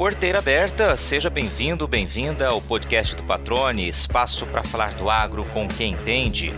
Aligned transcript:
Porteira 0.00 0.38
aberta, 0.38 0.96
seja 0.96 1.28
bem-vindo, 1.28 1.86
bem-vinda 1.86 2.48
ao 2.48 2.62
podcast 2.62 3.14
do 3.14 3.22
Patrone, 3.22 3.86
espaço 3.86 4.46
para 4.46 4.62
falar 4.62 4.94
do 4.94 5.10
agro 5.10 5.44
com 5.52 5.68
quem 5.68 5.92
entende. 5.92 6.54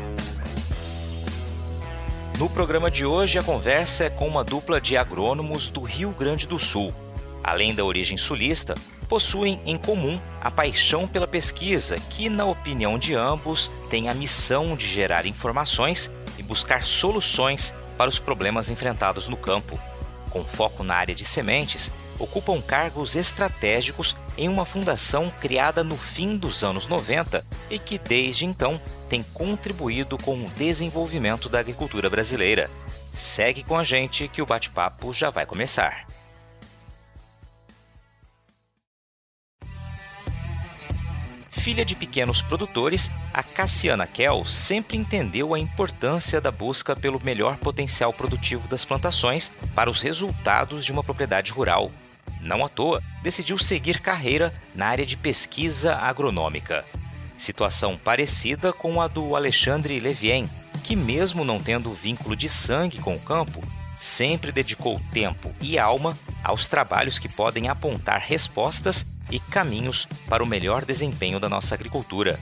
No 2.39 2.49
programa 2.49 2.89
de 2.89 3.05
hoje, 3.05 3.41
a 3.41 3.43
conversa 3.43 4.05
é 4.05 4.11
com 4.11 4.29
uma 4.29 4.45
dupla 4.45 4.81
de 4.81 4.97
agrônomos 4.97 5.69
do 5.69 5.83
Rio 5.83 6.13
Grande 6.13 6.47
do 6.47 6.57
Sul. 6.57 6.95
Além 7.43 7.75
da 7.75 7.85
origem 7.85 8.17
sulista, 8.17 8.77
possuem 9.09 9.61
em 9.67 9.77
comum 9.77 10.21
a 10.41 10.49
paixão 10.49 11.09
pela 11.09 11.27
pesquisa, 11.27 11.97
que, 12.11 12.29
na 12.29 12.45
opinião 12.45 12.97
de 12.97 13.13
ambos, 13.13 13.73
tem 13.91 14.09
a 14.09 14.15
missão 14.15 14.77
de 14.77 14.87
gerar 14.87 15.27
informações 15.27 16.13
e 16.39 16.45
buscar 16.45 16.85
soluções 16.85 17.75
para 17.99 18.09
os 18.09 18.21
problemas 18.21 18.71
enfrentados 18.71 19.27
no 19.27 19.37
campo. 19.37 19.77
Com 20.31 20.45
foco 20.45 20.85
na 20.85 20.95
área 20.95 21.15
de 21.15 21.25
sementes, 21.25 21.93
ocupam 22.23 22.63
cargos 22.63 23.17
estratégicos 23.17 24.17
em 24.39 24.49
uma 24.49 24.65
fundação 24.65 25.33
criada 25.41 25.83
no 25.83 25.97
fim 25.97 26.37
dos 26.37 26.63
anos 26.63 26.87
90 26.87 27.45
e 27.69 27.79
que 27.79 27.99
desde 27.99 28.47
então 28.47 28.81
tem 29.09 29.25
contribuído 29.35 30.17
com 30.17 30.37
o 30.37 30.51
desenvolvimento 30.51 31.49
da 31.49 31.59
agricultura 31.59 32.09
brasileira. 32.09 32.71
Segue 33.13 33.65
com 33.65 33.77
a 33.77 33.83
gente 33.83 34.29
que 34.29 34.41
o 34.41 34.47
bate-papo 34.47 35.13
já 35.13 35.31
vai 35.31 35.45
começar. 35.45 36.07
Filha 41.51 41.85
de 41.85 41.95
pequenos 41.95 42.41
produtores, 42.41 43.11
a 43.33 43.43
Cassiana 43.43 44.07
Kell 44.07 44.45
sempre 44.45 44.97
entendeu 44.97 45.55
a 45.55 45.59
importância 45.59 46.41
da 46.41 46.51
busca 46.51 46.97
pelo 46.97 47.23
melhor 47.23 47.57
potencial 47.59 48.13
produtivo 48.13 48.67
das 48.67 48.85
plantações 48.85 49.53
para 49.75 49.91
os 49.91 50.03
resultados 50.03 50.85
de 50.85 50.91
uma 50.91 51.05
propriedade 51.05 51.53
rural. 51.53 51.93
Não 52.43 52.65
à 52.65 52.69
toa, 52.69 53.01
decidiu 53.23 53.57
seguir 53.57 54.01
carreira 54.01 54.53
na 54.75 54.87
área 54.87 55.07
de 55.07 55.17
pesquisa 55.17 55.95
agronômica. 55.95 56.85
Situação 57.37 57.97
parecida 57.97 58.73
com 58.73 59.01
a 59.01 59.07
do 59.07 59.37
Alexandre 59.37 59.99
Levien, 60.01 60.49
que, 60.83 60.97
mesmo 60.97 61.45
não 61.45 61.63
tendo 61.63 61.95
vínculo 61.95 62.35
de 62.35 62.49
sangue 62.49 62.99
com 62.99 63.15
o 63.15 63.21
campo, 63.21 63.63
sempre 63.97 64.51
dedicou 64.51 65.01
tempo 65.13 65.53
e 65.61 65.79
alma 65.79 66.19
aos 66.43 66.67
trabalhos 66.67 67.21
que 67.21 67.29
podem 67.29 67.69
apontar 67.69 68.21
respostas 68.21 69.07
e 69.31 69.39
caminhos 69.39 70.07
para 70.29 70.43
o 70.43 70.47
melhor 70.47 70.85
desempenho 70.85 71.39
da 71.39 71.49
nossa 71.49 71.75
agricultura. 71.75 72.39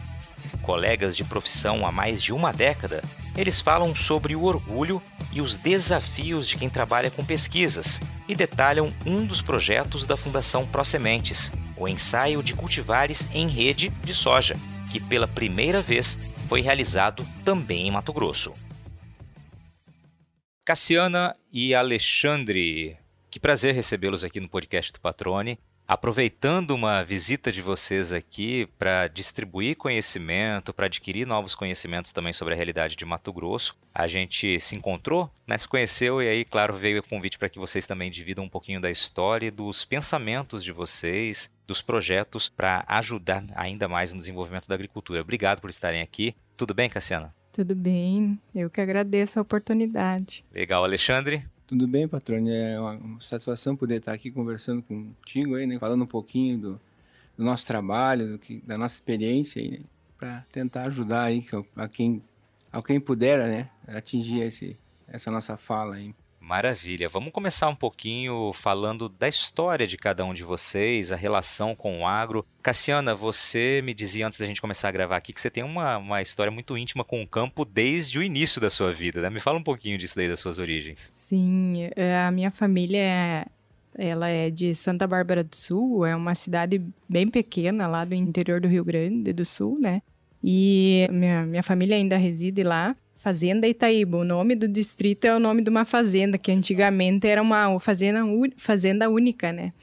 Colegas 0.63 1.17
de 1.17 1.25
profissão 1.25 1.87
há 1.87 1.93
mais 1.93 2.23
de 2.23 2.33
uma 2.33 2.53
década, 2.53 3.03
eles 3.37 3.61
falam 3.61 3.95
sobre 3.95 4.37
o 4.37 4.45
orgulho 4.45 5.03
e 5.33 5.41
os 5.41 5.57
desafios 5.57 6.49
de 6.49 6.57
quem 6.57 6.69
trabalha 6.69 7.11
com 7.11 7.25
pesquisas 7.25 8.01
e 8.29 8.35
detalham 8.35 8.93
um 9.07 9.25
dos 9.25 9.41
projetos 9.41 10.05
da 10.05 10.17
Fundação 10.17 10.69
Sementes, 10.85 11.53
o 11.77 11.89
ensaio 11.89 12.43
de 12.43 12.55
cultivares 12.55 13.27
em 13.33 13.49
rede 13.49 13.91
de 14.05 14.15
soja, 14.15 14.55
que 14.91 15.01
pela 15.01 15.29
primeira 15.29 15.81
vez 15.81 16.19
foi 16.49 16.61
realizado 16.61 17.27
também 17.45 17.89
em 17.89 17.91
Mato 17.91 18.13
Grosso. 18.13 18.53
Cassiana 20.65 21.35
e 21.53 21.75
Alexandre, 21.75 22.97
que 23.31 23.41
prazer 23.41 23.75
recebê-los 23.75 24.25
aqui 24.25 24.41
no 24.41 24.49
podcast 24.49 24.93
do 24.93 25.01
Patrone 25.01 25.59
aproveitando 25.91 26.71
uma 26.71 27.03
visita 27.03 27.51
de 27.51 27.61
vocês 27.61 28.13
aqui 28.13 28.69
para 28.79 29.09
distribuir 29.09 29.77
conhecimento, 29.77 30.73
para 30.73 30.87
adquirir 30.87 31.27
novos 31.27 31.53
conhecimentos 31.53 32.13
também 32.13 32.33
sobre 32.33 32.55
a 32.55 32.57
realidade 32.57 32.95
de 32.95 33.05
Mato 33.05 33.33
Grosso. 33.33 33.77
A 33.93 34.07
gente 34.07 34.61
se 34.61 34.77
encontrou, 34.77 35.29
né, 35.49 35.59
se 35.59 35.67
conheceu 35.67 36.23
e 36.23 36.29
aí, 36.29 36.45
claro, 36.45 36.77
veio 36.77 37.01
o 37.01 37.09
convite 37.09 37.37
para 37.37 37.49
que 37.49 37.59
vocês 37.59 37.87
também 37.87 38.09
dividam 38.09 38.45
um 38.45 38.49
pouquinho 38.49 38.81
da 38.81 38.89
história 38.89 39.49
e 39.49 39.51
dos 39.51 39.85
pensamentos 39.85 40.63
de 40.63 40.71
vocês, 40.71 41.51
dos 41.67 41.83
projetos 41.83 42.49
para 42.49 42.85
ajudar 42.87 43.45
ainda 43.57 43.89
mais 43.89 44.13
no 44.13 44.21
desenvolvimento 44.21 44.69
da 44.69 44.77
agricultura. 44.77 45.23
Obrigado 45.23 45.61
por 45.61 45.71
estarem 45.71 46.03
aqui. 46.03 46.37
Tudo 46.57 46.73
bem, 46.73 46.89
Cassiana? 46.89 47.35
Tudo 47.53 47.75
bem, 47.75 48.39
eu 48.55 48.71
que 48.71 48.81
agradeço 48.81 49.41
a 49.41 49.43
oportunidade. 49.43 50.45
Legal, 50.53 50.85
Alexandre? 50.85 51.45
Tudo 51.71 51.87
bem, 51.87 52.09
patrônio? 52.09 52.53
É 52.53 52.81
uma 52.81 53.21
satisfação 53.21 53.77
poder 53.77 53.99
estar 53.99 54.13
aqui 54.13 54.29
conversando 54.29 54.83
contigo 54.83 55.55
aí, 55.55 55.69
né? 55.69 55.79
Falando 55.79 56.03
um 56.03 56.07
pouquinho 56.07 56.59
do, 56.59 56.81
do 57.39 57.45
nosso 57.45 57.65
trabalho, 57.65 58.33
do 58.33 58.39
que, 58.41 58.61
da 58.67 58.77
nossa 58.77 58.97
experiência 58.97 59.63
aí, 59.63 59.71
né? 59.71 59.79
Para 60.19 60.45
tentar 60.51 60.87
ajudar 60.87 61.23
aí 61.23 61.47
a 61.77 61.87
quem, 61.87 62.25
a 62.73 62.83
quem 62.83 62.99
puder, 62.99 63.39
né? 63.47 63.71
Atingir 63.87 64.41
esse, 64.41 64.77
essa 65.07 65.31
nossa 65.31 65.57
fala 65.57 65.95
aí. 65.95 66.13
Maravilha. 66.51 67.09
Vamos 67.09 67.33
começar 67.33 67.69
um 67.69 67.77
pouquinho 67.77 68.53
falando 68.53 69.09
da 69.09 69.29
história 69.29 69.87
de 69.87 69.97
cada 69.97 70.25
um 70.25 70.35
de 70.35 70.43
vocês, 70.43 71.13
a 71.13 71.17
relação 71.17 71.77
com 71.77 72.01
o 72.01 72.07
agro. 72.09 72.45
Cassiana, 72.61 73.15
você 73.15 73.81
me 73.85 73.95
dizia 73.95 74.27
antes 74.27 74.37
da 74.37 74.47
gente 74.47 74.61
começar 74.61 74.89
a 74.89 74.91
gravar 74.91 75.17
aqui 75.17 75.33
que 75.33 75.41
você 75.41 75.49
tem 75.49 75.63
uma, 75.63 75.97
uma 75.99 76.21
história 76.21 76.51
muito 76.51 76.77
íntima 76.77 77.05
com 77.05 77.23
o 77.23 77.27
campo 77.27 77.65
desde 77.65 78.19
o 78.19 78.23
início 78.23 78.61
da 78.61 78.69
sua 78.69 78.93
vida, 78.93 79.23
né? 79.23 79.31
Me 79.31 79.39
fala 79.39 79.61
um 79.61 79.63
pouquinho 79.63 79.97
disso 79.97 80.17
daí, 80.17 80.29
das 80.29 80.41
suas 80.41 80.59
origens. 80.59 80.99
Sim, 81.15 81.89
é, 81.95 82.19
a 82.19 82.33
minha 82.33 82.51
família 82.51 82.99
é 82.99 83.45
ela 83.97 84.29
é 84.29 84.51
de 84.51 84.75
Santa 84.75 85.07
Bárbara 85.07 85.45
do 85.45 85.55
Sul, 85.55 86.05
é 86.05 86.17
uma 86.17 86.35
cidade 86.35 86.85
bem 87.09 87.29
pequena 87.29 87.87
lá 87.87 88.05
do 88.05 88.17
interior 88.17 88.61
do 88.61 88.67
Rio 88.67 88.85
Grande 88.85 89.33
do 89.33 89.45
Sul, 89.45 89.79
né? 89.81 90.03
E 90.43 91.07
minha, 91.13 91.47
minha 91.47 91.63
família 91.63 91.95
ainda 91.95 92.17
reside 92.17 92.65
lá. 92.65 92.97
Fazenda 93.21 93.69
Itaíba. 93.69 94.17
O 94.17 94.25
nome 94.25 94.55
do 94.55 94.67
distrito 94.67 95.27
é 95.27 95.37
o 95.37 95.39
nome 95.39 95.63
de 95.63 95.69
uma 95.69 95.85
fazenda, 95.85 96.39
que 96.39 96.51
antigamente 96.51 97.29
era 97.29 97.43
uma 97.43 97.79
fazenda, 97.79 98.23
fazenda 98.57 99.11
única, 99.11 99.53
né? 99.53 99.75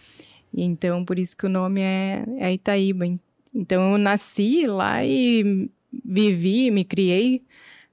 Então, 0.51 1.05
por 1.05 1.19
isso 1.19 1.37
que 1.37 1.45
o 1.45 1.49
nome 1.49 1.81
é, 1.81 2.23
é 2.39 2.51
Itaíba. 2.51 3.05
Então, 3.53 3.91
eu 3.91 3.97
nasci 3.99 4.65
lá 4.65 5.05
e 5.05 5.69
vivi, 6.03 6.71
me 6.71 6.83
criei 6.83 7.43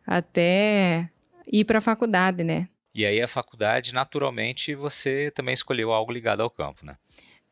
até 0.06 1.10
ir 1.46 1.64
para 1.66 1.76
a 1.76 1.82
faculdade, 1.82 2.42
né? 2.42 2.66
E 2.94 3.04
aí, 3.04 3.20
a 3.20 3.28
faculdade, 3.28 3.92
naturalmente, 3.92 4.74
você 4.74 5.30
também 5.34 5.52
escolheu 5.52 5.92
algo 5.92 6.10
ligado 6.10 6.40
ao 6.40 6.48
campo, 6.48 6.86
né? 6.86 6.96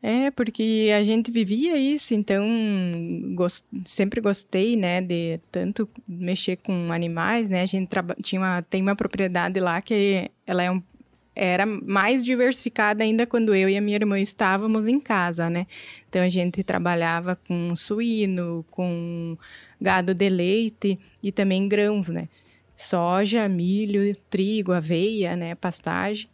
É, 0.05 0.33
porque 0.33 0.91
a 0.99 1.05
gente 1.05 1.31
vivia 1.31 1.77
isso, 1.77 2.13
então 2.13 2.45
gost... 3.37 3.65
sempre 3.87 4.21
gostei, 4.21 4.75
né, 4.77 5.01
de 5.01 5.39
tanto 5.53 5.89
mexer 6.09 6.57
com 6.57 6.93
animais, 6.93 7.49
né? 7.49 7.63
A 7.63 7.67
gente 7.67 7.87
traba... 7.89 8.17
tinha 8.21 8.41
uma... 8.41 8.63
tem 8.63 8.83
uma 8.83 8.97
propriedade 8.97 9.61
lá 9.61 9.81
que 9.81 10.29
ela 10.45 10.61
é 10.61 10.71
um... 10.73 10.83
era 11.37 11.65
mais 11.65 12.25
diversificada 12.25 13.05
ainda 13.05 13.29
quando 13.29 13.55
eu 13.55 13.69
e 13.69 13.77
a 13.77 13.81
minha 13.81 13.97
irmã 13.97 14.19
estávamos 14.19 14.89
em 14.89 14.99
casa, 14.99 15.49
né? 15.49 15.69
Então 16.09 16.21
a 16.21 16.29
gente 16.29 16.65
trabalhava 16.65 17.37
com 17.47 17.77
suíno, 17.77 18.65
com 18.73 19.39
gado 19.81 20.15
de 20.15 20.29
leite 20.29 20.99
e 21.23 21.31
também 21.31 21.69
grãos, 21.69 22.09
né? 22.09 22.29
Soja, 22.75 23.49
milho, 23.49 24.17
trigo, 24.29 24.73
aveia, 24.73 25.37
né, 25.37 25.55
pastagem. 25.55 26.29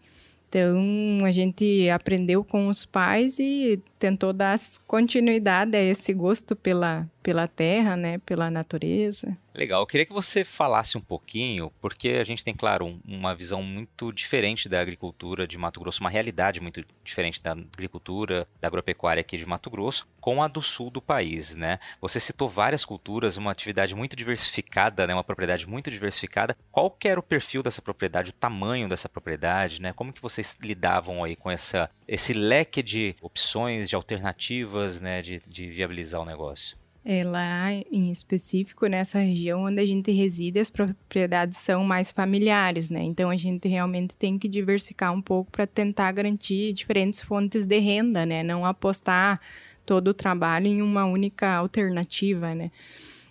Então, 0.49 1.25
a 1.27 1.31
gente 1.31 1.91
aprendeu 1.91 2.43
com 2.43 2.69
os 2.69 2.87
pais 2.87 3.39
e 3.39 3.83
tentou 3.99 4.33
dar 4.33 4.57
continuidade 4.87 5.77
a 5.77 5.83
esse 5.83 6.15
gosto 6.15 6.57
pela, 6.57 7.07
pela 7.23 7.47
terra, 7.47 7.97
né, 7.97 8.19
pela 8.19 8.51
natureza. 8.51 9.37
Legal, 9.59 9.83
eu 9.83 9.87
queria 9.89 10.07
que 10.07 10.13
você 10.13 10.45
falasse 10.45 10.97
um 10.97 11.01
pouquinho, 11.01 11.73
porque 11.81 12.11
a 12.11 12.23
gente 12.23 12.45
tem, 12.45 12.55
claro, 12.55 12.87
um, 12.87 13.01
uma 13.05 13.35
visão 13.35 13.61
muito 13.61 14.13
diferente 14.13 14.69
da 14.69 14.81
agricultura 14.81 15.49
de 15.49 15.59
Mato 15.59 15.81
Grosso, 15.81 16.01
uma 16.01 16.09
realidade 16.09 16.61
muito 16.61 16.85
diferente 17.03 17.43
da 17.43 17.51
agricultura, 17.51 18.47
da 18.61 18.69
agropecuária 18.69 19.21
aqui 19.21 19.37
de 19.37 19.45
Mato 19.45 19.69
Grosso, 19.69 20.07
com 20.21 20.41
a 20.45 20.47
do 20.47 20.63
sul 20.63 20.93
do 20.93 21.03
país, 21.03 21.57
né? 21.57 21.81
Você 22.01 22.21
citou 22.21 22.49
várias 22.49 22.85
culturas, 22.85 23.37
uma 23.37 23.51
atividade 23.51 23.97
muito 23.97 24.15
diversificada, 24.15 25.09
né, 25.09 25.13
uma 25.13 25.25
propriedade 25.25 25.69
muito 25.69 25.91
diversificada. 25.91 26.57
Qual 26.71 26.97
era 27.05 27.19
o 27.19 27.23
perfil 27.23 27.61
dessa 27.61 27.83
propriedade, 27.83 28.31
o 28.31 28.35
tamanho 28.35 28.89
dessa 28.89 29.09
propriedade, 29.09 29.83
né? 29.83 29.93
Como 29.93 30.13
que 30.13 30.23
vocês 30.23 30.57
lidavam 30.63 31.25
aí 31.25 31.35
com 31.35 31.51
essa, 31.51 31.91
esse 32.07 32.33
leque 32.33 32.81
de 32.81 33.17
opções, 33.21 33.89
de 33.89 33.97
alternativas, 33.97 35.01
né, 35.01 35.21
de, 35.21 35.43
de 35.49 35.69
viabilizar 35.69 36.21
o 36.21 36.25
negócio? 36.25 36.79
É, 37.11 37.25
lá 37.25 37.73
em 37.73 38.13
específico, 38.13 38.87
nessa 38.87 39.19
região 39.19 39.65
onde 39.65 39.81
a 39.81 39.87
gente 39.87 40.13
reside, 40.13 40.61
as 40.61 40.69
propriedades 40.69 41.57
são 41.57 41.83
mais 41.83 42.13
familiares, 42.13 42.91
né? 42.91 43.03
Então 43.03 43.31
a 43.31 43.37
gente 43.39 43.67
realmente 43.67 44.15
tem 44.15 44.39
que 44.39 44.47
diversificar 44.47 45.11
um 45.15 45.23
pouco 45.23 45.51
para 45.51 45.67
tentar 45.67 46.13
garantir 46.13 46.71
diferentes 46.75 47.23
fontes 47.23 47.65
de 47.65 47.79
renda, 47.79 48.27
né? 48.27 48.43
Não 48.43 48.67
apostar 48.67 49.41
todo 49.87 50.09
o 50.09 50.15
trabalho 50.15 50.67
em 50.67 50.83
uma 50.83 51.07
única 51.07 51.55
alternativa, 51.55 52.55
né? 52.55 52.71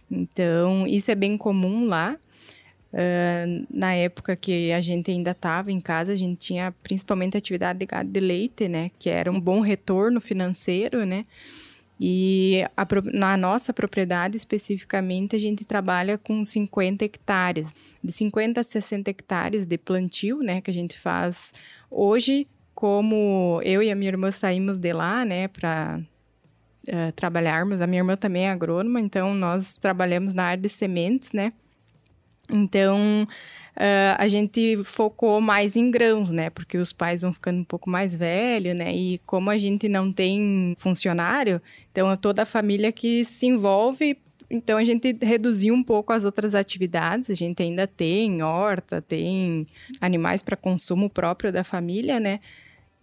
Então, 0.10 0.88
isso 0.88 1.12
é 1.12 1.16
bem 1.16 1.38
comum 1.38 1.86
lá. 1.86 2.18
Uh, 2.92 3.68
na 3.70 3.94
época 3.94 4.36
que 4.36 4.72
a 4.72 4.82
gente 4.82 5.12
ainda 5.12 5.32
estava 5.32 5.72
em 5.72 5.80
casa, 5.80 6.14
a 6.14 6.16
gente 6.16 6.40
tinha 6.40 6.74
principalmente 6.82 7.38
atividade 7.38 7.78
de 7.78 7.86
gado 7.86 8.10
de 8.10 8.20
leite, 8.20 8.68
né? 8.68 8.90
Que 8.98 9.12
era 9.12 9.32
um 9.32 9.40
bom 9.40 9.60
retorno 9.60 10.20
financeiro, 10.20 11.06
né? 11.06 11.28
E 12.00 12.64
a, 12.76 12.86
na 13.12 13.36
nossa 13.36 13.74
propriedade, 13.74 14.38
especificamente, 14.38 15.36
a 15.36 15.40
gente 15.40 15.66
trabalha 15.66 16.18
com 16.18 16.44
50 16.44 17.04
hectares. 17.04 17.74
De 18.04 18.12
50 18.12 18.62
a 18.62 18.64
60 18.64 19.10
hectares 19.10 19.66
de 19.66 19.78
plantio, 19.78 20.40
né? 20.40 20.62
Que 20.62 20.70
a 20.70 20.74
gente 20.74 20.98
faz 20.98 21.54
hoje, 21.90 22.48
como 22.76 23.60
eu 23.64 23.82
e 23.82 23.90
a 23.90 23.96
minha 23.96 24.12
irmã 24.12 24.30
saímos 24.30 24.78
de 24.78 24.94
lá, 24.94 25.26
né, 25.26 25.48
para 25.48 26.00
uh, 26.00 26.06
eh, 26.86 27.12
trabalharmos, 27.14 27.82
a 27.82 27.88
minha 27.88 28.02
irmã 28.02 28.16
também 28.16 28.46
é 28.46 28.52
agrônoma, 28.52 29.02
então 29.02 29.34
nós 29.34 29.74
trabalhamos 29.74 30.36
na 30.36 30.44
área 30.44 30.62
de 30.62 30.70
sementes, 30.70 31.32
né? 31.32 31.54
Então, 32.50 33.28
uh, 33.78 34.16
a 34.18 34.28
gente 34.28 34.78
focou 34.84 35.40
mais 35.40 35.76
em 35.76 35.90
grãos, 35.92 36.32
né? 36.32 36.50
Porque 36.50 36.78
os 36.78 36.92
pais 36.92 37.22
vão 37.22 37.32
ficando 37.32 37.60
um 37.60 37.64
pouco 37.64 37.90
mais 37.90 38.16
velhos, 38.16 38.76
né? 38.76 38.94
E 38.94 39.20
como 39.26 39.50
a 39.50 39.58
gente 39.58 39.88
não 39.88 40.12
tem 40.12 40.76
funcionário, 40.78 41.62
então 41.92 42.12
é 42.12 42.18
toda 42.18 42.42
a 42.42 42.46
família 42.46 42.92
que 42.92 43.24
se 43.24 43.46
envolve. 43.46 44.18
Então, 44.50 44.78
a 44.78 44.84
gente 44.84 45.18
reduziu 45.22 45.74
um 45.74 45.84
pouco 45.84 46.14
as 46.14 46.24
outras 46.24 46.56
atividades. 46.56 47.30
A 47.30 47.34
gente 47.34 47.62
ainda 47.62 47.86
tem 47.86 48.42
horta, 48.42 49.02
tem 49.02 49.68
animais 50.00 50.42
para 50.42 50.56
consumo 50.56 51.10
próprio 51.10 51.52
da 51.52 51.66
família, 51.66 52.20
né? 52.20 52.40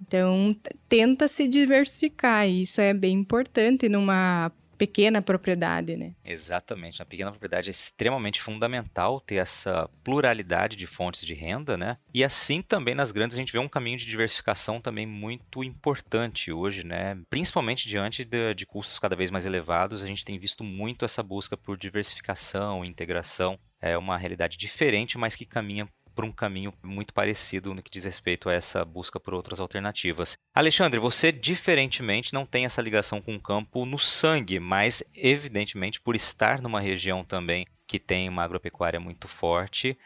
Então, 0.00 0.54
tenta 0.88 1.28
se 1.28 1.46
diversificar, 1.46 2.48
isso 2.48 2.80
é 2.80 2.92
bem 2.92 3.14
importante 3.14 3.88
numa 3.88 4.50
pequena 4.76 5.22
propriedade, 5.22 5.96
né? 5.96 6.14
Exatamente. 6.24 6.98
Na 6.98 7.04
pequena 7.04 7.30
propriedade 7.30 7.68
é 7.68 7.70
extremamente 7.70 8.40
fundamental 8.40 9.20
ter 9.20 9.36
essa 9.36 9.88
pluralidade 10.02 10.76
de 10.76 10.86
fontes 10.86 11.24
de 11.24 11.34
renda, 11.34 11.76
né? 11.76 11.96
E 12.12 12.24
assim 12.24 12.62
também 12.62 12.94
nas 12.94 13.12
grandes 13.12 13.36
a 13.36 13.40
gente 13.40 13.52
vê 13.52 13.58
um 13.58 13.68
caminho 13.68 13.98
de 13.98 14.06
diversificação 14.06 14.80
também 14.80 15.06
muito 15.06 15.62
importante 15.62 16.52
hoje, 16.52 16.84
né? 16.84 17.18
Principalmente 17.30 17.88
diante 17.88 18.24
de, 18.24 18.54
de 18.54 18.66
custos 18.66 18.98
cada 18.98 19.16
vez 19.16 19.30
mais 19.30 19.46
elevados, 19.46 20.02
a 20.02 20.06
gente 20.06 20.24
tem 20.24 20.38
visto 20.38 20.64
muito 20.64 21.04
essa 21.04 21.22
busca 21.22 21.56
por 21.56 21.76
diversificação, 21.76 22.84
integração. 22.84 23.58
É 23.80 23.98
uma 23.98 24.16
realidade 24.16 24.56
diferente, 24.56 25.18
mas 25.18 25.34
que 25.34 25.44
caminha 25.44 25.88
por 26.14 26.24
um 26.24 26.32
caminho 26.32 26.72
muito 26.82 27.12
parecido 27.12 27.74
no 27.74 27.82
que 27.82 27.90
diz 27.90 28.04
respeito 28.04 28.48
a 28.48 28.54
essa 28.54 28.84
busca 28.84 29.18
por 29.18 29.34
outras 29.34 29.60
alternativas. 29.60 30.36
Alexandre, 30.54 31.00
você 31.00 31.32
diferentemente 31.32 32.32
não 32.32 32.46
tem 32.46 32.64
essa 32.64 32.80
ligação 32.80 33.20
com 33.20 33.34
o 33.34 33.40
campo 33.40 33.84
no 33.84 33.98
sangue, 33.98 34.60
mas 34.60 35.02
evidentemente 35.14 36.00
por 36.00 36.14
estar 36.14 36.62
numa 36.62 36.80
região 36.80 37.24
também 37.24 37.66
que 37.86 37.98
tem 37.98 38.28
uma 38.28 38.42
agropecuária 38.42 38.98
muito 38.98 39.28
forte, 39.28 39.98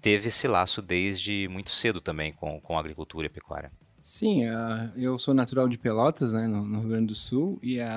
teve 0.00 0.28
esse 0.28 0.46
laço 0.46 0.82
desde 0.82 1.48
muito 1.48 1.70
cedo 1.70 2.00
também 2.00 2.32
com, 2.32 2.60
com 2.60 2.76
a 2.76 2.80
agricultura 2.80 3.26
e 3.26 3.28
a 3.28 3.30
pecuária. 3.30 3.72
Sim, 4.06 4.42
eu 4.96 5.18
sou 5.18 5.32
natural 5.32 5.66
de 5.66 5.78
Pelotas, 5.78 6.34
né, 6.34 6.46
no, 6.46 6.80
Rio 6.80 6.90
Grande 6.90 7.06
do 7.06 7.14
Sul, 7.14 7.58
e 7.62 7.78
é, 7.78 7.88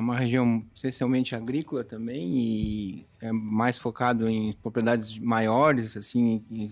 uma 0.00 0.16
região 0.16 0.66
essencialmente 0.74 1.32
agrícola 1.36 1.84
também, 1.84 2.36
e 2.36 3.06
é 3.20 3.30
mais 3.30 3.78
focado 3.78 4.28
em 4.28 4.52
propriedades 4.54 5.16
maiores, 5.16 5.96
assim, 5.96 6.44
em, 6.50 6.68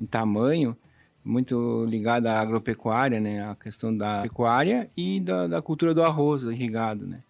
em 0.00 0.06
tamanho, 0.06 0.76
muito 1.24 1.84
ligada 1.86 2.32
à 2.32 2.40
agropecuária, 2.40 3.18
né, 3.18 3.44
a 3.44 3.56
questão 3.56 3.94
da 3.94 4.22
pecuária 4.22 4.88
e 4.96 5.18
da, 5.18 5.48
da 5.48 5.60
cultura 5.60 5.92
do 5.92 6.00
arroz 6.00 6.44
irrigado, 6.44 7.08
né. 7.08 7.24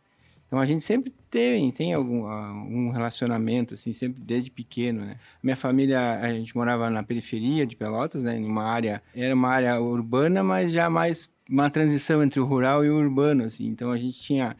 Então 0.57 0.63
a 0.63 0.67
gente 0.67 0.87
sempre 0.87 1.13
tem, 1.31 1.71
tem 1.71 1.93
algum, 1.93 2.25
algum 2.25 2.91
relacionamento, 2.91 3.75
assim, 3.75 3.93
sempre 3.93 4.23
desde 4.23 4.51
pequeno, 4.51 5.05
né? 5.05 5.19
Minha 5.43 5.55
família, 5.55 6.19
a 6.19 6.33
gente 6.33 6.57
morava 6.57 6.89
na 6.89 7.03
periferia 7.03 7.67
de 7.67 7.77
Pelotas, 7.77 8.23
né? 8.23 8.39
Em 8.39 8.45
uma 8.47 8.63
área, 8.63 9.03
era 9.15 9.35
uma 9.35 9.51
área 9.51 9.79
urbana, 9.79 10.43
mas 10.43 10.73
já 10.73 10.89
mais 10.89 11.31
uma 11.47 11.69
transição 11.69 12.25
entre 12.25 12.41
o 12.41 12.47
rural 12.47 12.83
e 12.83 12.89
o 12.89 12.97
urbano, 12.97 13.45
assim. 13.45 13.67
Então 13.67 13.91
a 13.91 13.99
gente 13.99 14.19
tinha, 14.19 14.57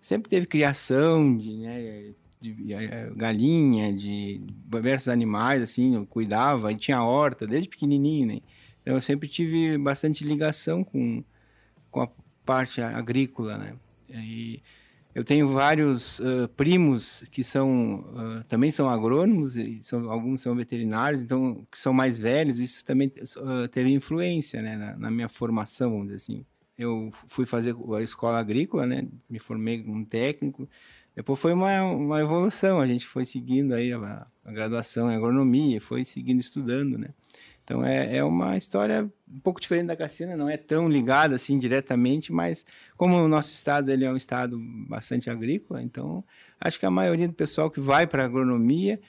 sempre 0.00 0.28
teve 0.28 0.48
criação 0.48 1.38
de, 1.38 1.58
né? 1.58 2.12
De 2.40 2.74
eh, 2.74 3.12
galinha, 3.14 3.92
de 3.92 4.40
diversos 4.68 5.06
animais, 5.06 5.62
assim, 5.62 5.94
eu 5.94 6.04
cuidava, 6.06 6.72
e 6.72 6.76
tinha 6.76 7.04
horta 7.04 7.46
desde 7.46 7.68
pequenininho, 7.68 8.26
né? 8.26 8.40
Então 8.82 8.96
eu 8.96 9.00
sempre 9.00 9.28
tive 9.28 9.78
bastante 9.78 10.24
ligação 10.24 10.82
com, 10.82 11.22
com 11.88 12.00
a 12.00 12.08
parte 12.44 12.80
agrícola, 12.80 13.56
né? 13.58 13.74
E 14.10 14.60
eu 15.16 15.24
tenho 15.24 15.48
vários 15.48 16.18
uh, 16.18 16.46
primos 16.58 17.24
que 17.30 17.42
são 17.42 18.00
uh, 18.00 18.44
também 18.46 18.70
são 18.70 18.86
agrônomos 18.86 19.56
e 19.56 19.80
são, 19.80 20.10
alguns 20.10 20.42
são 20.42 20.54
veterinários, 20.54 21.22
então 21.22 21.66
que 21.72 21.80
são 21.80 21.94
mais 21.94 22.18
velhos. 22.18 22.58
Isso 22.58 22.84
também 22.84 23.08
uh, 23.08 23.66
teve 23.68 23.90
influência 23.94 24.60
né, 24.60 24.76
na, 24.76 24.94
na, 24.98 25.10
minha 25.10 25.26
formação, 25.26 25.92
vamos 25.92 26.08
dizer 26.08 26.16
assim. 26.16 26.44
Eu 26.76 27.10
fui 27.24 27.46
fazer 27.46 27.74
a 27.96 28.02
escola 28.02 28.38
agrícola, 28.38 28.86
né, 28.86 29.08
me 29.26 29.38
formei 29.38 29.82
como 29.82 30.04
técnico. 30.04 30.68
Depois 31.14 31.40
foi 31.40 31.54
uma, 31.54 31.82
uma 31.82 32.20
evolução, 32.20 32.78
a 32.78 32.86
gente 32.86 33.06
foi 33.06 33.24
seguindo 33.24 33.72
aí 33.72 33.94
a, 33.94 34.26
a 34.44 34.52
graduação 34.52 35.10
em 35.10 35.14
agronomia, 35.14 35.80
foi 35.80 36.04
seguindo 36.04 36.40
estudando, 36.40 36.98
né. 36.98 37.08
Então 37.66 37.84
é, 37.84 38.18
é 38.18 38.24
uma 38.24 38.56
história 38.56 39.10
um 39.28 39.40
pouco 39.40 39.60
diferente 39.60 39.88
da 39.88 39.96
Cassiana, 39.96 40.36
não 40.36 40.48
é 40.48 40.56
tão 40.56 40.88
ligada 40.88 41.34
assim 41.34 41.58
diretamente, 41.58 42.32
mas 42.32 42.64
como 42.96 43.16
o 43.16 43.26
nosso 43.26 43.52
estado 43.52 43.90
ele 43.90 44.04
é 44.04 44.10
um 44.10 44.16
estado 44.16 44.56
bastante 44.88 45.28
agrícola, 45.28 45.82
então 45.82 46.22
acho 46.60 46.78
que 46.78 46.86
a 46.86 46.90
maioria 46.90 47.26
do 47.26 47.34
pessoal 47.34 47.68
que 47.68 47.80
vai 47.80 48.06
para 48.06 48.24
agronomia 48.24 49.00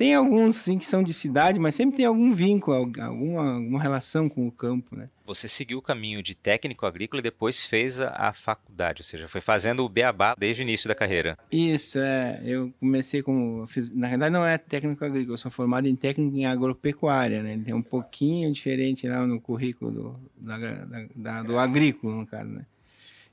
tem 0.00 0.14
alguns 0.14 0.56
sim 0.56 0.78
que 0.78 0.86
são 0.86 1.02
de 1.02 1.12
cidade, 1.12 1.58
mas 1.58 1.74
sempre 1.74 1.98
tem 1.98 2.06
algum 2.06 2.32
vínculo, 2.32 2.74
alguma, 2.74 3.56
alguma 3.56 3.82
relação 3.82 4.30
com 4.30 4.46
o 4.46 4.50
campo, 4.50 4.96
né? 4.96 5.10
Você 5.26 5.46
seguiu 5.46 5.76
o 5.76 5.82
caminho 5.82 6.22
de 6.22 6.34
técnico 6.34 6.86
agrícola 6.86 7.20
e 7.20 7.22
depois 7.22 7.62
fez 7.62 8.00
a, 8.00 8.32
faculdade, 8.32 9.02
ou 9.02 9.04
seja, 9.04 9.28
foi 9.28 9.42
fazendo 9.42 9.84
o 9.84 9.88
beabá 9.90 10.34
desde 10.38 10.62
o 10.62 10.64
início 10.64 10.88
da 10.88 10.94
carreira. 10.94 11.36
Isso, 11.52 11.98
é. 11.98 12.40
Eu 12.42 12.72
comecei 12.80 13.20
como... 13.20 13.66
Fiz, 13.66 13.90
na 13.90 14.08
verdade 14.08 14.32
não 14.32 14.44
é 14.44 14.56
técnico 14.56 15.04
agrícola, 15.04 15.34
eu 15.34 15.38
sou 15.38 15.50
formado 15.50 15.86
em 15.86 15.94
técnico 15.94 16.34
em 16.34 16.46
agropecuária, 16.46 17.42
né? 17.42 17.60
Tem 17.62 17.74
um 17.74 17.82
pouquinho 17.82 18.50
diferente 18.50 19.06
lá 19.06 19.26
no 19.26 19.38
currículo 19.38 19.90
do, 19.90 20.20
da, 20.34 20.56
da, 20.56 21.06
da, 21.14 21.42
do 21.42 21.58
agrícola, 21.58 22.16
no 22.16 22.26
caso, 22.26 22.48
né? 22.48 22.64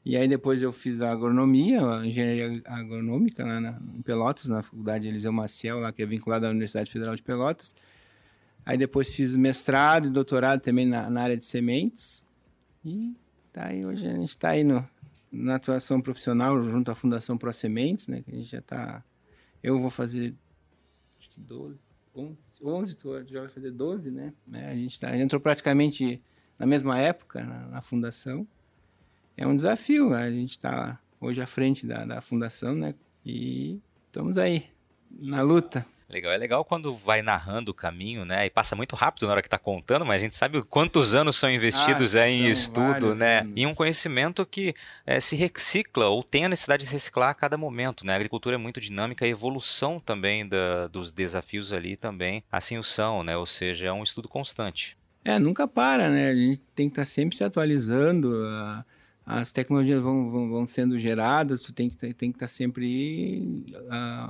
E 0.08 0.16
aí 0.16 0.26
depois 0.26 0.62
eu 0.62 0.72
fiz 0.72 1.02
a 1.02 1.12
agronomia, 1.12 1.86
a 1.86 2.08
engenharia 2.08 2.62
agronômica 2.64 3.46
lá 3.46 3.60
na, 3.60 3.78
em 3.94 4.02
Pelotas, 4.02 4.48
na 4.48 4.64
faculdade 4.64 5.06
Eliseu 5.06 5.34
Maciel, 5.34 5.82
lá 5.82 5.92
que 5.92 6.02
é 6.02 6.06
vinculada 6.06 6.48
à 6.48 6.50
Universidade 6.50 6.90
Federal 6.90 7.14
de 7.14 7.22
Pelotas. 7.22 7.76
Aí 8.66 8.78
depois 8.78 9.10
fiz 9.10 9.36
mestrado 9.36 10.08
e 10.08 10.10
doutorado 10.10 10.62
também 10.62 10.86
na, 10.86 11.10
na 11.10 11.24
área 11.24 11.36
de 11.36 11.44
sementes. 11.44 12.24
E 12.86 13.18
tá 13.52 13.66
aí, 13.66 13.86
hoje 13.86 14.08
a 14.08 14.14
gente 14.14 14.30
está 14.30 14.52
aí 14.52 14.64
no, 14.64 14.88
na 15.30 15.56
atuação 15.56 16.00
profissional 16.00 16.58
junto 16.64 16.90
à 16.90 16.96
Fundação 16.96 17.38
Pro 17.38 17.52
Sementes, 17.52 18.08
né? 18.08 18.22
Que 18.22 18.32
a 18.32 18.36
gente 18.36 18.50
já 18.50 18.60
está... 18.60 19.04
Eu 19.62 19.78
vou 19.78 19.90
fazer 19.90 20.34
acho 21.20 21.30
que 21.32 21.42
12, 21.42 21.80
11, 22.16 22.64
11 22.64 22.96
tu 22.96 23.26
já 23.26 23.42
vai 23.42 23.50
fazer 23.50 23.72
12, 23.72 24.10
né? 24.10 24.34
É, 24.54 24.70
a 24.70 24.74
gente 24.74 24.98
tá, 24.98 25.18
entrou 25.18 25.42
praticamente 25.42 26.24
na 26.58 26.66
mesma 26.66 26.98
época 26.98 27.44
na, 27.44 27.68
na 27.68 27.82
fundação 27.82 28.48
é 29.38 29.46
um 29.46 29.56
desafio. 29.56 30.10
Né? 30.10 30.24
A 30.24 30.32
gente 30.32 30.52
está 30.52 31.00
hoje 31.22 31.40
à 31.40 31.46
frente 31.46 31.86
da, 31.86 32.04
da 32.04 32.22
fundação, 32.22 32.74
né? 32.76 32.96
E 33.26 33.80
estamos 34.08 34.38
aí 34.38 34.66
na 35.10 35.42
luta. 35.42 35.86
Legal, 36.10 36.32
é 36.32 36.38
legal 36.38 36.64
quando 36.64 36.96
vai 36.96 37.22
narrando 37.22 37.72
o 37.72 37.74
caminho, 37.74 38.24
né? 38.24 38.46
E 38.46 38.50
passa 38.50 38.78
muito 38.78 38.96
rápido 38.96 39.26
na 39.26 39.34
hora 39.34 39.42
que 39.42 39.48
está 39.48 39.58
contando, 39.58 40.06
mas 40.06 40.22
a 40.22 40.24
gente 40.24 40.38
sabe 40.38 40.62
quantos 40.64 41.14
anos 41.14 41.36
são 41.36 41.52
investidos 41.52 42.16
ah, 42.16 42.22
é, 42.22 42.30
em 42.30 42.48
estudo, 42.48 43.14
né? 43.14 43.40
Anos. 43.40 43.54
E 43.58 43.66
um 43.66 43.76
conhecimento 43.76 44.46
que 44.46 44.74
é, 45.06 45.20
se 45.20 45.36
recicla 45.36 46.08
ou 46.08 46.24
tem 46.24 46.46
a 46.46 46.50
necessidade 46.50 46.86
de 46.86 46.92
reciclar 46.92 47.30
a 47.30 47.34
cada 47.34 47.58
momento, 47.58 48.06
né? 48.06 48.14
A 48.14 48.16
agricultura 48.16 48.56
é 48.56 48.58
muito 48.58 48.80
dinâmica, 48.80 49.26
a 49.26 49.28
evolução 49.28 50.00
também 50.00 50.48
da, 50.48 50.88
dos 50.88 51.12
desafios 51.12 51.74
ali 51.74 51.98
também 51.98 52.42
assim 52.50 52.78
o 52.78 52.84
são, 52.84 53.22
né? 53.22 53.36
Ou 53.36 53.46
seja, 53.46 53.88
é 53.88 53.92
um 53.92 54.04
estudo 54.04 54.30
constante. 54.30 54.98
É, 55.26 55.38
nunca 55.38 55.68
para, 55.68 56.10
né? 56.10 56.30
A 56.30 56.36
gente 56.36 56.62
tem 56.74 56.88
que 56.88 56.94
estar 56.94 57.02
tá 57.02 57.06
sempre 57.06 57.36
se 57.36 57.44
atualizando. 57.44 58.34
As 59.30 59.52
tecnologias 59.52 60.02
vão, 60.02 60.32
vão, 60.32 60.50
vão, 60.50 60.66
sendo 60.66 60.98
geradas, 60.98 61.60
tu 61.60 61.74
tem 61.74 61.90
que, 61.90 61.98
tem 61.98 62.32
que 62.32 62.38
estar 62.38 62.46
tá 62.46 62.48
sempre 62.48 63.66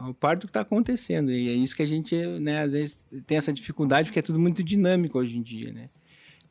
ao 0.01 0.11
par 0.15 0.35
do 0.35 0.47
que 0.47 0.49
está 0.49 0.61
acontecendo. 0.61 1.31
E 1.31 1.49
é 1.49 1.53
isso 1.53 1.75
que 1.75 1.83
a 1.83 1.85
gente, 1.85 2.15
né, 2.15 2.61
às 2.63 2.71
vezes, 2.71 3.07
tem 3.27 3.37
essa 3.37 3.53
dificuldade, 3.53 4.07
porque 4.07 4.17
é 4.17 4.23
tudo 4.23 4.39
muito 4.39 4.63
dinâmico 4.63 5.19
hoje 5.19 5.37
em 5.37 5.43
dia, 5.43 5.71
né? 5.71 5.89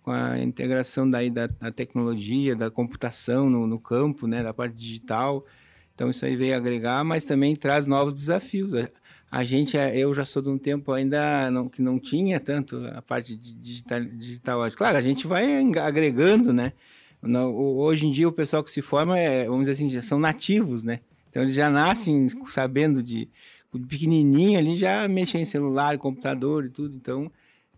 Com 0.01 0.13
a 0.13 0.39
integração 0.39 1.11
daí 1.11 1.29
da, 1.29 1.49
da 1.49 1.73
tecnologia, 1.73 2.55
da 2.55 2.71
computação 2.71 3.51
no, 3.51 3.67
no, 3.67 3.81
campo, 3.81 4.29
né, 4.29 4.45
da 4.45 4.55
parte 4.55 4.77
digital. 4.77 5.45
Então, 5.93 6.09
isso 6.09 6.25
aí 6.25 6.37
veio 6.37 6.57
agregar, 6.57 7.03
mas 7.03 7.25
também 7.25 7.57
traz 7.57 7.85
novos 7.85 8.15
desafios. 8.15 8.73
A, 8.75 8.89
a 9.29 9.43
gente, 9.43 9.77
é, 9.77 9.99
eu 9.99 10.15
já 10.15 10.25
sou 10.25 10.41
de 10.41 10.51
um 10.51 10.57
tempo 10.57 10.93
ainda 10.93 11.51
não, 11.51 11.69
que 11.69 11.83
não 11.83 11.99
tinha 11.99 12.39
tanto 12.39 12.87
a 12.95 13.03
parte 13.03 13.35
de 13.35 13.53
digital, 13.55 14.05
digital. 14.05 14.71
Claro, 14.71 14.99
a 14.99 15.03
gente 15.03 15.27
vai 15.27 15.61
agregando, 15.81 16.53
né? 16.53 16.73
Hoje 17.23 18.07
em 18.07 18.13
dia, 18.13 18.29
o 18.29 18.33
pessoal 18.33 18.63
que 18.63 18.71
se 18.71 18.83
forma, 18.83 19.19
é, 19.19 19.47
vamos 19.47 19.67
dizer 19.67 19.73
assim, 19.73 20.01
são 20.01 20.19
nativos, 20.19 20.83
né? 20.83 21.01
Então, 21.29 21.43
eles 21.43 21.55
já 21.55 21.71
nascem 21.71 22.29
uhum. 22.35 22.47
sabendo 22.47 23.03
de, 23.03 23.29
de 23.75 23.87
pequenininho 23.87 24.59
ali, 24.59 24.77
já 24.77 25.07
mexer 25.07 25.39
em 25.39 25.45
celular, 25.45 25.99
computador 25.99 26.65
e 26.65 26.71
tudo. 26.71 26.97
Então, 26.97 27.31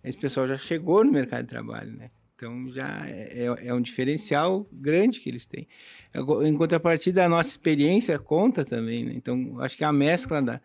esse 0.05 0.17
pessoal 0.17 0.47
já 0.47 0.57
chegou 0.57 1.05
no 1.05 1.11
mercado 1.11 1.43
de 1.43 1.49
trabalho, 1.49 1.93
né? 1.93 2.11
Então, 2.37 2.71
já 2.73 3.05
é, 3.09 3.47
é, 3.47 3.67
é 3.67 3.75
um 3.75 3.81
diferencial 3.81 4.65
grande 4.73 5.19
que 5.19 5.29
eles 5.29 5.45
têm. 5.45 5.67
Em 6.45 6.57
contrapartida, 6.57 7.25
a 7.25 7.29
nossa 7.29 7.49
experiência 7.49 8.17
conta 8.19 8.65
também, 8.65 9.05
né? 9.05 9.13
Então, 9.17 9.61
acho 9.61 9.77
que 9.77 9.83
a 9.83 9.93
mescla 9.93 10.41
da, 10.41 10.61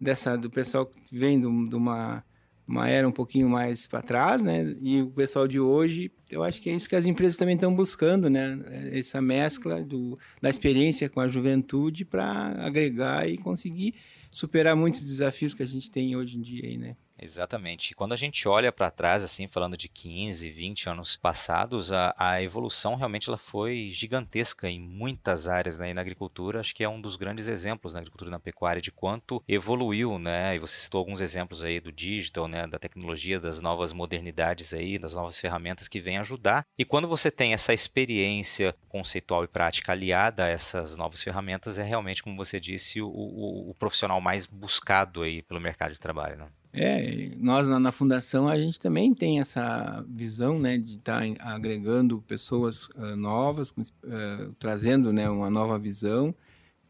dessa, 0.00 0.36
do 0.36 0.50
pessoal 0.50 0.84
que 0.84 1.16
vem 1.16 1.40
de 1.40 1.46
uma 1.46 2.24
uma 2.72 2.88
era 2.88 3.06
um 3.06 3.12
pouquinho 3.12 3.50
mais 3.50 3.86
para 3.86 4.00
trás, 4.00 4.42
né? 4.42 4.74
E 4.80 5.02
o 5.02 5.10
pessoal 5.10 5.46
de 5.46 5.60
hoje, 5.60 6.10
eu 6.30 6.42
acho 6.42 6.60
que 6.60 6.70
é 6.70 6.74
isso 6.74 6.88
que 6.88 6.96
as 6.96 7.04
empresas 7.04 7.36
também 7.36 7.54
estão 7.54 7.74
buscando, 7.74 8.30
né? 8.30 8.58
Essa 8.90 9.20
mescla 9.20 9.84
do, 9.84 10.18
da 10.40 10.48
experiência 10.48 11.06
com 11.10 11.20
a 11.20 11.28
juventude 11.28 12.02
para 12.02 12.54
agregar 12.64 13.28
e 13.28 13.36
conseguir 13.36 13.94
superar 14.30 14.74
muitos 14.74 15.02
desafios 15.02 15.52
que 15.52 15.62
a 15.62 15.66
gente 15.66 15.90
tem 15.90 16.16
hoje 16.16 16.38
em 16.38 16.40
dia 16.40 16.66
aí, 16.66 16.78
né? 16.78 16.96
Exatamente. 17.22 17.94
Quando 17.94 18.12
a 18.12 18.16
gente 18.16 18.48
olha 18.48 18.72
para 18.72 18.90
trás, 18.90 19.22
assim, 19.22 19.46
falando 19.46 19.76
de 19.76 19.88
15, 19.88 20.50
20 20.50 20.88
anos 20.88 21.16
passados, 21.16 21.92
a, 21.92 22.12
a, 22.18 22.42
evolução 22.42 22.96
realmente 22.96 23.28
ela 23.28 23.38
foi 23.38 23.90
gigantesca 23.92 24.68
em 24.68 24.80
muitas 24.80 25.46
áreas 25.46 25.78
né? 25.78 25.90
e 25.90 25.94
na 25.94 26.00
agricultura. 26.00 26.58
Acho 26.58 26.74
que 26.74 26.82
é 26.82 26.88
um 26.88 27.00
dos 27.00 27.14
grandes 27.14 27.46
exemplos 27.46 27.92
na 27.92 28.00
agricultura 28.00 28.28
e 28.28 28.32
na 28.32 28.40
pecuária 28.40 28.82
de 28.82 28.90
quanto 28.90 29.42
evoluiu, 29.46 30.18
né? 30.18 30.56
E 30.56 30.58
você 30.58 30.80
citou 30.80 30.98
alguns 30.98 31.20
exemplos 31.20 31.62
aí 31.62 31.78
do 31.78 31.92
digital, 31.92 32.48
né? 32.48 32.66
Da 32.66 32.78
tecnologia, 32.78 33.38
das 33.38 33.60
novas 33.60 33.92
modernidades 33.92 34.74
aí, 34.74 34.98
das 34.98 35.14
novas 35.14 35.38
ferramentas 35.38 35.86
que 35.86 36.00
vêm 36.00 36.18
ajudar. 36.18 36.66
E 36.76 36.84
quando 36.84 37.06
você 37.06 37.30
tem 37.30 37.54
essa 37.54 37.72
experiência 37.72 38.74
conceitual 38.88 39.44
e 39.44 39.48
prática 39.48 39.92
aliada 39.92 40.44
a 40.44 40.48
essas 40.48 40.96
novas 40.96 41.22
ferramentas, 41.22 41.78
é 41.78 41.84
realmente, 41.84 42.22
como 42.22 42.36
você 42.36 42.58
disse, 42.58 43.00
o, 43.00 43.08
o, 43.08 43.70
o 43.70 43.74
profissional 43.74 44.20
mais 44.20 44.44
buscado 44.44 45.22
aí 45.22 45.40
pelo 45.42 45.60
mercado 45.60 45.92
de 45.92 46.00
trabalho, 46.00 46.36
né? 46.36 46.48
É, 46.74 47.30
nós 47.36 47.68
na, 47.68 47.78
na, 47.78 47.92
fundação 47.92 48.48
a 48.48 48.58
gente 48.58 48.80
também 48.80 49.14
tem 49.14 49.40
essa 49.40 50.02
visão, 50.08 50.58
né, 50.58 50.78
de 50.78 50.94
estar 50.94 51.20
tá 51.20 51.52
agregando 51.54 52.22
pessoas 52.22 52.86
uh, 52.96 53.14
novas, 53.14 53.70
uh, 53.70 54.52
trazendo, 54.58 55.12
né, 55.12 55.28
uma 55.28 55.50
nova 55.50 55.78
visão. 55.78 56.34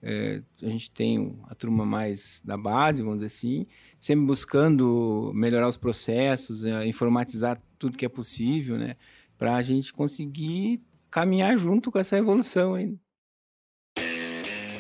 Uh, 0.00 0.44
a 0.62 0.68
gente 0.68 0.90
tem 0.90 1.36
a 1.48 1.54
turma 1.54 1.84
mais 1.84 2.40
da 2.44 2.56
base, 2.56 3.02
vamos 3.02 3.18
dizer 3.18 3.26
assim, 3.26 3.66
sempre 3.98 4.24
buscando 4.24 5.32
melhorar 5.34 5.68
os 5.68 5.76
processos, 5.76 6.64
eh, 6.64 6.86
informatizar 6.86 7.60
tudo 7.78 7.96
que 7.96 8.04
é 8.04 8.08
possível, 8.08 8.76
né, 8.76 8.96
para 9.38 9.54
a 9.56 9.62
gente 9.62 9.92
conseguir 9.92 10.80
caminhar 11.10 11.56
junto 11.58 11.90
com 11.92 11.98
essa 11.98 12.18
evolução 12.18 12.74
aí. 12.74 12.96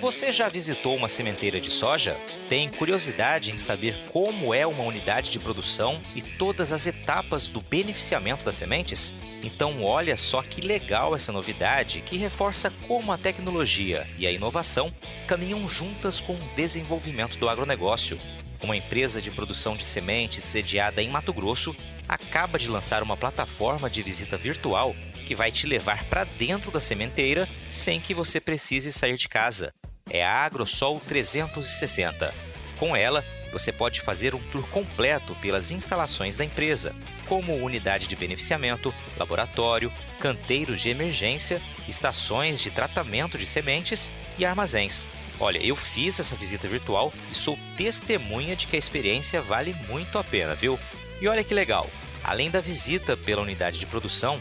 Você 0.02 0.32
já 0.32 0.48
visitou 0.48 0.96
uma 0.96 1.06
sementeira 1.06 1.60
de 1.60 1.70
soja? 1.70 2.18
Tem 2.48 2.68
curiosidade 2.68 3.52
em 3.52 3.56
saber 3.56 3.96
como 4.12 4.52
é 4.52 4.66
uma 4.66 4.82
unidade 4.82 5.30
de 5.30 5.38
produção 5.38 6.02
e 6.12 6.20
todas 6.20 6.72
as 6.72 6.88
etapas 6.88 7.46
do 7.46 7.60
beneficiamento 7.60 8.44
das 8.44 8.56
sementes? 8.56 9.14
Então, 9.44 9.84
olha 9.84 10.16
só 10.16 10.42
que 10.42 10.60
legal 10.60 11.14
essa 11.14 11.30
novidade 11.30 12.00
que 12.00 12.16
reforça 12.16 12.68
como 12.88 13.12
a 13.12 13.16
tecnologia 13.16 14.04
e 14.18 14.26
a 14.26 14.32
inovação 14.32 14.92
caminham 15.28 15.68
juntas 15.68 16.20
com 16.20 16.34
o 16.34 16.54
desenvolvimento 16.56 17.38
do 17.38 17.48
agronegócio. 17.48 18.18
Uma 18.60 18.76
empresa 18.76 19.22
de 19.22 19.30
produção 19.30 19.76
de 19.76 19.84
sementes 19.84 20.42
sediada 20.42 21.00
em 21.00 21.10
Mato 21.10 21.32
Grosso 21.32 21.76
acaba 22.08 22.58
de 22.58 22.68
lançar 22.68 23.04
uma 23.04 23.16
plataforma 23.16 23.88
de 23.88 24.02
visita 24.02 24.36
virtual 24.36 24.96
que 25.24 25.36
vai 25.36 25.52
te 25.52 25.64
levar 25.64 26.02
para 26.06 26.24
dentro 26.24 26.72
da 26.72 26.80
sementeira 26.80 27.48
sem 27.70 28.00
que 28.00 28.12
você 28.12 28.40
precise 28.40 28.90
sair 28.90 29.16
de 29.16 29.28
casa 29.28 29.72
é 30.10 30.24
a 30.24 30.44
AgroSol 30.44 31.00
360. 31.00 32.34
Com 32.78 32.96
ela, 32.96 33.24
você 33.52 33.70
pode 33.70 34.00
fazer 34.00 34.34
um 34.34 34.40
tour 34.50 34.66
completo 34.68 35.34
pelas 35.36 35.70
instalações 35.70 36.36
da 36.36 36.44
empresa, 36.44 36.94
como 37.28 37.54
unidade 37.54 38.08
de 38.08 38.16
beneficiamento, 38.16 38.92
laboratório, 39.18 39.92
canteiros 40.18 40.80
de 40.80 40.88
emergência, 40.88 41.60
estações 41.86 42.60
de 42.60 42.70
tratamento 42.70 43.36
de 43.36 43.46
sementes 43.46 44.10
e 44.38 44.44
armazéns. 44.44 45.06
Olha, 45.38 45.58
eu 45.58 45.76
fiz 45.76 46.18
essa 46.18 46.36
visita 46.36 46.66
virtual 46.66 47.12
e 47.30 47.34
sou 47.34 47.58
testemunha 47.76 48.56
de 48.56 48.66
que 48.66 48.76
a 48.76 48.78
experiência 48.78 49.42
vale 49.42 49.74
muito 49.88 50.18
a 50.18 50.24
pena, 50.24 50.54
viu? 50.54 50.78
E 51.20 51.28
olha 51.28 51.44
que 51.44 51.54
legal! 51.54 51.90
Além 52.24 52.50
da 52.50 52.60
visita 52.60 53.16
pela 53.16 53.42
unidade 53.42 53.78
de 53.78 53.86
produção, 53.86 54.40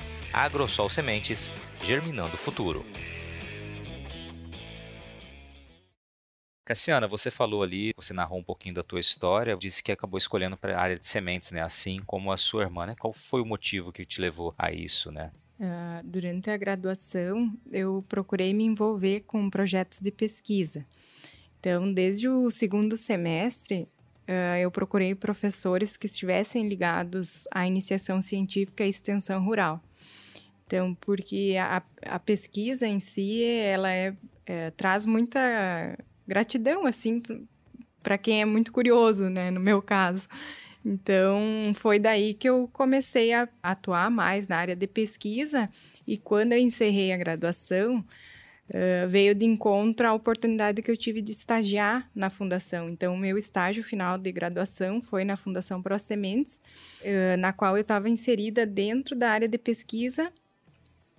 AgroSol 0.33 0.89
Sementes, 0.89 1.51
germinando 1.81 2.35
o 2.35 2.37
futuro. 2.37 2.85
Cassiana, 6.63 7.05
você 7.05 7.29
falou 7.29 7.63
ali, 7.63 7.91
você 7.97 8.13
narrou 8.13 8.39
um 8.39 8.43
pouquinho 8.43 8.75
da 8.75 8.81
tua 8.81 9.01
história, 9.01 9.57
disse 9.57 9.83
que 9.83 9.91
acabou 9.91 10.17
escolhendo 10.17 10.55
para 10.55 10.77
a 10.77 10.81
área 10.81 10.97
de 10.97 11.05
sementes, 11.05 11.51
né? 11.51 11.61
Assim 11.61 12.01
como 12.05 12.31
a 12.31 12.37
sua 12.37 12.63
irmã, 12.63 12.85
né? 12.85 12.95
Qual 12.97 13.11
foi 13.11 13.41
o 13.41 13.45
motivo 13.45 13.91
que 13.91 14.05
te 14.05 14.21
levou 14.21 14.55
a 14.57 14.71
isso, 14.71 15.11
né? 15.11 15.31
Uh, 15.59 16.01
durante 16.03 16.49
a 16.49 16.55
graduação, 16.55 17.51
eu 17.69 18.05
procurei 18.07 18.53
me 18.53 18.63
envolver 18.63 19.21
com 19.21 19.49
projetos 19.49 19.99
de 19.99 20.11
pesquisa. 20.11 20.85
Então, 21.59 21.91
desde 21.91 22.29
o 22.29 22.49
segundo 22.49 22.95
semestre, 22.95 23.81
uh, 24.29 24.57
eu 24.61 24.71
procurei 24.71 25.13
professores 25.13 25.97
que 25.97 26.05
estivessem 26.05 26.69
ligados 26.69 27.47
à 27.51 27.67
iniciação 27.67 28.21
científica 28.21 28.85
e 28.85 28.89
extensão 28.89 29.43
rural. 29.43 29.83
Então, 30.71 30.95
porque 31.01 31.57
a, 31.59 31.83
a 32.03 32.17
pesquisa 32.17 32.87
em 32.87 33.01
si, 33.01 33.43
ela 33.43 33.91
é, 33.91 34.15
é, 34.45 34.71
traz 34.71 35.05
muita 35.05 35.97
gratidão, 36.25 36.85
assim, 36.85 37.21
para 38.01 38.17
quem 38.17 38.41
é 38.41 38.45
muito 38.45 38.71
curioso, 38.71 39.29
né? 39.29 39.51
No 39.51 39.59
meu 39.59 39.81
caso. 39.81 40.29
Então, 40.85 41.73
foi 41.75 41.99
daí 41.99 42.33
que 42.33 42.47
eu 42.47 42.69
comecei 42.71 43.33
a 43.33 43.49
atuar 43.61 44.09
mais 44.09 44.47
na 44.47 44.55
área 44.55 44.73
de 44.73 44.87
pesquisa. 44.87 45.69
E 46.07 46.17
quando 46.17 46.53
eu 46.53 46.57
encerrei 46.57 47.11
a 47.11 47.17
graduação, 47.17 47.97
uh, 47.99 49.09
veio 49.09 49.35
de 49.35 49.45
encontro 49.45 50.07
a 50.07 50.13
oportunidade 50.13 50.81
que 50.81 50.89
eu 50.89 50.95
tive 50.95 51.21
de 51.21 51.33
estagiar 51.33 52.09
na 52.15 52.29
fundação. 52.29 52.89
Então, 52.89 53.17
meu 53.17 53.37
estágio 53.37 53.83
final 53.83 54.17
de 54.17 54.31
graduação 54.31 55.01
foi 55.01 55.25
na 55.25 55.35
Fundação 55.35 55.81
Pro 55.81 55.99
Sementes, 55.99 56.61
uh, 57.01 57.37
na 57.37 57.51
qual 57.51 57.75
eu 57.75 57.81
estava 57.81 58.07
inserida 58.07 58.65
dentro 58.65 59.17
da 59.17 59.31
área 59.31 59.49
de 59.49 59.57
pesquisa 59.57 60.31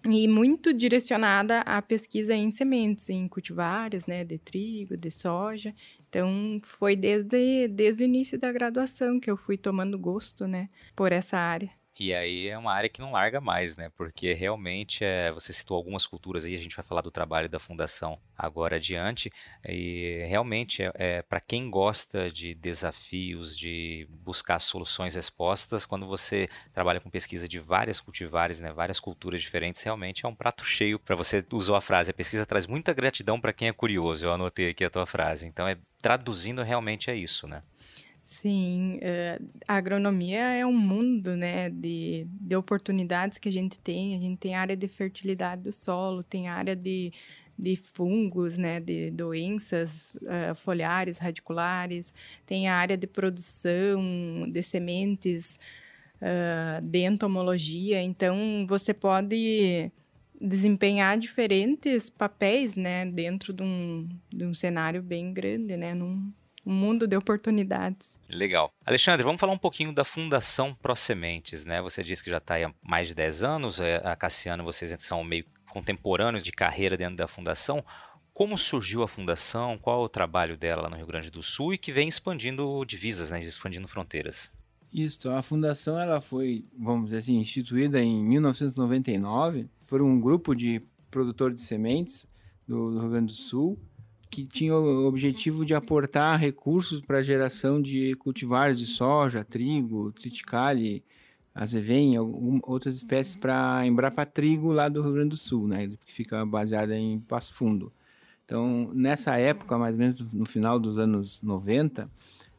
e 0.05 0.27
muito 0.29 0.73
direcionada 0.73 1.61
à 1.61 1.81
pesquisa 1.81 2.35
em 2.35 2.51
sementes, 2.51 3.09
em 3.09 3.29
cultivares, 3.29 4.07
né, 4.07 4.25
de 4.25 4.39
trigo, 4.39 4.97
de 4.97 5.11
soja. 5.11 5.75
Então, 6.09 6.59
foi 6.65 6.97
desde, 6.97 7.69
desde 7.69 8.03
o 8.03 8.07
início 8.07 8.39
da 8.39 8.53
graduação 8.53 9.21
que 9.21 9.31
eu 9.31 9.37
fui 9.37 9.57
tomando 9.57 9.99
gosto, 9.99 10.47
né, 10.47 10.69
por 10.97 11.13
essa 11.13 11.39
área. 11.39 11.71
E 12.01 12.15
aí 12.15 12.49
é 12.49 12.57
uma 12.57 12.73
área 12.73 12.89
que 12.89 13.01
não 13.01 13.13
larga 13.13 13.41
mais, 13.41 13.77
né? 13.77 13.91
Porque 13.97 14.33
realmente 14.33 15.05
é, 15.05 15.31
você 15.31 15.53
citou 15.53 15.77
algumas 15.77 16.07
culturas 16.07 16.45
aí, 16.45 16.57
a 16.57 16.61
gente 16.61 16.75
vai 16.75 16.85
falar 16.85 17.03
do 17.03 17.11
trabalho 17.11 17.49
da 17.49 17.59
fundação 17.59 18.19
agora 18.37 18.77
adiante, 18.77 19.31
e 19.69 20.25
realmente 20.29 20.83
é, 20.83 20.93
é 20.95 21.23
para 21.23 21.41
quem 21.41 21.71
gosta 21.71 22.31
de 22.31 22.55
desafios, 22.55 23.57
de 23.57 24.09
buscar 24.11 24.59
soluções 24.59 25.15
respostas, 25.15 25.85
quando 25.85 26.07
você 26.07 26.49
trabalha 26.73 27.01
com 27.01 27.11
pesquisa 27.11 27.47
de 27.47 27.59
várias 27.59 28.01
cultivares, 28.01 28.59
né, 28.61 28.73
várias 28.73 28.99
culturas 28.99 29.41
diferentes, 29.41 29.83
realmente 29.83 30.25
é 30.25 30.29
um 30.29 30.35
prato 30.35 30.65
cheio 30.65 30.99
para 30.99 31.15
você 31.15 31.45
usou 31.53 31.77
a 31.77 31.81
frase, 31.81 32.11
a 32.11 32.15
pesquisa 32.15 32.47
traz 32.47 32.67
muita 32.67 32.93
gratidão 32.93 33.41
para 33.41 33.53
quem 33.53 33.69
é 33.69 33.73
curioso. 33.73 34.25
Eu 34.25 34.33
anotei 34.33 34.71
aqui 34.71 34.85
a 34.85 34.91
tua 34.91 35.07
frase. 35.07 35.47
Então 35.47 35.69
é 35.69 35.77
traduzindo 36.01 36.63
realmente 36.63 37.11
é 37.11 37.15
isso, 37.15 37.47
né? 37.47 37.63
Sim, 38.23 38.99
uh, 38.99 39.51
a 39.67 39.75
agronomia 39.75 40.39
é 40.55 40.65
um 40.65 40.73
mundo 40.73 41.37
né, 41.37 41.69
de, 41.69 42.25
de 42.31 42.55
oportunidades 42.55 43.37
que 43.37 43.49
a 43.49 43.53
gente 43.53 43.81
tem. 43.81 44.15
A 44.15 44.21
gente 44.21 44.39
tem 44.39 44.55
área 44.55 44.77
de 44.77 44.87
fertilidade 44.87 45.63
do 45.63 45.73
solo, 45.73 46.23
tem 46.23 46.47
área 46.47 46.77
de, 46.77 47.13
de 47.59 47.75
fungos, 47.75 48.57
né, 48.57 48.79
de 48.79 49.11
doenças 49.11 50.13
uh, 50.23 50.55
foliares, 50.55 51.19
radiculares, 51.19 52.15
tem 52.47 52.69
a 52.69 52.77
área 52.77 52.97
de 52.97 53.09
produção 53.09 54.49
de 54.49 54.63
sementes, 54.63 55.59
uh, 56.19 56.81
de 56.81 57.01
entomologia. 57.01 58.01
Então, 58.01 58.65
você 58.69 58.95
pode 58.95 59.91
desempenhar 60.41 61.19
diferentes 61.19 62.09
papéis 62.09 62.77
né, 62.77 63.05
dentro 63.05 63.53
de 63.53 63.65
um, 63.65 64.09
de 64.31 64.45
um 64.45 64.55
cenário 64.55 65.03
bem 65.03 65.33
grande, 65.33 65.77
né, 65.77 65.93
num, 65.93 66.33
um 66.65 66.73
mundo 66.73 67.07
de 67.07 67.17
oportunidades. 67.17 68.17
Legal. 68.29 68.73
Alexandre, 68.85 69.23
vamos 69.23 69.41
falar 69.41 69.53
um 69.53 69.59
pouquinho 69.59 69.93
da 69.93 70.05
Fundação 70.05 70.75
Pro 70.75 70.95
Sementes, 70.95 71.65
né? 71.65 71.83
Você 71.83 72.03
disse 72.03 72.23
que 72.23 72.31
já 72.31 72.39
está 72.39 72.57
há 72.57 72.73
mais 72.83 73.09
de 73.09 73.15
10 73.15 73.43
anos, 73.43 73.81
é, 73.81 73.97
a 74.05 74.15
Cassiano, 74.17 74.65
vocês 74.65 74.95
são 75.01 75.23
meio 75.25 75.45
contemporâneos 75.71 76.45
de 76.45 76.53
carreira 76.53 76.97
dentro 76.97 77.17
da 77.17 77.27
fundação. 77.27 77.85
Como 78.33 78.57
surgiu 78.57 79.03
a 79.03 79.09
fundação? 79.09 79.77
Qual 79.79 80.03
é 80.03 80.05
o 80.05 80.09
trabalho 80.09 80.57
dela 80.57 80.83
lá 80.83 80.91
no 80.91 80.97
Rio 80.97 81.07
Grande 81.07 81.31
do 81.31 81.43
Sul 81.43 81.75
e 81.75 81.79
que 81.79 81.93
vem 81.93 82.09
expandindo 82.09 82.85
divisas, 82.87 83.31
né? 83.31 83.43
expandindo 83.43 83.89
fronteiras? 83.89 84.51
Isso, 84.93 85.31
a 85.31 85.43
fundação 85.43 85.99
ela 85.99 86.21
foi, 86.21 86.65
vamos 86.79 87.07
dizer 87.07 87.19
assim, 87.19 87.39
instituída 87.39 88.01
em 88.03 88.23
1999 88.25 89.67
por 89.87 90.03
um 90.03 90.21
grupo 90.21 90.55
de 90.55 90.83
produtores 91.11 91.57
de 91.57 91.63
sementes 91.63 92.27
do, 92.67 92.91
do 92.91 93.01
Rio 93.01 93.11
Grande 93.11 93.27
do 93.27 93.33
Sul 93.33 93.79
que 94.33 94.47
tinha 94.47 94.75
o 94.75 95.07
objetivo 95.07 95.63
de 95.63 95.75
aportar 95.75 96.41
recursos 96.41 97.03
para 97.03 97.19
a 97.19 97.23
geração 97.23 97.83
de 97.83 98.15
cultivares 98.15 98.79
de 98.79 98.87
soja, 98.87 99.45
trigo, 99.45 100.11
triticale, 100.11 101.05
azevém, 101.55 102.19
outras 102.63 102.97
espécies 102.97 103.37
para 103.37 103.87
Embrapa 103.87 104.25
Trigo 104.25 104.73
lá 104.73 104.89
do 104.89 105.03
Rio 105.03 105.13
Grande 105.13 105.29
do 105.29 105.37
Sul, 105.37 105.69
né, 105.69 105.87
que 106.07 106.15
fica 106.15 106.47
baseada 106.47 106.97
em 106.97 107.21
Passo 107.21 107.53
Fundo. 107.53 107.93
Então, 108.47 108.91
nessa 108.95 109.37
época, 109.37 109.77
mais 109.77 109.93
ou 109.95 109.99
menos 109.99 110.21
no 110.33 110.47
final 110.47 110.81
dos 110.81 110.99
anos 110.99 111.43
90, 111.43 112.11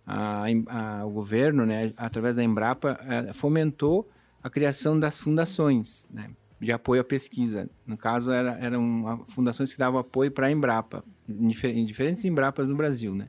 a, 0.05 0.45
a, 0.67 1.05
o 1.07 1.09
governo, 1.09 1.65
né, 1.65 1.91
através 1.97 2.35
da 2.35 2.43
Embrapa, 2.43 2.99
é, 3.01 3.33
fomentou 3.33 4.07
a 4.43 4.49
criação 4.49 4.99
das 4.99 5.19
fundações 5.19 6.07
né, 6.13 6.29
de 6.61 6.71
apoio 6.71 7.01
à 7.01 7.03
pesquisa. 7.03 7.67
No 7.83 7.97
caso, 7.97 8.29
era, 8.29 8.59
eram 8.59 9.25
fundações 9.27 9.71
que 9.73 9.79
davam 9.79 9.99
apoio 9.99 10.29
para 10.29 10.45
a 10.45 10.51
Embrapa, 10.51 11.03
em, 11.27 11.85
diferentes 11.85 12.25
Embrapas 12.25 12.67
no 12.67 12.75
Brasil. 12.75 13.13
Né. 13.13 13.27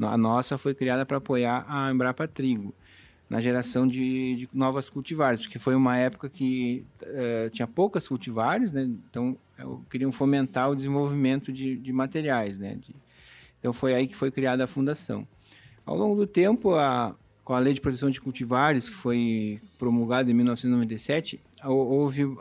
A 0.00 0.16
nossa 0.16 0.58
foi 0.58 0.74
criada 0.74 1.06
para 1.06 1.18
apoiar 1.18 1.64
a 1.68 1.90
Embrapa 1.90 2.28
Trigo, 2.28 2.74
na 3.28 3.40
geração 3.40 3.88
de, 3.88 4.36
de, 4.36 4.48
novas 4.52 4.88
cultivares, 4.88 5.40
porque 5.40 5.58
foi 5.58 5.74
uma 5.74 5.96
época 5.96 6.28
que 6.28 6.84
uh, 7.02 7.50
tinha 7.50 7.66
poucas 7.66 8.06
cultivares, 8.06 8.70
né, 8.70 8.88
então 9.10 9.36
queriam 9.90 10.12
fomentar 10.12 10.70
o 10.70 10.76
desenvolvimento 10.76 11.52
de, 11.52 11.76
de 11.76 11.92
materiais. 11.92 12.56
Né, 12.58 12.76
de, 12.76 12.94
então 13.58 13.72
foi 13.72 13.94
aí 13.94 14.06
que 14.06 14.14
foi 14.14 14.30
criada 14.30 14.62
a 14.64 14.66
fundação. 14.66 15.26
Ao 15.84 15.96
longo 15.96 16.14
do 16.14 16.26
tempo, 16.26 16.74
a, 16.74 17.16
com 17.42 17.52
a 17.52 17.58
Lei 17.58 17.74
de 17.74 17.80
Proteção 17.80 18.10
de 18.10 18.20
Cultivares, 18.20 18.88
que 18.88 18.94
foi 18.94 19.60
promulgada 19.78 20.30
em 20.30 20.34
1997, 20.34 21.40
houve 21.64 22.24
uh, 22.24 22.38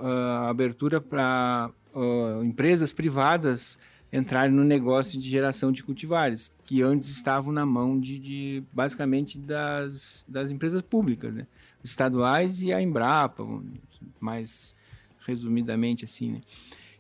abertura 0.48 1.00
para 1.02 1.72
uh, 1.94 2.44
empresas 2.44 2.92
privadas 2.92 3.78
entrarem 4.16 4.56
no 4.56 4.64
negócio 4.64 5.20
de 5.20 5.30
geração 5.30 5.72
de 5.72 5.84
cultivares, 5.84 6.52
que 6.64 6.82
antes 6.82 7.10
estavam 7.10 7.52
na 7.52 7.66
mão 7.66 8.00
de, 8.00 8.18
de 8.18 8.64
basicamente 8.72 9.38
das, 9.38 10.26
das 10.28 10.52
empresas 10.52 10.82
públicas, 10.82 11.34
né? 11.34 11.46
estaduais 11.84 12.62
e 12.62 12.74
a 12.74 12.82
Embrapa, 12.82 13.46
mais 14.20 14.76
resumidamente 15.26 16.06
assim. 16.06 16.32
Né? 16.32 16.42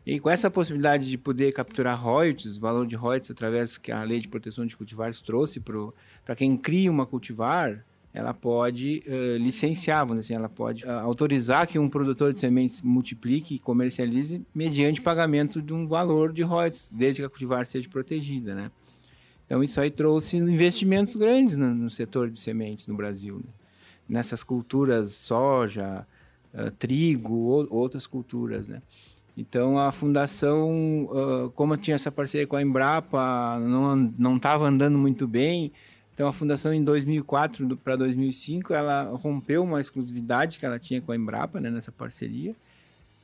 E 0.05 0.19
com 0.19 0.29
essa 0.29 0.51
possibilidade 0.51 1.09
de 1.09 1.17
poder 1.17 1.51
capturar 1.53 1.99
royalties, 1.99 2.57
valor 2.57 2.85
de 2.85 2.95
royalties 2.95 3.31
através 3.31 3.77
que 3.77 3.91
a 3.91 4.03
Lei 4.03 4.19
de 4.19 4.27
Proteção 4.27 4.65
de 4.65 4.75
Cultivares 4.75 5.21
trouxe 5.21 5.59
para 5.59 6.35
quem 6.35 6.55
cria 6.57 6.91
uma 6.91 7.05
cultivar, 7.05 7.83
ela 8.15 8.33
pode 8.33 9.03
uh, 9.05 9.37
licenciar, 9.37 10.07
vamos 10.07 10.21
dizer 10.21 10.35
assim, 10.35 10.39
ela 10.39 10.47
pode 10.47 10.85
uh, 10.85 10.89
autorizar 11.01 11.67
que 11.67 11.77
um 11.77 11.89
produtor 11.89 12.31
de 12.31 12.39
sementes 12.39 12.81
multiplique 12.81 13.55
e 13.55 13.59
comercialize 13.59 14.41
mediante 14.55 15.01
pagamento 15.01 15.61
de 15.61 15.73
um 15.73 15.85
valor 15.85 16.31
de 16.31 16.41
royalties, 16.41 16.89
desde 16.93 17.21
que 17.21 17.25
a 17.25 17.29
cultivar 17.29 17.67
seja 17.67 17.89
protegida, 17.89 18.55
né? 18.55 18.71
Então 19.45 19.61
isso 19.61 19.81
aí 19.81 19.91
trouxe 19.91 20.37
investimentos 20.37 21.17
grandes 21.17 21.57
no, 21.57 21.75
no 21.75 21.89
setor 21.89 22.29
de 22.29 22.39
sementes 22.39 22.87
no 22.87 22.95
Brasil, 22.95 23.35
né? 23.35 23.51
nessas 24.07 24.43
culturas 24.43 25.11
soja, 25.11 26.07
uh, 26.53 26.71
trigo, 26.71 27.35
ou, 27.35 27.67
outras 27.69 28.07
culturas, 28.07 28.69
né? 28.69 28.81
Então 29.35 29.77
a 29.77 29.91
fundação, 29.91 31.09
como 31.55 31.75
tinha 31.75 31.95
essa 31.95 32.09
parceria 32.09 32.47
com 32.47 32.55
a 32.55 32.61
Embrapa, 32.61 33.59
não 34.17 34.37
estava 34.37 34.65
andando 34.65 34.97
muito 34.97 35.27
bem. 35.27 35.73
Então 36.15 36.27
a 36.27 36.33
fundação 36.33 36.73
em 36.73 36.83
2004 36.83 37.77
para 37.77 37.97
2005 37.97 38.73
ela 38.73 39.03
rompeu 39.21 39.61
uma 39.63 39.81
exclusividade 39.81 40.57
que 40.57 40.65
ela 40.65 40.79
tinha 40.79 41.01
com 41.01 41.11
a 41.11 41.15
Embrapa 41.15 41.59
né, 41.59 41.69
nessa 41.69 41.91
parceria 41.91 42.55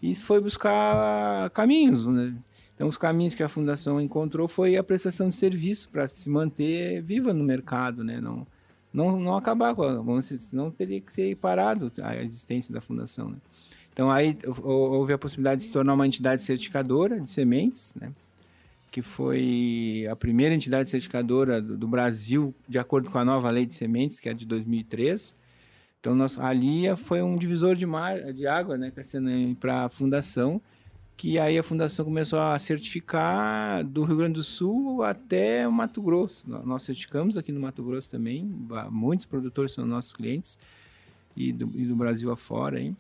e 0.02 0.14
foi 0.14 0.42
buscar 0.42 1.50
caminhos. 1.52 2.06
Né? 2.06 2.36
Então 2.76 2.90
os 2.90 2.98
caminhos 2.98 3.34
que 3.34 3.42
a 3.42 3.48
fundação 3.48 4.00
encontrou 4.00 4.46
foi 4.46 4.76
a 4.76 4.84
prestação 4.84 5.30
de 5.30 5.36
serviço 5.36 5.88
para 5.90 6.06
se 6.08 6.30
manter 6.30 7.02
viva 7.02 7.34
no 7.34 7.44
mercado, 7.44 8.04
né? 8.04 8.20
Não 8.20 8.46
não, 8.94 9.18
não 9.20 9.38
acabar 9.38 9.74
com 9.74 9.84
a, 9.84 10.22
senão 10.22 10.70
teria 10.70 11.00
que 11.00 11.14
ser 11.14 11.36
parado 11.38 11.90
a 12.02 12.18
existência 12.18 12.74
da 12.74 12.82
fundação. 12.82 13.30
Né? 13.30 13.38
Então 13.94 14.12
aí 14.12 14.38
houve 14.64 15.14
a 15.14 15.18
possibilidade 15.18 15.60
de 15.60 15.66
se 15.68 15.72
tornar 15.72 15.94
uma 15.94 16.06
entidade 16.06 16.44
certificadora 16.44 17.20
de 17.20 17.30
sementes, 17.30 17.96
né? 17.96 18.12
Que 18.92 19.02
foi 19.02 20.06
a 20.12 20.16
primeira 20.18 20.54
entidade 20.54 20.90
certificadora 20.90 21.62
do, 21.62 21.78
do, 21.78 21.88
Brasil, 21.88 22.54
de 22.68 22.78
acordo 22.78 23.10
com 23.10 23.18
a 23.18 23.24
nova 23.24 23.50
lei 23.50 23.66
de 23.66 23.74
sementes, 23.74 24.20
que 24.20 24.28
é 24.28 24.34
de 24.34 24.46
2003. 24.46 25.34
Então, 26.02 26.14
nós, 26.14 26.38
ali 26.38 26.94
foi 26.98 27.22
um 27.22 27.38
divisor 27.38 27.76
de, 27.76 27.86
mar, 27.86 28.34
de 28.34 28.46
água 28.46 28.78
né, 28.78 28.92
para 29.60 29.86
a 29.86 29.90
fundação, 29.90 30.62
que 31.16 31.40
aí 31.40 31.58
a 31.58 31.64
fundação 31.64 32.04
começou 32.04 32.40
a 32.40 32.60
certificar 32.60 33.84
do 33.86 34.04
Rio 34.04 34.18
Grande 34.18 34.34
do 34.34 34.44
Sul 34.44 35.04
até 35.04 35.66
o 35.66 35.72
Mato 35.72 36.02
Grosso. 36.02 36.50
Nós 36.66 36.84
certificamos 36.84 37.38
aqui 37.38 37.52
no 37.54 37.62
Mato 37.62 37.82
Grosso 37.84 38.10
também, 38.10 38.44
muitos 38.90 39.26
produtores 39.26 39.72
são 39.72 39.86
nossos 39.86 40.12
clientes, 40.12 40.58
e 41.38 41.54
do, 41.54 41.72
e 41.76 41.86
do 41.86 41.96
Brasil 41.96 42.30
afora. 42.30 42.82
Hein? 42.82 42.98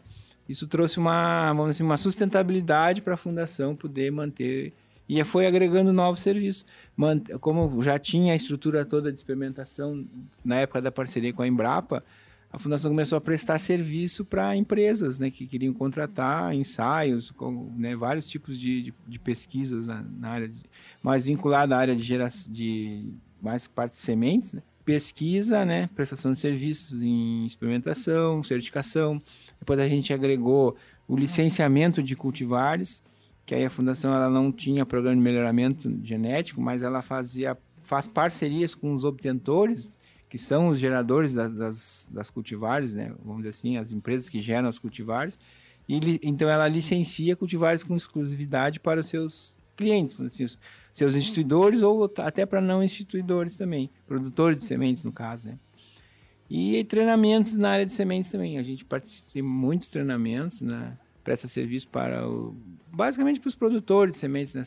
Isso 0.47 0.67
trouxe 0.67 0.99
uma, 0.99 1.54
dizer, 1.67 1.84
uma 1.84 1.97
sustentabilidade 1.97 3.01
para 3.01 3.15
a 3.15 3.17
fundação 3.17 3.75
poder 3.75 4.10
manter 4.10 4.71
e 5.12 5.21
foi 5.26 5.45
agregando 5.45 5.91
novos 5.91 6.21
serviços. 6.21 6.65
Como 7.41 7.84
já 7.84 8.00
tinha 8.00 8.32
a 8.32 8.36
estrutura 8.36 8.86
toda 8.86 9.12
de 9.12 9.17
experimentação 9.17 10.08
na 10.41 10.56
época 10.56 10.82
da 10.82 10.89
parceria 10.89 11.34
com 11.34 11.41
a 11.41 11.47
Embrapa, 11.47 12.02
a 12.50 12.58
fundação 12.58 12.89
começou 12.89 13.17
a 13.17 13.21
prestar 13.21 13.60
serviço 13.60 14.24
para 14.24 14.56
empresas 14.56 15.19
né, 15.19 15.30
que 15.30 15.45
queriam 15.45 15.74
contratar 15.74 16.56
ensaios, 16.56 17.30
com 17.30 17.74
né, 17.76 17.93
vários 17.93 18.26
tipos 18.26 18.58
de, 18.58 18.84
de, 18.84 18.93
de 19.06 19.19
pesquisas 19.19 19.86
na, 19.86 20.02
na, 20.02 20.30
área, 20.30 20.47
de, 20.47 20.62
mais 21.04 21.26
vinculada 21.26 21.76
à 21.76 21.80
área 21.80 21.95
de 21.95 22.04
geração 22.04 22.54
de 22.54 23.12
mais 23.41 23.67
parte 23.67 23.91
de 23.91 23.97
sementes, 23.97 24.54
né? 24.54 24.62
pesquisa, 24.86 25.65
né, 25.65 25.89
prestação 25.93 26.32
de 26.32 26.38
serviços 26.38 27.04
em 27.04 27.45
experimentação, 27.45 28.41
certificação, 28.43 29.21
depois 29.60 29.78
a 29.78 29.88
gente 29.89 30.13
agregou 30.13 30.78
o 31.06 31.17
licenciamento 31.17 32.02
de 32.02 32.15
cultivares, 32.15 33.04
que 33.45 33.56
aí 33.56 33.65
a 33.65 33.69
fundação 33.69 34.13
ela 34.13 34.30
não 34.30 34.51
tinha 34.51 34.86
programa 34.86 35.15
de 35.15 35.21
melhoramento 35.21 35.89
genético, 36.04 36.62
mas 36.62 36.82
ela 36.82 37.01
fazia 37.01 37.58
faz 37.84 38.08
parcerias 38.08 38.75
com 38.75 38.93
os 38.93 39.04
obtentores, 39.04 39.97
que 40.30 40.38
são 40.38 40.69
os 40.69 40.80
geradores 40.80 41.34
das, 41.34 41.54
das, 41.54 42.08
das 42.10 42.30
cultivares, 42.30 42.93
né? 42.93 43.13
Vamos 43.23 43.38
dizer 43.38 43.49
assim, 43.49 43.77
as 43.77 43.91
empresas 43.91 44.30
que 44.30 44.41
geram 44.41 44.69
os 44.69 44.80
cultivares. 44.80 45.38
E 45.89 46.19
então 46.23 46.47
ela 46.47 46.67
licencia 46.67 47.36
cultivares 47.36 47.84
com 47.84 47.95
exclusividade 47.95 48.80
para 48.80 49.01
os 49.01 49.08
seus 49.08 49.56
clientes, 49.75 50.19
assim, 50.21 50.45
os 50.45 50.58
seus 50.93 51.15
instituidores 51.15 51.82
ou 51.82 52.10
até 52.17 52.45
para 52.45 52.62
não 52.62 52.84
instituidores 52.84 53.58
também, 53.58 53.89
produtores 54.08 54.60
de 54.60 54.65
sementes 54.65 55.04
no 55.04 55.12
caso, 55.12 55.47
né? 55.47 55.60
E 56.49 56.84
treinamentos 56.84 57.58
na 57.58 57.71
área 57.71 57.86
de 57.86 57.93
sementes 57.93 58.30
também. 58.30 58.58
A 58.58 58.63
gente 58.63 58.84
participa 58.84 59.32
de 59.34 59.41
muitos 59.41 59.88
treinamentos, 59.88 60.62
né? 60.62 60.97
Presta 61.23 61.47
serviço 61.47 61.88
para 61.88 62.27
o, 62.27 62.55
basicamente 62.91 63.39
para 63.39 63.47
os 63.47 63.55
produtores 63.55 64.13
de 64.13 64.19
sementes, 64.19 64.53
né? 64.53 64.63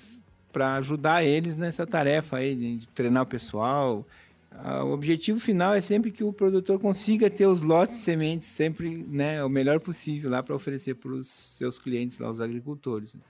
para 0.53 0.77
ajudar 0.77 1.25
eles 1.25 1.57
nessa 1.57 1.87
tarefa 1.87 2.37
aí 2.37 2.55
de, 2.55 2.89
treinar 2.89 3.25
o 3.25 3.27
pessoal. 3.27 4.07
Ah, 4.53 4.85
o 4.85 4.93
objetivo 4.93 5.41
final 5.41 5.75
é 5.75 5.81
sempre 5.81 6.13
que 6.13 6.23
o 6.23 6.33
produtor 6.33 6.79
consiga 6.79 7.29
ter 7.29 7.47
os 7.47 7.61
lotes 7.61 7.97
de 7.97 8.01
sementes 8.01 8.47
sempre 8.47 9.05
né, 9.09 9.43
o 9.45 9.49
melhor 9.49 9.81
possível 9.81 10.31
lá 10.31 10.43
para 10.45 10.55
oferecer 10.55 10.95
para 10.95 11.11
os 11.11 11.27
seus 11.27 11.77
clientes, 11.77 12.21
lá, 12.21 12.31
os 12.31 12.41
agricultores. 12.41 13.15
Né? 13.15 13.21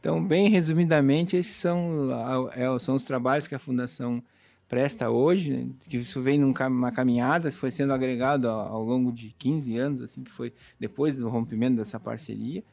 Então, 0.00 0.24
bem 0.24 0.48
resumidamente, 0.48 1.36
esses 1.36 1.54
são, 1.54 2.08
é, 2.52 2.78
são 2.80 2.96
os 2.96 3.04
trabalhos 3.04 3.46
que 3.46 3.54
a 3.54 3.58
Fundação 3.58 4.22
presta 4.68 5.10
hoje, 5.10 5.50
né? 5.52 5.68
que 5.88 5.96
isso 5.96 6.20
vem 6.20 6.38
numa 6.38 6.90
caminhada, 6.90 7.50
foi 7.50 7.70
sendo 7.70 7.92
agregado 7.92 8.48
ao, 8.48 8.82
longo 8.82 9.12
de 9.12 9.34
15 9.38 9.78
anos, 9.78 10.02
assim, 10.02 10.24
que 10.24 10.30
foi 10.30 10.52
depois 10.78 11.18
do 11.18 11.28
rompimento 11.28 11.76
dessa 11.76 12.00
parceria, 12.00 12.64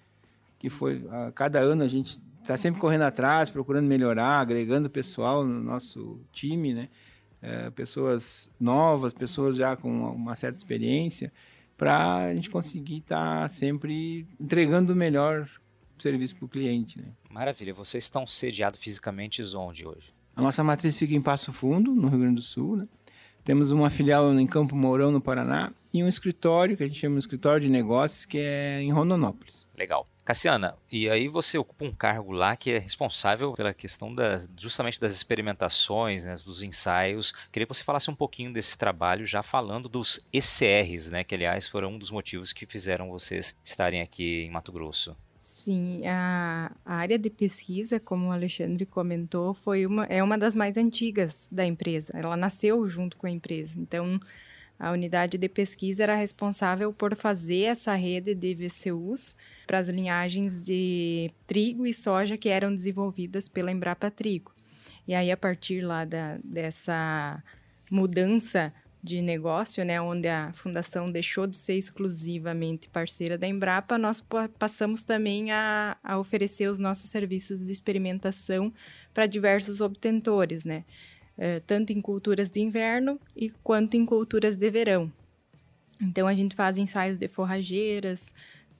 que 0.57 0.69
foi, 0.69 1.05
a 1.09 1.31
cada 1.31 1.59
ano 1.59 1.83
a 1.83 1.87
gente 1.87 2.19
está 2.41 2.57
sempre 2.57 2.81
correndo 2.81 3.03
atrás, 3.03 3.49
procurando 3.49 3.87
melhorar, 3.87 4.39
agregando 4.39 4.89
pessoal 4.89 5.45
no 5.45 5.61
nosso 5.61 6.19
time, 6.31 6.73
né? 6.73 6.89
É, 7.41 7.69
pessoas 7.71 8.49
novas, 8.57 9.13
pessoas 9.13 9.57
já 9.57 9.75
com 9.75 9.89
uma 10.11 10.33
certa 10.33 10.57
experiência, 10.57 11.31
para 11.75 12.15
a 12.15 12.33
gente 12.33 12.49
conseguir 12.49 12.99
estar 12.99 13.41
tá 13.41 13.49
sempre 13.49 14.25
entregando 14.39 14.93
o 14.93 14.95
melhor 14.95 15.49
serviço 15.97 16.37
para 16.37 16.45
o 16.45 16.49
cliente. 16.49 17.01
Né? 17.01 17.07
Maravilha. 17.29 17.73
Vocês 17.73 18.05
estão 18.05 18.25
sediados 18.25 18.79
fisicamente 18.79 19.43
onde 19.55 19.85
hoje? 19.85 20.13
A 20.35 20.41
nossa 20.41 20.63
matriz 20.63 20.97
fica 20.97 21.13
em 21.13 21.21
Passo 21.21 21.53
Fundo, 21.53 21.93
no 21.93 22.07
Rio 22.07 22.19
Grande 22.19 22.35
do 22.35 22.41
Sul. 22.41 22.77
Né? 22.77 22.87
Temos 23.43 23.71
uma 23.71 23.89
filial 23.89 24.33
em 24.33 24.47
Campo 24.47 24.75
Mourão, 24.75 25.11
no 25.11 25.21
Paraná, 25.21 25.71
e 25.93 26.03
um 26.03 26.07
escritório, 26.07 26.75
que 26.75 26.83
a 26.83 26.87
gente 26.87 26.99
chama 26.99 27.15
de 27.15 27.19
escritório 27.19 27.61
de 27.61 27.69
negócios, 27.69 28.25
que 28.25 28.39
é 28.39 28.81
em 28.81 28.91
Rondonópolis. 28.91 29.67
Legal. 29.77 30.07
Cassiana, 30.25 30.77
e 30.89 31.09
aí 31.09 31.27
você 31.27 31.57
ocupa 31.57 31.83
um 31.83 31.91
cargo 31.91 32.31
lá 32.31 32.55
que 32.55 32.71
é 32.71 32.77
responsável 32.79 33.51
pela 33.51 33.73
questão 33.73 34.15
das, 34.15 34.49
justamente 34.57 34.97
das 34.97 35.13
experimentações, 35.13 36.23
né, 36.23 36.33
dos 36.45 36.63
ensaios. 36.63 37.33
Queria 37.51 37.67
que 37.67 37.73
você 37.73 37.83
falasse 37.83 38.09
um 38.09 38.15
pouquinho 38.15 38.53
desse 38.53 38.77
trabalho, 38.77 39.27
já 39.27 39.43
falando 39.43 39.89
dos 39.89 40.25
ECRs, 40.31 41.09
né, 41.09 41.25
que 41.25 41.35
aliás 41.35 41.67
foram 41.67 41.89
um 41.89 41.99
dos 41.99 42.09
motivos 42.09 42.53
que 42.53 42.65
fizeram 42.65 43.09
vocês 43.09 43.53
estarem 43.65 44.01
aqui 44.01 44.45
em 44.45 44.49
Mato 44.49 44.71
Grosso. 44.71 45.13
Sim, 45.63 46.05
a, 46.05 46.73
área 46.85 47.17
de 47.17 47.29
pesquisa, 47.29 47.97
como 47.97 48.27
o 48.27 48.31
Alexandre 48.33 48.85
comentou, 48.85 49.53
foi 49.53 49.85
uma, 49.85 50.03
é 50.07 50.21
uma 50.21 50.37
das 50.37 50.53
mais 50.55 50.75
antigas 50.75 51.47
da 51.49 51.65
empresa. 51.65 52.11
Ela 52.17 52.35
nasceu 52.35 52.85
junto 52.85 53.15
com 53.15 53.27
a 53.27 53.31
empresa. 53.31 53.79
Então, 53.79 54.19
a 54.77 54.91
unidade 54.91 55.37
de 55.37 55.47
pesquisa 55.47 56.03
era 56.03 56.17
responsável 56.17 56.91
por 56.91 57.15
fazer 57.15 57.61
essa 57.61 57.95
rede 57.95 58.35
de 58.35 58.53
VCUs 58.53 59.37
para 59.65 59.79
as 59.79 59.87
linhagens 59.87 60.65
de 60.65 61.31
trigo 61.47 61.87
e 61.87 61.93
soja 61.93 62.35
que 62.35 62.49
eram 62.49 62.75
desenvolvidas 62.75 63.47
pela 63.47 63.71
Embrapa 63.71 64.11
Trigo. 64.11 64.53
E 65.07 65.15
aí, 65.15 65.31
a 65.31 65.37
partir 65.37 65.79
lá 65.79 66.03
da, 66.03 66.39
dessa 66.43 67.41
mudança 67.89 68.73
de 69.03 69.21
negócio, 69.21 69.83
né, 69.83 69.99
onde 69.99 70.29
a 70.29 70.53
fundação 70.53 71.11
deixou 71.11 71.45
de 71.45 71.57
ser 71.57 71.75
exclusivamente 71.75 72.87
parceira 72.87 73.37
da 73.37 73.45
Embrapa, 73.45 73.97
nós 73.97 74.25
passamos 74.57 75.03
também 75.03 75.51
a, 75.51 75.97
a 76.01 76.17
oferecer 76.17 76.69
os 76.69 76.79
nossos 76.79 77.09
serviços 77.09 77.59
de 77.59 77.71
experimentação 77.71 78.73
para 79.13 79.25
diversos 79.25 79.81
obtentores, 79.81 80.63
né? 80.63 80.85
é, 81.37 81.59
tanto 81.61 81.91
em 81.91 82.01
culturas 82.01 82.49
de 82.49 82.61
inverno 82.61 83.19
e 83.35 83.49
quanto 83.63 83.95
em 83.95 84.05
culturas 84.05 84.57
de 84.57 84.69
verão. 84.69 85.11
Então 86.01 86.27
a 86.27 86.33
gente 86.33 86.55
faz 86.55 86.77
ensaios 86.77 87.17
de 87.17 87.27
forrageiras 87.27 88.33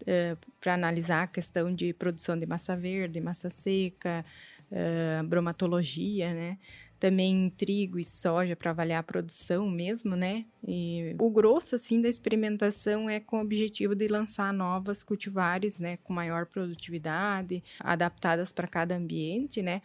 é, 0.06 0.36
para 0.60 0.74
analisar 0.74 1.24
a 1.24 1.28
questão 1.28 1.74
de 1.74 1.94
produção 1.94 2.38
de 2.38 2.46
massa 2.46 2.76
verde, 2.76 3.22
massa 3.22 3.50
seca, 3.50 4.26
é, 4.72 5.22
bromatologia, 5.24 6.34
né? 6.34 6.58
Também 7.04 7.50
trigo 7.58 8.00
e 8.00 8.04
soja 8.06 8.56
para 8.56 8.72
avaliar 8.72 9.02
a 9.02 9.04
produção 9.04 9.70
mesmo, 9.70 10.16
né? 10.16 10.46
E 10.66 11.14
o 11.20 11.30
grosso 11.30 11.76
assim 11.76 12.02
da 12.02 12.08
experimentação 12.08 13.10
é 13.10 13.20
com 13.20 13.40
o 13.40 13.42
objetivo 13.42 13.94
de 13.94 14.08
lançar 14.08 14.54
novas 14.54 15.04
cultivares, 15.04 15.82
né, 15.82 15.98
com 15.98 16.14
maior 16.14 16.46
produtividade, 16.46 17.62
adaptadas 17.78 18.54
para 18.54 18.70
cada 18.70 18.96
ambiente, 18.96 19.62
né? 19.62 19.82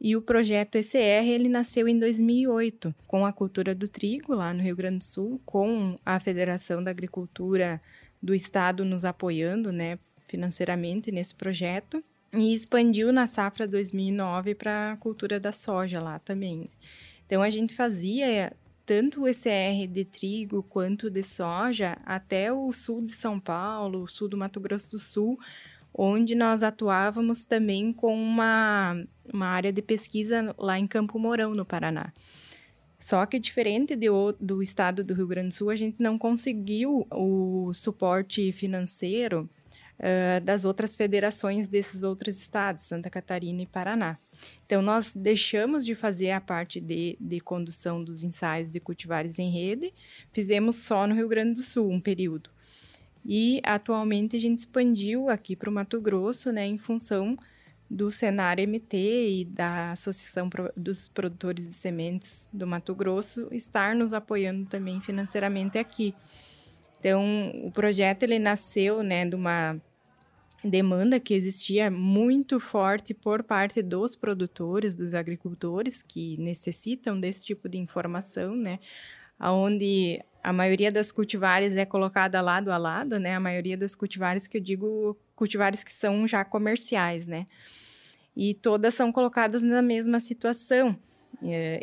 E 0.00 0.14
o 0.14 0.22
projeto 0.22 0.76
ECR, 0.76 1.26
ele 1.26 1.48
nasceu 1.48 1.88
em 1.88 1.98
2008, 1.98 2.94
com 3.08 3.26
a 3.26 3.32
cultura 3.32 3.74
do 3.74 3.88
trigo, 3.88 4.32
lá 4.32 4.54
no 4.54 4.62
Rio 4.62 4.76
Grande 4.76 4.98
do 4.98 5.04
Sul, 5.04 5.40
com 5.44 5.96
a 6.06 6.20
Federação 6.20 6.80
da 6.80 6.92
Agricultura 6.92 7.82
do 8.22 8.32
Estado 8.32 8.84
nos 8.84 9.04
apoiando, 9.04 9.72
né, 9.72 9.98
financeiramente 10.28 11.10
nesse 11.10 11.34
projeto. 11.34 12.04
E 12.34 12.54
expandiu 12.54 13.12
na 13.12 13.26
safra 13.26 13.68
2009 13.68 14.54
para 14.54 14.92
a 14.92 14.96
cultura 14.96 15.38
da 15.38 15.52
soja 15.52 16.00
lá 16.00 16.18
também. 16.18 16.70
Então, 17.26 17.42
a 17.42 17.50
gente 17.50 17.74
fazia 17.74 18.56
tanto 18.86 19.22
o 19.22 19.28
ECR 19.28 19.86
de 19.86 20.04
trigo 20.04 20.62
quanto 20.62 21.10
de 21.10 21.22
soja 21.22 21.98
até 22.04 22.52
o 22.52 22.72
sul 22.72 23.02
de 23.02 23.12
São 23.12 23.38
Paulo, 23.38 24.02
o 24.02 24.06
sul 24.06 24.28
do 24.28 24.36
Mato 24.36 24.60
Grosso 24.60 24.90
do 24.90 24.98
Sul, 24.98 25.38
onde 25.94 26.34
nós 26.34 26.62
atuávamos 26.62 27.44
também 27.44 27.92
com 27.92 28.14
uma, 28.14 29.02
uma 29.32 29.46
área 29.46 29.72
de 29.72 29.82
pesquisa 29.82 30.54
lá 30.58 30.78
em 30.78 30.86
Campo 30.86 31.18
Mourão, 31.18 31.54
no 31.54 31.66
Paraná. 31.66 32.12
Só 32.98 33.26
que 33.26 33.38
diferente 33.38 33.94
de, 33.94 34.06
do 34.40 34.62
estado 34.62 35.04
do 35.04 35.12
Rio 35.12 35.26
Grande 35.26 35.48
do 35.48 35.54
Sul, 35.54 35.70
a 35.70 35.76
gente 35.76 36.00
não 36.00 36.16
conseguiu 36.16 37.06
o 37.10 37.72
suporte 37.74 38.52
financeiro 38.52 39.50
uh, 39.98 40.40
das 40.44 40.64
outras 40.64 40.96
federações 40.96 41.68
desses 41.68 42.02
outros 42.02 42.38
estados, 42.38 42.84
Santa 42.84 43.10
Catarina 43.10 43.62
e 43.62 43.66
Paraná. 43.66 44.18
Então, 44.66 44.82
nós 44.82 45.14
deixamos 45.14 45.84
de 45.84 45.94
fazer 45.94 46.30
a 46.32 46.40
parte 46.40 46.80
de, 46.80 47.16
de 47.20 47.40
condução 47.40 48.02
dos 48.02 48.22
ensaios 48.22 48.70
de 48.70 48.80
cultivares 48.80 49.38
em 49.38 49.50
rede, 49.50 49.92
fizemos 50.32 50.76
só 50.76 51.06
no 51.06 51.14
Rio 51.14 51.28
Grande 51.28 51.54
do 51.54 51.62
Sul 51.62 51.90
um 51.90 52.00
período. 52.00 52.50
E 53.24 53.60
atualmente 53.64 54.34
a 54.34 54.40
gente 54.40 54.60
expandiu 54.60 55.28
aqui 55.28 55.54
para 55.54 55.70
o 55.70 55.72
Mato 55.72 56.00
Grosso, 56.00 56.50
né, 56.50 56.66
em 56.66 56.78
função 56.78 57.38
do 57.88 58.10
Senar 58.10 58.56
MT 58.58 58.96
e 58.96 59.44
da 59.44 59.92
Associação 59.92 60.48
dos 60.74 61.08
Produtores 61.08 61.68
de 61.68 61.74
Sementes 61.74 62.48
do 62.50 62.66
Mato 62.66 62.94
Grosso 62.94 63.48
estar 63.52 63.94
nos 63.94 64.14
apoiando 64.14 64.64
também 64.64 65.00
financeiramente 65.00 65.76
aqui. 65.76 66.14
Então, 67.02 67.50
o 67.64 67.70
projeto 67.72 68.22
ele 68.22 68.38
nasceu, 68.38 69.02
né, 69.02 69.26
de 69.26 69.34
uma 69.34 69.76
demanda 70.62 71.18
que 71.18 71.34
existia 71.34 71.90
muito 71.90 72.60
forte 72.60 73.12
por 73.12 73.42
parte 73.42 73.82
dos 73.82 74.14
produtores, 74.14 74.94
dos 74.94 75.12
agricultores 75.12 76.00
que 76.00 76.36
necessitam 76.36 77.18
desse 77.18 77.44
tipo 77.44 77.68
de 77.68 77.76
informação, 77.76 78.54
né? 78.54 78.78
Onde 79.40 80.22
a 80.44 80.52
maioria 80.52 80.92
das 80.92 81.10
cultivares 81.10 81.76
é 81.76 81.84
colocada 81.84 82.40
lado 82.40 82.70
a 82.70 82.78
lado, 82.78 83.18
né? 83.18 83.34
A 83.34 83.40
maioria 83.40 83.76
das 83.76 83.96
cultivares 83.96 84.46
que 84.46 84.58
eu 84.58 84.60
digo, 84.60 85.18
cultivares 85.34 85.82
que 85.82 85.90
são 85.90 86.24
já 86.28 86.44
comerciais, 86.44 87.26
né? 87.26 87.46
E 88.36 88.54
todas 88.54 88.94
são 88.94 89.10
colocadas 89.10 89.64
na 89.64 89.82
mesma 89.82 90.20
situação, 90.20 90.96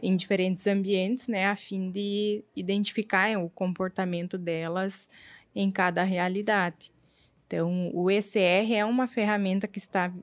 em 0.02 0.16
diferentes 0.16 0.66
ambientes, 0.68 1.28
né? 1.28 1.48
A 1.48 1.56
fim 1.56 1.92
de 1.92 2.44
identificar 2.56 3.38
o 3.38 3.50
comportamento 3.50 4.38
delas 4.38 5.10
em 5.56 5.72
cada 5.72 6.04
realidade. 6.04 6.92
Então, 7.48 7.92
o 7.94 8.12
ECR 8.12 8.74
é 8.74 8.86
uma 8.86 9.08
ferramenta 9.08 9.68
que 9.68 9.80
está 9.80 10.14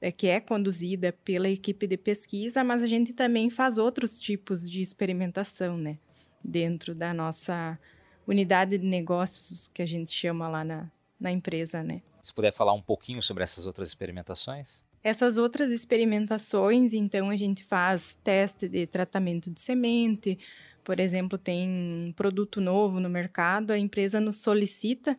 é, 0.00 0.10
que 0.10 0.28
é 0.28 0.40
conduzida 0.40 1.12
pela 1.24 1.48
equipe 1.48 1.86
de 1.86 1.96
pesquisa, 1.96 2.64
mas 2.64 2.82
a 2.82 2.86
gente 2.86 3.12
também 3.12 3.50
faz 3.50 3.76
outros 3.76 4.20
tipos 4.20 4.70
de 4.70 4.80
experimentação, 4.80 5.76
né? 5.76 5.98
dentro 6.46 6.94
da 6.94 7.12
nossa 7.12 7.78
unidade 8.26 8.78
de 8.78 8.86
negócios 8.86 9.68
que 9.68 9.82
a 9.82 9.86
gente 9.86 10.10
chama 10.12 10.48
lá 10.48 10.64
na, 10.64 10.90
na 11.18 11.32
empresa, 11.32 11.82
né? 11.82 12.02
Se 12.22 12.32
puder 12.32 12.52
falar 12.52 12.72
um 12.72 12.82
pouquinho 12.82 13.22
sobre 13.22 13.44
essas 13.44 13.66
outras 13.66 13.88
experimentações? 13.88 14.84
Essas 15.02 15.38
outras 15.38 15.70
experimentações, 15.70 16.92
então, 16.92 17.30
a 17.30 17.36
gente 17.36 17.64
faz 17.64 18.18
teste 18.22 18.68
de 18.68 18.86
tratamento 18.86 19.50
de 19.50 19.60
semente. 19.60 20.38
Por 20.84 20.98
exemplo, 21.00 21.38
tem 21.38 21.68
um 21.68 22.12
produto 22.12 22.60
novo 22.60 23.00
no 23.00 23.08
mercado, 23.08 23.72
a 23.72 23.78
empresa 23.78 24.20
nos 24.20 24.38
solicita 24.38 25.18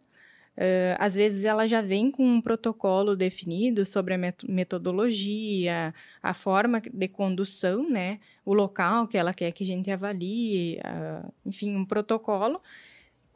Uh, 0.57 0.97
às 0.97 1.13
vezes 1.13 1.43
ela 1.43 1.67
já 1.67 1.81
vem 1.81 2.09
com 2.09 2.25
um 2.25 2.41
protocolo 2.41 3.15
definido 3.15 3.85
sobre 3.85 4.15
a 4.15 4.17
metodologia, 4.49 5.93
a 6.21 6.33
forma 6.33 6.81
de 6.81 7.07
condução, 7.07 7.87
né? 7.87 8.19
O 8.43 8.55
local 8.55 9.07
que 9.07 9.19
ela 9.19 9.35
quer 9.35 9.51
que 9.51 9.63
a 9.63 9.67
gente 9.67 9.91
avalie, 9.91 10.79
uh, 10.79 11.31
enfim, 11.45 11.75
um 11.75 11.85
protocolo. 11.85 12.59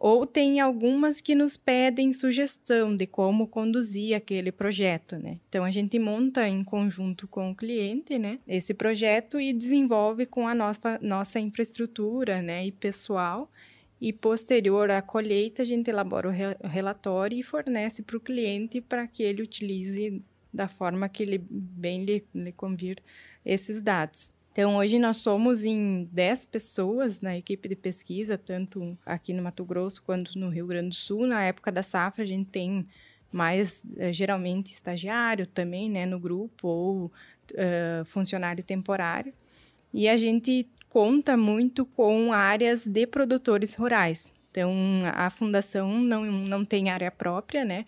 Ou 0.04 0.26
tem 0.26 0.60
algumas 0.60 1.22
que 1.22 1.36
nos 1.36 1.56
pedem 1.56 2.12
sugestão 2.12 2.98
de 2.98 3.06
como 3.06 3.46
conduzir 3.46 4.16
aquele 4.16 4.52
projeto, 4.52 5.16
né? 5.16 5.38
Então 5.48 5.64
a 5.64 5.70
gente 5.70 6.00
monta 6.00 6.48
em 6.48 6.64
conjunto 6.64 7.28
com 7.28 7.52
o 7.52 7.56
cliente, 7.56 8.18
né? 8.18 8.40
Esse 8.48 8.74
projeto 8.74 9.40
e 9.40 9.54
desenvolve 9.54 10.26
com 10.26 10.48
a 10.48 10.56
nossa, 10.56 10.98
nossa 11.04 11.40
infraestrutura, 11.40 12.42
né? 12.42 12.66
E 12.66 12.72
pessoal 12.72 13.48
e 14.02 14.12
posterior 14.12 14.90
à 14.90 15.04
colheita 15.04 15.62
a 15.62 15.66
gente 15.66 15.92
elabora 15.92 16.30
o, 16.30 16.32
re 16.32 16.58
relatório 16.64 17.38
e 17.38 17.44
fornece 17.44 18.02
para 18.02 18.18
o 18.18 18.20
cliente 18.20 18.82
para 18.82 19.06
que 19.06 19.22
ele 19.22 19.44
utilize 19.44 20.20
da 20.52 20.68
forma 20.68 21.08
que 21.10 21.22
ele 21.22 21.38
bem 21.48 22.04
lhe, 22.06 22.26
lhe 22.34 22.52
convir 22.52 22.98
esses 23.46 23.84
dados. 23.84 24.34
Então, 24.52 24.76
hoje 24.76 25.00
nós 25.00 25.18
somos 25.18 25.64
em 25.64 26.10
10 26.12 26.46
pessoas 26.46 27.22
na 27.22 27.38
equipe 27.38 27.70
de 27.70 27.76
pesquisa, 27.76 28.38
tanto 28.38 28.98
aqui 29.06 29.34
no 29.34 29.42
Mato 29.42 29.64
Grosso 29.64 30.04
quanto 30.04 30.38
no 30.38 30.50
Rio 30.50 30.68
Grande 30.68 30.90
do 30.90 30.96
Sul. 30.96 31.26
Na 31.26 31.42
época 31.44 31.72
da 31.72 31.82
safra, 31.82 32.24
a 32.24 32.28
gente 32.28 32.50
tem 32.50 32.86
mais, 33.32 33.86
eh, 33.96 34.12
geralmente, 34.12 34.74
estagiário 34.74 35.48
também, 35.48 35.90
né, 35.90 36.06
no 36.06 36.20
grupo, 36.20 36.68
ou 36.68 37.06
uh, 37.06 38.04
funcionário 38.06 38.62
temporário. 38.62 39.34
E 39.94 40.10
a 40.10 40.18
gente 40.18 40.68
conta 40.90 41.38
muito 41.38 41.86
com 41.86 42.34
áreas 42.34 42.86
de 42.86 43.08
produtores 43.08 43.76
rurais. 43.76 44.34
Então, 44.52 44.74
a 45.14 45.30
fundação 45.30 45.98
não, 45.98 46.26
não 46.26 46.66
tem 46.66 46.90
área 46.90 47.10
própria, 47.10 47.64
né? 47.64 47.86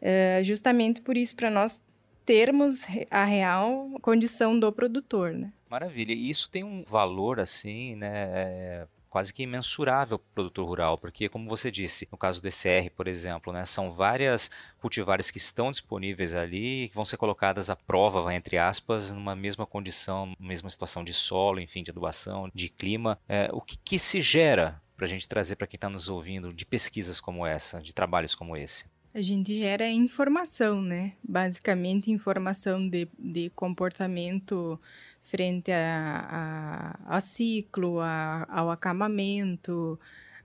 É 0.00 0.42
justamente 0.44 1.00
por 1.00 1.16
isso, 1.16 1.34
para 1.34 1.50
nós 1.50 1.80
termos 2.26 2.82
a 3.10 3.24
real 3.24 3.88
condição 4.02 4.58
do 4.60 4.70
produtor, 4.70 5.32
né? 5.32 5.52
Maravilha. 5.68 6.12
E 6.12 6.30
isso 6.30 6.48
tem 6.50 6.62
um 6.64 6.84
valor, 6.84 7.40
assim, 7.40 7.96
né? 7.96 8.28
É 8.32 8.86
quase 9.16 9.32
que 9.32 9.44
imensurável 9.44 10.18
para 10.18 10.26
o 10.26 10.34
produtor 10.34 10.66
rural, 10.66 10.98
porque, 10.98 11.26
como 11.26 11.48
você 11.48 11.70
disse, 11.70 12.06
no 12.12 12.18
caso 12.18 12.38
do 12.42 12.48
ECR, 12.48 12.90
por 12.94 13.08
exemplo, 13.08 13.50
né, 13.50 13.64
são 13.64 13.90
várias 13.90 14.50
cultivares 14.78 15.30
que 15.30 15.38
estão 15.38 15.70
disponíveis 15.70 16.34
ali, 16.34 16.90
que 16.90 16.94
vão 16.94 17.06
ser 17.06 17.16
colocadas 17.16 17.70
à 17.70 17.76
prova, 17.76 18.34
entre 18.34 18.58
aspas, 18.58 19.10
numa 19.10 19.34
mesma 19.34 19.64
condição, 19.64 20.34
mesma 20.38 20.68
situação 20.68 21.02
de 21.02 21.14
solo, 21.14 21.60
enfim, 21.60 21.82
de 21.82 21.90
adubação, 21.90 22.50
de 22.54 22.68
clima. 22.68 23.18
É, 23.26 23.48
o 23.54 23.62
que, 23.62 23.78
que 23.78 23.98
se 23.98 24.20
gera 24.20 24.82
para 24.94 25.06
a 25.06 25.08
gente 25.08 25.26
trazer 25.26 25.56
para 25.56 25.66
quem 25.66 25.78
está 25.78 25.88
nos 25.88 26.10
ouvindo 26.10 26.52
de 26.52 26.66
pesquisas 26.66 27.18
como 27.18 27.46
essa, 27.46 27.80
de 27.80 27.94
trabalhos 27.94 28.34
como 28.34 28.54
esse? 28.54 28.84
A 29.14 29.22
gente 29.22 29.56
gera 29.56 29.88
informação, 29.88 30.82
né? 30.82 31.14
Basicamente, 31.26 32.10
informação 32.10 32.86
de, 32.86 33.08
de 33.18 33.48
comportamento 33.56 34.78
frente 35.26 35.70
a, 35.72 36.96
a, 37.04 37.16
a 37.16 37.20
ciclo, 37.20 38.00
a, 38.00 38.46
ao 38.48 38.70
acamamento, 38.70 39.98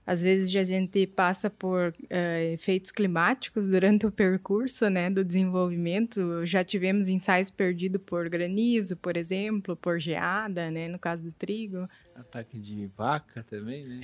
às 0.04 0.20
vezes 0.20 0.54
a 0.56 0.64
gente 0.64 1.06
passa 1.06 1.48
por 1.48 1.90
uh, 1.90 2.52
efeitos 2.52 2.90
climáticos 2.90 3.68
durante 3.68 4.04
o 4.04 4.10
percurso 4.10 4.90
né, 4.90 5.08
do 5.08 5.24
desenvolvimento. 5.24 6.44
Já 6.44 6.64
tivemos 6.64 7.08
ensaios 7.08 7.50
perdidos 7.50 8.02
por 8.04 8.28
granizo, 8.28 8.96
por 8.96 9.16
exemplo, 9.16 9.76
por 9.76 10.00
geada, 10.00 10.70
né, 10.72 10.88
no 10.88 10.98
caso 10.98 11.22
do 11.22 11.32
trigo. 11.32 11.88
Ataque 12.16 12.58
de 12.58 12.90
vaca 12.96 13.44
também, 13.48 13.86
né? 13.86 14.00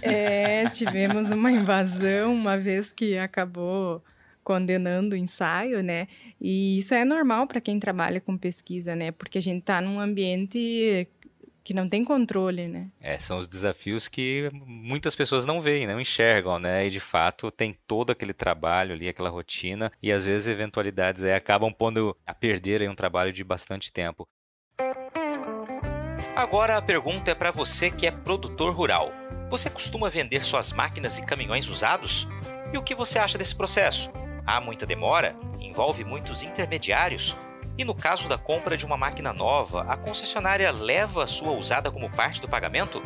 é, 0.00 0.70
tivemos 0.70 1.30
uma 1.30 1.52
invasão 1.52 2.32
uma 2.32 2.56
vez 2.56 2.90
que 2.90 3.18
acabou 3.18 4.02
condenando 4.48 5.14
o 5.14 5.18
ensaio, 5.18 5.82
né? 5.82 6.08
E 6.40 6.78
isso 6.78 6.94
é 6.94 7.04
normal 7.04 7.46
para 7.46 7.60
quem 7.60 7.78
trabalha 7.78 8.18
com 8.18 8.34
pesquisa, 8.34 8.96
né? 8.96 9.12
Porque 9.12 9.36
a 9.36 9.42
gente 9.42 9.58
está 9.58 9.78
num 9.82 10.00
ambiente 10.00 11.06
que 11.62 11.74
não 11.74 11.86
tem 11.86 12.02
controle, 12.02 12.66
né? 12.66 12.88
É, 12.98 13.18
são 13.18 13.36
os 13.36 13.46
desafios 13.46 14.08
que 14.08 14.48
muitas 14.54 15.14
pessoas 15.14 15.44
não 15.44 15.60
veem, 15.60 15.86
não 15.86 16.00
enxergam, 16.00 16.58
né? 16.58 16.86
E 16.86 16.90
de 16.90 16.98
fato 16.98 17.50
tem 17.50 17.76
todo 17.86 18.10
aquele 18.10 18.32
trabalho 18.32 18.94
ali, 18.94 19.06
aquela 19.06 19.28
rotina, 19.28 19.92
e 20.02 20.10
às 20.10 20.24
vezes 20.24 20.48
eventualidades 20.48 21.22
aí 21.24 21.34
acabam 21.34 21.70
pondo 21.70 22.16
a 22.26 22.32
perder 22.32 22.80
aí 22.80 22.88
um 22.88 22.94
trabalho 22.94 23.34
de 23.34 23.44
bastante 23.44 23.92
tempo. 23.92 24.26
Agora 26.34 26.78
a 26.78 26.80
pergunta 26.80 27.30
é 27.30 27.34
para 27.34 27.50
você 27.50 27.90
que 27.90 28.06
é 28.06 28.10
produtor 28.10 28.74
rural. 28.74 29.12
Você 29.50 29.68
costuma 29.68 30.08
vender 30.08 30.42
suas 30.42 30.72
máquinas 30.72 31.18
e 31.18 31.26
caminhões 31.26 31.68
usados? 31.68 32.26
E 32.72 32.78
o 32.78 32.82
que 32.82 32.94
você 32.94 33.18
acha 33.18 33.36
desse 33.36 33.54
processo? 33.54 34.10
Há 34.48 34.62
muita 34.62 34.86
demora? 34.86 35.36
Envolve 35.60 36.04
muitos 36.04 36.42
intermediários? 36.42 37.36
E 37.76 37.84
no 37.84 37.94
caso 37.94 38.30
da 38.30 38.38
compra 38.38 38.78
de 38.78 38.86
uma 38.86 38.96
máquina 38.96 39.30
nova, 39.30 39.82
a 39.82 39.94
concessionária 39.94 40.70
leva 40.70 41.24
a 41.24 41.26
sua 41.26 41.50
usada 41.50 41.90
como 41.90 42.08
parte 42.08 42.40
do 42.40 42.48
pagamento? 42.48 43.02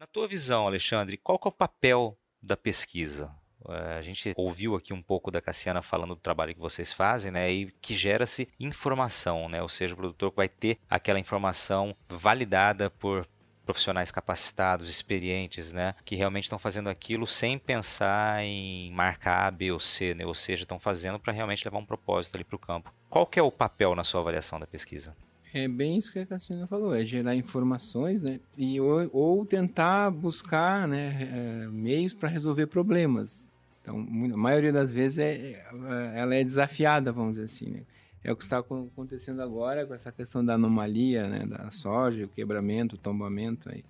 Na 0.00 0.06
tua 0.06 0.26
visão, 0.26 0.66
Alexandre, 0.66 1.18
qual 1.18 1.38
é 1.44 1.48
o 1.48 1.52
papel 1.52 2.16
da 2.42 2.56
pesquisa? 2.56 3.30
Eh, 3.68 3.98
a 3.98 4.00
gente 4.00 4.32
ouviu 4.34 4.74
aqui 4.74 4.94
um 4.94 5.02
pouco 5.02 5.30
da 5.30 5.42
Cassiana 5.42 5.82
falando 5.82 6.14
do 6.14 6.20
trabalho 6.22 6.54
que 6.54 6.60
vocês 6.60 6.90
fazem, 6.90 7.30
né? 7.30 7.52
E 7.52 7.70
que 7.82 7.94
gera-se 7.94 8.48
informação, 8.58 9.46
né? 9.46 9.60
Ou 9.60 9.68
seja, 9.68 9.92
o 9.92 9.98
produtor 9.98 10.32
vai 10.34 10.48
ter 10.48 10.78
aquela 10.88 11.18
informação 11.18 11.94
validada 12.08 12.88
por 12.88 13.28
profissionais 13.66 14.10
capacitados, 14.10 14.88
experientes, 14.88 15.70
né? 15.70 15.94
Que 16.02 16.16
realmente 16.16 16.44
estão 16.44 16.58
fazendo 16.58 16.88
aquilo 16.88 17.26
sem 17.26 17.58
pensar 17.58 18.42
em 18.42 18.90
marcar 18.92 19.48
A, 19.48 19.50
B 19.50 19.70
ou 19.70 19.78
C, 19.78 20.14
né? 20.14 20.24
Ou 20.24 20.34
seja, 20.34 20.62
estão 20.62 20.78
fazendo 20.80 21.20
para 21.20 21.34
realmente 21.34 21.62
levar 21.62 21.76
um 21.76 21.84
propósito 21.84 22.36
ali 22.36 22.44
para 22.44 22.56
o 22.56 22.58
campo. 22.58 22.90
Qual 23.10 23.26
que 23.26 23.38
é 23.38 23.42
o 23.42 23.52
papel 23.52 23.94
na 23.94 24.02
sua 24.02 24.22
avaliação 24.22 24.58
da 24.58 24.66
pesquisa? 24.66 25.14
É 25.52 25.66
bem 25.66 25.98
isso 25.98 26.12
que 26.12 26.18
a 26.20 26.26
Cassina 26.26 26.66
falou, 26.66 26.94
é 26.94 27.04
gerar 27.04 27.34
informações, 27.34 28.22
né? 28.22 28.38
E, 28.56 28.80
ou, 28.80 29.10
ou 29.12 29.44
tentar 29.44 30.10
buscar 30.10 30.86
né, 30.86 31.28
é, 31.32 31.66
meios 31.66 32.14
para 32.14 32.28
resolver 32.28 32.66
problemas. 32.66 33.50
Então, 33.82 33.98
a 33.98 34.36
maioria 34.36 34.72
das 34.72 34.92
vezes 34.92 35.18
é, 35.18 35.32
é, 35.32 36.12
ela 36.14 36.34
é 36.34 36.44
desafiada, 36.44 37.10
vamos 37.10 37.32
dizer 37.32 37.46
assim, 37.46 37.70
né? 37.70 37.82
É 38.22 38.30
o 38.30 38.36
que 38.36 38.42
está 38.42 38.58
acontecendo 38.58 39.40
agora 39.40 39.86
com 39.86 39.94
essa 39.94 40.12
questão 40.12 40.44
da 40.44 40.54
anomalia, 40.54 41.26
né? 41.26 41.46
Da 41.46 41.70
soja, 41.70 42.26
o 42.26 42.28
quebramento, 42.28 42.94
o 42.94 42.98
tombamento 42.98 43.70
aí. 43.70 43.82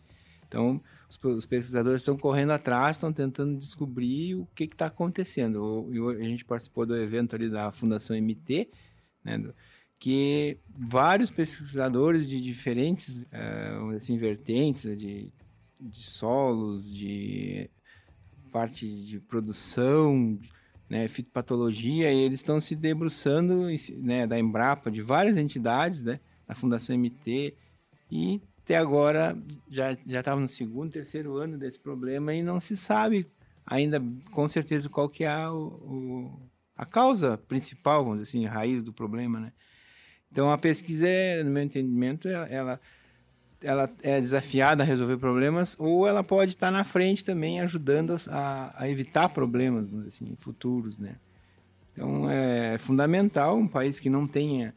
Então, 0.49 0.81
os, 1.09 1.19
os 1.23 1.45
pesquisadores 1.45 2.01
estão 2.01 2.17
correndo 2.17 2.53
atrás, 2.53 2.97
estão 2.97 3.13
tentando 3.13 3.59
descobrir 3.59 4.37
o 4.37 4.47
que 4.55 4.65
está 4.65 4.87
acontecendo. 4.87 5.89
A 6.19 6.23
gente 6.23 6.45
participou 6.45 6.87
do 6.87 6.97
evento 6.97 7.35
ali 7.35 7.51
da 7.51 7.71
Fundação 7.71 8.17
MT, 8.17 8.69
né? 9.25 9.37
Do, 9.37 9.55
que 10.01 10.59
vários 10.75 11.31
pesquisadores 11.31 12.27
de 12.27 12.41
diferentes 12.41 13.19
uh, 13.19 13.91
assim, 13.95 14.17
vertentes 14.17 14.83
de, 14.99 15.31
de 15.79 16.03
solos, 16.03 16.91
de 16.91 17.71
parte 18.51 18.89
de 19.05 19.21
produção, 19.21 20.39
né, 20.89 21.07
fitopatologia, 21.07 22.11
e 22.11 22.19
eles 22.19 22.41
estão 22.41 22.59
se 22.61 22.75
debruçando 22.75 23.67
né, 23.99 24.27
da 24.27 24.41
Embrapa, 24.41 24.91
de 24.91 25.03
várias 25.03 25.37
entidades, 25.37 26.03
né, 26.03 26.19
da 26.49 26.55
Fundação 26.55 26.97
MT, 26.97 27.55
e 28.11 28.41
até 28.65 28.77
agora 28.77 29.37
já 29.69 29.97
já 30.07 30.21
estava 30.21 30.41
no 30.41 30.49
segundo, 30.49 30.91
terceiro 30.91 31.37
ano 31.37 31.59
desse 31.59 31.79
problema 31.79 32.33
e 32.35 32.43
não 32.43 32.59
se 32.59 32.77
sabe 32.77 33.31
ainda 33.67 34.03
com 34.33 34.49
certeza 34.49 34.89
qual 34.89 35.09
que 35.09 35.25
é 35.25 35.29
a, 35.29 35.53
o, 35.53 36.41
a 36.77 36.87
causa 36.87 37.37
principal, 37.37 38.03
vamos 38.03 38.21
dizer 38.21 38.39
assim, 38.39 38.47
a 38.47 38.51
raiz 38.51 38.83
do 38.83 38.93
problema, 38.93 39.39
né? 39.39 39.53
Então 40.33 40.51
a 40.51 40.59
pesquisa, 40.59 41.07
é, 41.07 41.43
no 41.43 41.51
meu 41.51 41.63
entendimento, 41.63 42.29
ela, 42.29 42.81
ela 43.63 43.91
é 44.03 44.21
desafiada 44.21 44.83
a 44.83 44.87
resolver 44.87 45.17
problemas 45.17 45.77
ou 45.79 46.07
ela 46.07 46.23
pode 46.23 46.53
estar 46.53 46.71
na 46.71 46.85
frente 46.85 47.25
também 47.25 47.61
ajudando 47.61 48.17
a, 48.29 48.75
a 48.77 48.89
evitar 48.89 49.29
problemas 49.29 49.89
assim 50.07 50.37
futuros, 50.39 50.99
né? 50.99 51.17
Então 51.93 52.31
é 52.31 52.79
fundamental 52.79 53.59
um 53.59 53.67
país 53.67 53.99
que 53.99 54.09
não 54.09 54.27
tenha 54.27 54.73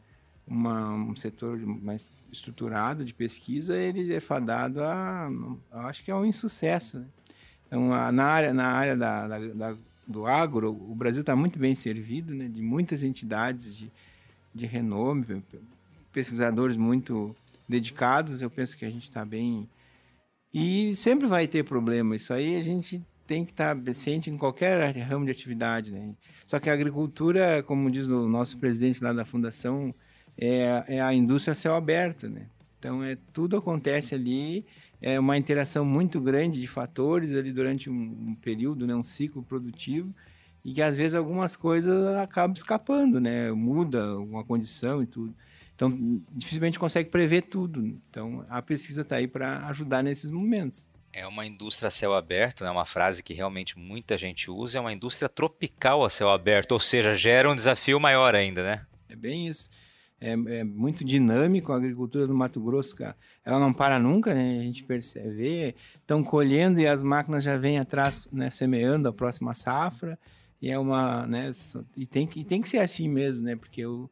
uma, 0.46 0.92
um 0.92 1.14
setor 1.14 1.56
mais 1.58 2.10
estruturado 2.30 3.04
de 3.04 3.14
pesquisa, 3.14 3.78
ele 3.78 4.12
é 4.12 4.20
fadado 4.20 4.82
a, 4.82 5.30
acho 5.70 6.02
que 6.02 6.10
é 6.10 6.14
um 6.14 6.26
insucesso. 6.26 6.98
Né? 6.98 7.06
Então 7.66 7.88
na 8.12 8.24
área 8.24 8.52
na 8.52 8.66
área 8.66 8.96
da, 8.96 9.28
da, 9.28 9.38
da 9.38 9.76
do 10.06 10.26
agro, 10.26 10.70
o 10.70 10.94
Brasil 10.94 11.20
está 11.20 11.34
muito 11.34 11.58
bem 11.58 11.74
servido, 11.74 12.34
né? 12.34 12.46
De 12.46 12.60
muitas 12.60 13.02
entidades 13.02 13.76
de 13.76 13.90
de 14.54 14.66
renome, 14.66 15.42
pesquisadores 16.12 16.76
muito 16.76 17.34
dedicados. 17.68 18.40
Eu 18.40 18.50
penso 18.50 18.76
que 18.76 18.84
a 18.84 18.90
gente 18.90 19.04
está 19.04 19.24
bem. 19.24 19.68
E 20.52 20.94
sempre 20.94 21.26
vai 21.26 21.48
ter 21.48 21.64
problema. 21.64 22.14
Isso 22.14 22.32
aí 22.32 22.56
a 22.56 22.62
gente 22.62 23.04
tem 23.26 23.44
que 23.44 23.50
estar 23.50 23.74
tá 23.74 23.92
ciente 23.92 24.30
em 24.30 24.38
qualquer 24.38 24.94
ramo 24.98 25.24
de 25.24 25.32
atividade. 25.32 25.90
Né? 25.90 26.14
Só 26.46 26.60
que 26.60 26.70
a 26.70 26.72
agricultura, 26.72 27.62
como 27.62 27.90
diz 27.90 28.06
o 28.06 28.28
nosso 28.28 28.58
presidente 28.58 29.02
lá 29.02 29.12
da 29.12 29.24
fundação, 29.24 29.92
é, 30.38 30.84
é 30.86 31.00
a 31.00 31.12
indústria 31.12 31.54
céu 31.54 31.74
aberto. 31.74 32.28
Né? 32.28 32.46
Então, 32.78 33.02
é, 33.02 33.16
tudo 33.32 33.56
acontece 33.56 34.14
ali, 34.14 34.64
é 35.02 35.18
uma 35.18 35.36
interação 35.36 35.84
muito 35.84 36.20
grande 36.20 36.60
de 36.60 36.66
fatores 36.68 37.34
ali 37.34 37.50
durante 37.50 37.90
um, 37.90 37.94
um 38.28 38.34
período, 38.36 38.86
né? 38.86 38.94
um 38.94 39.04
ciclo 39.04 39.42
produtivo 39.42 40.14
e 40.64 40.72
que 40.72 40.80
às 40.80 40.96
vezes 40.96 41.14
algumas 41.14 41.54
coisas 41.56 42.14
acabam 42.16 42.54
escapando, 42.54 43.20
né? 43.20 43.52
Muda 43.52 44.16
uma 44.18 44.42
condição 44.42 45.02
e 45.02 45.06
tudo. 45.06 45.34
Então, 45.74 46.22
dificilmente 46.32 46.78
consegue 46.78 47.10
prever 47.10 47.42
tudo. 47.42 47.84
Então, 47.84 48.46
a 48.48 48.62
pesquisa 48.62 49.02
está 49.02 49.16
aí 49.16 49.26
para 49.26 49.66
ajudar 49.66 50.02
nesses 50.02 50.30
momentos. 50.30 50.88
É 51.12 51.26
uma 51.26 51.46
indústria 51.46 51.88
a 51.88 51.90
céu 51.90 52.14
aberto, 52.14 52.64
né? 52.64 52.70
uma 52.70 52.84
frase 52.84 53.22
que 53.22 53.34
realmente 53.34 53.78
muita 53.78 54.16
gente 54.16 54.50
usa, 54.50 54.78
é 54.78 54.80
uma 54.80 54.92
indústria 54.92 55.28
tropical 55.28 56.04
a 56.04 56.10
céu 56.10 56.30
aberto, 56.30 56.72
ou 56.72 56.80
seja, 56.80 57.14
gera 57.14 57.50
um 57.50 57.54
desafio 57.54 58.00
maior 58.00 58.34
ainda, 58.34 58.64
né? 58.64 58.86
É 59.08 59.14
bem 59.14 59.46
isso. 59.46 59.68
É, 60.20 60.32
é 60.32 60.64
muito 60.64 61.04
dinâmico 61.04 61.72
a 61.72 61.76
agricultura 61.76 62.26
do 62.26 62.34
Mato 62.34 62.60
Grosso, 62.60 62.96
cara. 62.96 63.16
Ela 63.44 63.60
não 63.60 63.72
para 63.72 63.98
nunca, 63.98 64.32
né? 64.32 64.60
A 64.60 64.62
gente 64.62 64.82
percebe. 64.82 65.76
Estão 66.00 66.24
colhendo 66.24 66.80
e 66.80 66.86
as 66.86 67.02
máquinas 67.02 67.44
já 67.44 67.56
vêm 67.56 67.78
atrás, 67.78 68.26
né? 68.32 68.50
semeando 68.50 69.08
a 69.08 69.12
próxima 69.12 69.54
safra. 69.54 70.18
E 70.64 70.70
é 70.70 70.78
uma, 70.78 71.26
né, 71.26 71.50
e 71.94 72.06
tem 72.06 72.26
que, 72.26 72.40
e 72.40 72.44
tem 72.44 72.62
que 72.62 72.70
ser 72.70 72.78
assim 72.78 73.06
mesmo, 73.06 73.44
né, 73.44 73.54
porque 73.54 73.82
eu, 73.82 74.10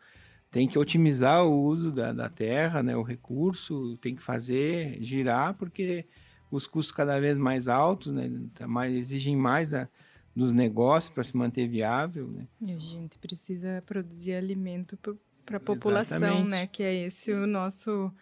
tem 0.50 0.68
que 0.68 0.78
otimizar 0.78 1.46
o 1.46 1.62
uso 1.62 1.90
da, 1.90 2.12
da 2.12 2.28
terra, 2.28 2.82
né, 2.82 2.94
o 2.94 3.00
recurso, 3.02 3.96
tem 4.02 4.14
que 4.14 4.22
fazer 4.22 4.98
girar, 5.00 5.54
porque 5.54 6.04
os 6.50 6.66
custos 6.66 6.94
cada 6.94 7.18
vez 7.18 7.38
mais 7.38 7.68
altos, 7.68 8.12
né, 8.12 8.30
tá 8.52 8.68
mais, 8.68 8.94
exigem 8.94 9.34
mais 9.34 9.70
da, 9.70 9.88
dos 10.36 10.52
negócios 10.52 11.10
para 11.10 11.24
se 11.24 11.34
manter 11.34 11.66
viável, 11.66 12.28
né. 12.28 12.46
E 12.60 12.70
a 12.70 12.78
gente 12.78 13.18
precisa 13.18 13.82
produzir 13.86 14.34
alimento 14.34 14.98
para 15.46 15.56
a 15.56 15.60
população, 15.60 16.44
né? 16.44 16.66
Que 16.66 16.82
é 16.82 16.94
esse 16.94 17.32
o 17.32 17.46
nosso 17.46 18.12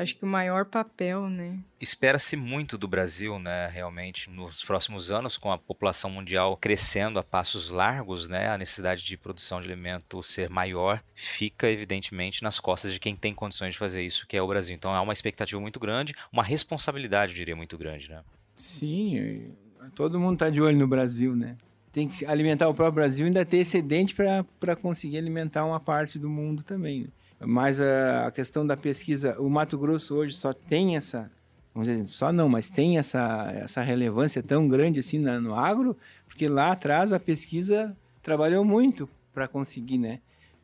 acho 0.00 0.16
que 0.16 0.24
o 0.24 0.28
maior 0.28 0.64
papel, 0.64 1.28
né? 1.28 1.58
Espera-se 1.80 2.36
muito 2.36 2.78
do 2.78 2.88
Brasil, 2.88 3.38
né, 3.38 3.68
realmente, 3.68 4.30
nos 4.30 4.64
próximos 4.64 5.10
anos, 5.10 5.36
com 5.36 5.52
a 5.52 5.58
população 5.58 6.10
mundial 6.10 6.56
crescendo 6.56 7.18
a 7.18 7.22
passos 7.22 7.70
largos, 7.70 8.28
né, 8.28 8.48
a 8.48 8.58
necessidade 8.58 9.04
de 9.04 9.16
produção 9.16 9.60
de 9.60 9.66
alimento 9.66 10.22
ser 10.22 10.48
maior 10.48 11.02
fica, 11.14 11.68
evidentemente, 11.68 12.42
nas 12.42 12.58
costas 12.58 12.92
de 12.92 13.00
quem 13.00 13.14
tem 13.14 13.34
condições 13.34 13.72
de 13.72 13.78
fazer 13.78 14.02
isso, 14.02 14.26
que 14.26 14.36
é 14.36 14.42
o 14.42 14.48
Brasil. 14.48 14.74
Então, 14.74 14.94
há 14.94 15.02
uma 15.02 15.12
expectativa 15.12 15.60
muito 15.60 15.78
grande, 15.80 16.14
uma 16.32 16.42
responsabilidade, 16.42 17.32
eu 17.32 17.36
diria, 17.36 17.56
muito 17.56 17.76
grande, 17.76 18.10
né? 18.10 18.22
Sim, 18.56 19.54
todo 19.94 20.18
mundo 20.18 20.34
está 20.34 20.50
de 20.50 20.60
olho 20.60 20.76
no 20.76 20.88
Brasil, 20.88 21.34
né? 21.36 21.56
Tem 21.92 22.08
que 22.08 22.24
alimentar 22.26 22.68
o 22.68 22.74
próprio 22.74 22.94
Brasil 22.94 23.24
e 23.24 23.28
ainda 23.28 23.44
ter 23.44 23.58
excedente 23.58 24.14
para 24.14 24.76
conseguir 24.76 25.18
alimentar 25.18 25.64
uma 25.64 25.80
parte 25.80 26.18
do 26.18 26.28
mundo 26.28 26.62
também. 26.62 27.02
Né? 27.02 27.08
Mas 27.40 27.78
a, 27.80 28.30
questão 28.32 28.66
da 28.66 28.76
pesquisa, 28.76 29.40
o 29.40 29.48
Mato 29.48 29.78
Grosso 29.78 30.14
hoje 30.16 30.36
só 30.36 30.52
tem 30.52 30.96
essa, 30.96 31.30
vamos 31.72 31.88
dizer, 31.88 32.06
só 32.08 32.32
não, 32.32 32.48
mas 32.48 32.68
tem 32.68 32.98
essa, 32.98 33.52
essa 33.54 33.80
relevância 33.80 34.42
tão 34.42 34.68
grande 34.68 34.98
assim 35.00 35.18
na, 35.18 35.40
no 35.40 35.54
agro, 35.54 35.96
porque 36.26 36.48
lá 36.48 36.72
atrás 36.72 37.12
a 37.12 37.20
pesquisa 37.20 37.96
trabalhou 38.22 38.64
muito 38.64 39.08
para 39.32 39.46
conseguir, 39.46 39.98
né, 39.98 40.20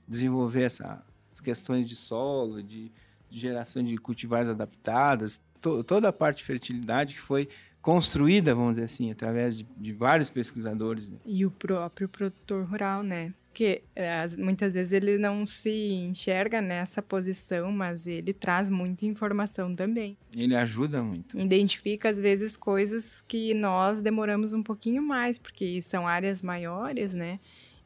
desenvolver 0.06 0.64
essa, 0.64 1.00
as 1.32 1.40
questões 1.40 1.88
de 1.88 1.94
solo, 1.94 2.60
de, 2.60 2.90
de 3.30 3.38
geração 3.38 3.82
de 3.82 3.96
cultivares 3.96 4.48
adaptadas, 4.48 5.40
to, 5.60 5.84
toda 5.84 6.08
a 6.08 6.12
parte 6.12 6.38
de 6.38 6.44
fertilidade 6.44 7.14
que 7.14 7.20
foi 7.20 7.48
construída, 7.80 8.54
vamos 8.54 8.74
dizer 8.74 8.86
assim, 8.86 9.10
através 9.12 9.58
de, 9.58 9.66
de 9.76 9.92
vários 9.92 10.30
pesquisadores. 10.30 11.08
Né? 11.08 11.18
E 11.24 11.46
o 11.46 11.50
próprio 11.50 12.08
produtor 12.08 12.64
rural, 12.64 13.02
né? 13.02 13.32
Porque 13.54 13.82
é, 13.94 14.26
muitas 14.36 14.74
vezes 14.74 14.92
ele 14.92 15.16
não 15.16 15.46
se 15.46 15.70
enxerga 15.70 16.60
nessa 16.60 17.00
posição, 17.00 17.70
mas 17.70 18.04
ele 18.04 18.32
traz 18.32 18.68
muita 18.68 19.06
informação 19.06 19.76
também. 19.76 20.18
Ele 20.36 20.56
ajuda 20.56 21.00
muito. 21.00 21.38
Identifica 21.38 22.08
às 22.08 22.18
vezes 22.18 22.56
coisas 22.56 23.22
que 23.28 23.54
nós 23.54 24.02
demoramos 24.02 24.52
um 24.52 24.60
pouquinho 24.60 25.00
mais, 25.00 25.38
porque 25.38 25.80
são 25.80 26.04
áreas 26.08 26.42
maiores, 26.42 27.14
né? 27.14 27.38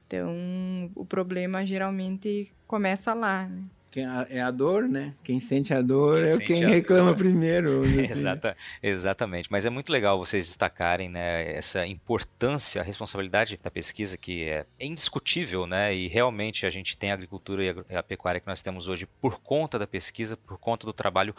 Então, 0.07 0.91
o 0.95 1.05
problema 1.05 1.67
geralmente 1.67 2.51
começa 2.67 3.13
lá, 3.13 3.47
né? 3.47 3.65
Quem 3.91 4.05
é 4.05 4.41
a 4.41 4.51
dor, 4.51 4.89
né? 4.89 5.15
Quem 5.25 5.41
sente 5.41 5.73
a 5.73 5.81
dor 5.81 6.19
quem 6.25 6.35
é 6.35 6.39
quem 6.39 6.67
reclama 6.67 7.11
dor. 7.11 7.17
primeiro. 7.17 7.83
Assim. 7.89 8.01
Exata, 8.01 8.57
exatamente. 8.83 9.51
Mas 9.51 9.65
é 9.65 9.71
muito 9.71 9.91
legal 9.91 10.19
vocês 10.19 10.47
destacarem 10.47 11.09
né, 11.09 11.55
essa 11.55 11.87
importância, 11.87 12.81
a 12.81 12.85
responsabilidade 12.85 13.59
da 13.63 13.71
pesquisa, 13.71 14.17
que 14.17 14.45
é 14.45 14.67
indiscutível, 14.79 15.67
né? 15.67 15.95
E 15.95 16.07
realmente 16.09 16.67
a 16.67 16.71
gente 16.71 16.97
tem 16.97 17.11
a 17.11 17.15
agricultura 17.15 17.65
e 17.65 17.97
a 17.97 18.03
pecuária 18.03 18.41
que 18.41 18.47
nós 18.47 18.63
temos 18.63 18.89
hoje 18.89 19.07
por 19.21 19.41
conta 19.41 19.79
da 19.79 19.87
pesquisa, 19.87 20.37
por 20.37 20.59
conta 20.59 20.87
do 20.87 20.93
trabalho 20.93 21.35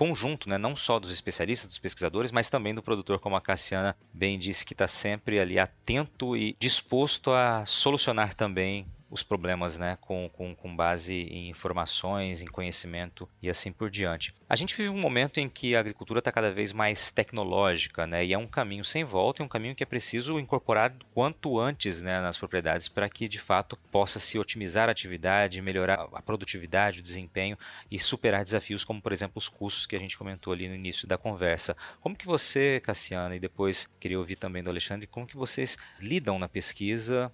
conjunto, 0.00 0.48
né? 0.48 0.56
não 0.56 0.74
só 0.74 0.98
dos 0.98 1.12
especialistas, 1.12 1.68
dos 1.68 1.78
pesquisadores, 1.78 2.32
mas 2.32 2.48
também 2.48 2.74
do 2.74 2.82
produtor, 2.82 3.18
como 3.18 3.36
a 3.36 3.40
Cassiana 3.40 3.94
bem 4.14 4.38
disse, 4.38 4.64
que 4.64 4.72
está 4.72 4.88
sempre 4.88 5.38
ali 5.38 5.58
atento 5.58 6.34
e 6.34 6.56
disposto 6.58 7.30
a 7.32 7.66
solucionar 7.66 8.32
também 8.32 8.86
os 9.10 9.22
problemas 9.22 9.76
né, 9.76 9.98
com, 10.00 10.30
com, 10.32 10.54
com 10.54 10.74
base 10.74 11.14
em 11.14 11.48
informações, 11.48 12.42
em 12.42 12.46
conhecimento 12.46 13.28
e 13.42 13.50
assim 13.50 13.72
por 13.72 13.90
diante. 13.90 14.32
A 14.48 14.56
gente 14.56 14.76
vive 14.76 14.88
um 14.88 14.98
momento 14.98 15.38
em 15.38 15.48
que 15.48 15.74
a 15.74 15.80
agricultura 15.80 16.20
está 16.20 16.30
cada 16.30 16.52
vez 16.52 16.72
mais 16.72 17.10
tecnológica 17.10 18.06
né, 18.06 18.24
e 18.24 18.32
é 18.32 18.38
um 18.38 18.46
caminho 18.46 18.84
sem 18.84 19.02
volta, 19.02 19.42
é 19.42 19.44
um 19.44 19.48
caminho 19.48 19.74
que 19.74 19.82
é 19.82 19.86
preciso 19.86 20.38
incorporar 20.38 20.94
quanto 21.12 21.58
antes 21.58 22.00
né, 22.00 22.20
nas 22.20 22.38
propriedades 22.38 22.88
para 22.88 23.08
que 23.08 23.28
de 23.28 23.38
fato 23.38 23.76
possa 23.90 24.20
se 24.20 24.38
otimizar 24.38 24.88
a 24.88 24.92
atividade, 24.92 25.60
melhorar 25.60 26.08
a 26.12 26.22
produtividade, 26.22 27.00
o 27.00 27.02
desempenho 27.02 27.58
e 27.90 27.98
superar 27.98 28.44
desafios 28.44 28.84
como, 28.84 29.02
por 29.02 29.12
exemplo, 29.12 29.34
os 29.36 29.48
custos 29.48 29.86
que 29.86 29.96
a 29.96 29.98
gente 29.98 30.16
comentou 30.16 30.52
ali 30.52 30.68
no 30.68 30.74
início 30.74 31.08
da 31.08 31.18
conversa. 31.18 31.76
Como 32.00 32.16
que 32.16 32.26
você, 32.26 32.80
Cassiana, 32.80 33.34
e 33.34 33.40
depois 33.40 33.88
queria 33.98 34.18
ouvir 34.18 34.36
também 34.36 34.62
do 34.62 34.70
Alexandre, 34.70 35.06
como 35.06 35.26
que 35.26 35.36
vocês 35.36 35.76
lidam 35.98 36.38
na 36.38 36.48
pesquisa 36.48 37.32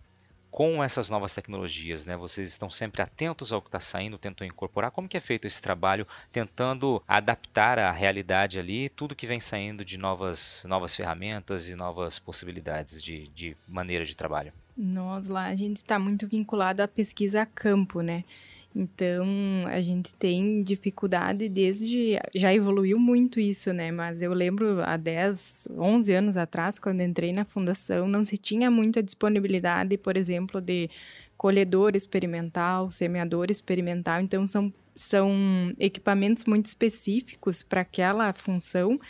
com 0.57 0.83
essas 0.83 1.11
novas 1.11 1.35
tecnologias, 1.35 2.07
né? 2.07 2.17
Vocês 2.17 2.49
estão 2.49 2.71
sempre 2.71 3.03
atentos 3.03 3.53
ao 3.53 3.61
que 3.61 3.69
está 3.69 3.79
saindo, 3.79 4.17
tentam 4.17 4.47
incorporar. 4.47 4.91
Como 4.91 5.07
que 5.07 5.19
é 5.19 5.21
feito 5.21 5.47
esse 5.47 5.61
trabalho, 5.61 6.07
tentando 6.33 7.03
adaptar 7.07 7.79
à 7.79 7.93
realidade 7.93 8.59
ali 8.59 8.89
tudo 8.89 9.15
que 9.15 9.27
vem 9.27 9.39
saindo 9.39 9.85
de 9.85 9.99
novas, 9.99 10.65
novas 10.67 10.97
ferramentas 10.97 11.69
e 11.69 11.75
novas 11.75 12.19
possibilidades 12.19 13.03
de, 13.03 13.29
de 13.35 13.55
maneira 13.69 14.07
de 14.07 14.17
trabalho? 14.17 14.51
Nós 14.75 15.27
lá, 15.27 15.45
a 15.45 15.55
gente 15.55 15.77
está 15.77 15.99
muito 15.99 16.27
vinculado 16.27 16.83
à 16.83 16.89
pesquisa 16.89 17.43
a 17.43 17.47
campo, 17.47 18.01
né? 18.01 18.25
Então, 18.79 19.27
a 19.69 19.81
gente 19.81 20.15
tem 20.15 20.63
dificuldade 20.63 21.49
desde. 21.49 22.19
Já 22.35 22.53
evoluiu 22.53 22.99
muito 22.99 23.41
isso, 23.41 23.73
né? 23.73 23.91
Mas 23.91 24.21
eu 24.21 24.35
lembro 24.35 24.83
há 24.83 24.99
10, 24.99 25.69
11 25.79 26.13
anos 26.13 26.37
atrás, 26.37 26.79
quando 26.79 27.01
entrei 27.01 27.33
na 27.33 27.47
fundação, 27.47 28.07
não 28.07 28.23
se 28.23 28.37
tinha 28.37 28.71
muita 28.71 29.03
disponibilidade, 29.03 29.97
por 29.97 30.15
exemplo, 30.15 30.61
de 30.61 30.91
colhedor 31.39 31.97
experimental, 31.97 32.91
semeador 32.91 33.51
experimental. 33.51 34.21
Então, 34.21 34.47
são, 34.47 34.71
são 34.95 35.33
equipamentos 35.79 36.45
muito 36.45 36.67
específicos 36.67 37.63
para 37.63 37.81
aquela 37.81 38.31
função 38.35 39.01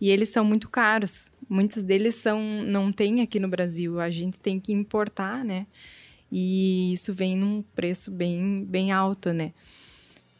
e 0.00 0.10
eles 0.10 0.30
são 0.30 0.44
muito 0.44 0.68
caros. 0.68 1.30
Muitos 1.48 1.84
deles 1.84 2.16
são 2.16 2.40
não 2.64 2.90
tem 2.90 3.20
aqui 3.20 3.38
no 3.38 3.46
Brasil, 3.46 4.00
a 4.00 4.10
gente 4.10 4.40
tem 4.40 4.58
que 4.58 4.72
importar, 4.72 5.44
né? 5.44 5.68
E 6.34 6.94
isso 6.94 7.12
vem 7.12 7.36
num 7.36 7.60
preço 7.60 8.10
bem, 8.10 8.64
bem 8.64 8.90
alto, 8.90 9.34
né? 9.34 9.52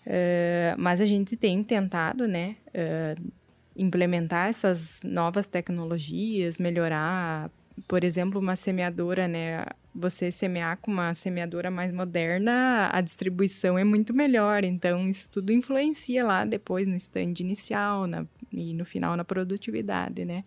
Uh, 0.06 0.74
mas 0.78 1.02
a 1.02 1.06
gente 1.06 1.36
tem 1.36 1.62
tentado, 1.62 2.26
né, 2.26 2.56
uh, 2.68 3.30
implementar 3.76 4.48
essas 4.48 5.02
novas 5.04 5.46
tecnologias, 5.46 6.58
melhorar, 6.58 7.50
por 7.86 8.02
exemplo, 8.02 8.40
uma 8.40 8.56
semeadora, 8.56 9.28
né? 9.28 9.66
Você 9.94 10.30
semear 10.32 10.78
com 10.78 10.90
uma 10.90 11.14
semeadora 11.14 11.70
mais 11.70 11.92
moderna, 11.92 12.88
a 12.90 13.02
distribuição 13.02 13.78
é 13.78 13.84
muito 13.84 14.14
melhor. 14.14 14.64
Então, 14.64 15.10
isso 15.10 15.30
tudo 15.30 15.52
influencia 15.52 16.24
lá 16.24 16.46
depois 16.46 16.88
no 16.88 16.96
stand 16.96 17.34
inicial 17.40 18.06
na, 18.06 18.24
e 18.50 18.72
no 18.72 18.86
final 18.86 19.14
na 19.14 19.24
produtividade, 19.24 20.24
né? 20.24 20.42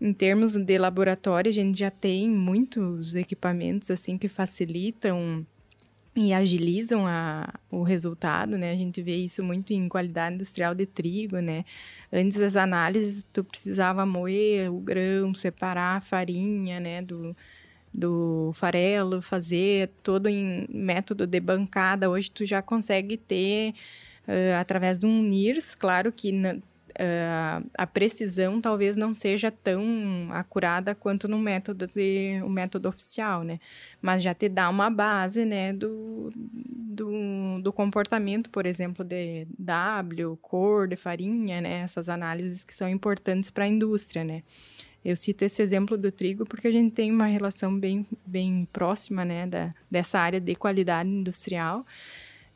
Em 0.00 0.12
termos 0.12 0.54
de 0.54 0.78
laboratório, 0.78 1.48
a 1.48 1.52
gente 1.52 1.78
já 1.78 1.90
tem 1.90 2.28
muitos 2.28 3.14
equipamentos 3.14 3.90
assim 3.90 4.18
que 4.18 4.28
facilitam 4.28 5.46
e 6.14 6.32
agilizam 6.32 7.06
a, 7.06 7.52
o 7.70 7.82
resultado, 7.82 8.56
né? 8.56 8.72
A 8.72 8.76
gente 8.76 9.02
vê 9.02 9.16
isso 9.16 9.42
muito 9.44 9.72
em 9.72 9.86
qualidade 9.88 10.34
industrial 10.34 10.74
de 10.74 10.86
trigo, 10.86 11.38
né? 11.40 11.64
Antes 12.10 12.38
das 12.38 12.56
análises, 12.56 13.22
tu 13.22 13.44
precisava 13.44 14.06
moer 14.06 14.72
o 14.72 14.80
grão, 14.80 15.34
separar 15.34 15.98
a 15.98 16.00
farinha, 16.00 16.80
né, 16.80 17.02
do, 17.02 17.36
do 17.92 18.50
farelo, 18.54 19.20
fazer 19.20 19.90
todo 20.02 20.28
em 20.28 20.66
método 20.70 21.26
de 21.26 21.40
bancada. 21.40 22.08
Hoje 22.08 22.30
tu 22.30 22.46
já 22.46 22.62
consegue 22.62 23.18
ter 23.18 23.74
uh, 24.26 24.58
através 24.58 24.98
de 24.98 25.06
um 25.06 25.22
NIRS, 25.22 25.74
claro 25.74 26.10
que 26.12 26.32
uh, 26.96 27.70
a 27.74 27.86
precisão 27.86 28.60
talvez 28.60 28.96
não 28.96 29.14
seja 29.14 29.50
tão 29.50 29.82
acurada 30.30 30.94
quanto 30.94 31.28
no 31.28 31.38
método 31.38 31.86
de, 31.86 32.40
o 32.42 32.48
método 32.48 32.88
oficial, 32.88 33.42
né? 33.42 33.60
Mas 34.00 34.22
já 34.22 34.34
te 34.34 34.48
dá 34.48 34.68
uma 34.68 34.90
base, 34.90 35.44
né, 35.44 35.72
do, 35.72 36.30
do, 36.34 37.60
do 37.62 37.72
comportamento, 37.72 38.50
por 38.50 38.66
exemplo, 38.66 39.04
de 39.04 39.46
W, 39.58 40.36
cor 40.42 40.88
de 40.88 40.96
farinha, 40.96 41.60
né? 41.60 41.80
Essas 41.80 42.08
análises 42.08 42.64
que 42.64 42.74
são 42.74 42.88
importantes 42.88 43.50
para 43.50 43.64
a 43.64 43.68
indústria, 43.68 44.24
né? 44.24 44.42
Eu 45.04 45.14
cito 45.14 45.44
esse 45.44 45.62
exemplo 45.62 45.96
do 45.96 46.10
trigo 46.10 46.44
porque 46.44 46.66
a 46.66 46.72
gente 46.72 46.92
tem 46.92 47.12
uma 47.12 47.26
relação 47.26 47.78
bem, 47.78 48.04
bem 48.26 48.66
próxima, 48.72 49.24
né, 49.24 49.46
da, 49.46 49.72
dessa 49.88 50.18
área 50.18 50.40
de 50.40 50.56
qualidade 50.56 51.08
industrial. 51.08 51.86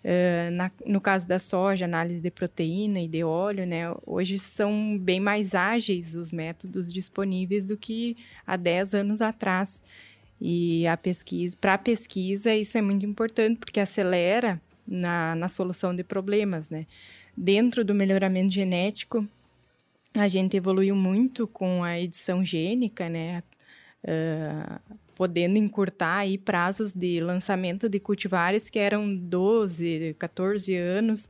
Uh, 0.02 0.50
na, 0.52 0.70
no 0.86 1.00
caso 1.00 1.28
da 1.28 1.38
soja, 1.38 1.84
análise 1.84 2.20
de 2.20 2.30
proteína 2.30 3.00
e 3.00 3.08
de 3.08 3.22
óleo, 3.22 3.66
né, 3.66 3.94
hoje 4.06 4.38
são 4.38 4.98
bem 4.98 5.20
mais 5.20 5.54
ágeis 5.54 6.16
os 6.16 6.32
métodos 6.32 6.90
disponíveis 6.90 7.66
do 7.66 7.76
que 7.76 8.16
há 8.46 8.56
10 8.56 8.94
anos 8.94 9.20
atrás. 9.20 9.82
E 10.40 10.86
a 10.86 10.96
pesquisa, 10.96 11.54
para 11.60 11.74
a 11.74 11.78
pesquisa, 11.78 12.54
isso 12.54 12.78
é 12.78 12.80
muito 12.80 13.04
importante, 13.04 13.58
porque 13.58 13.78
acelera 13.78 14.60
na, 14.86 15.34
na 15.34 15.48
solução 15.48 15.94
de 15.94 16.02
problemas, 16.02 16.70
né? 16.70 16.86
Dentro 17.36 17.84
do 17.84 17.94
melhoramento 17.94 18.52
genético, 18.52 19.28
a 20.14 20.26
gente 20.28 20.56
evoluiu 20.56 20.96
muito 20.96 21.46
com 21.46 21.84
a 21.84 22.00
edição 22.00 22.42
gênica, 22.42 23.08
né? 23.08 23.42
Uh, 24.02 24.80
podendo 25.20 25.58
encurtar 25.58 26.20
aí 26.20 26.38
prazos 26.38 26.94
de 26.94 27.20
lançamento 27.20 27.90
de 27.90 28.00
cultivares 28.00 28.70
que 28.70 28.78
eram 28.78 29.14
12, 29.14 30.16
14 30.18 30.74
anos, 30.74 31.28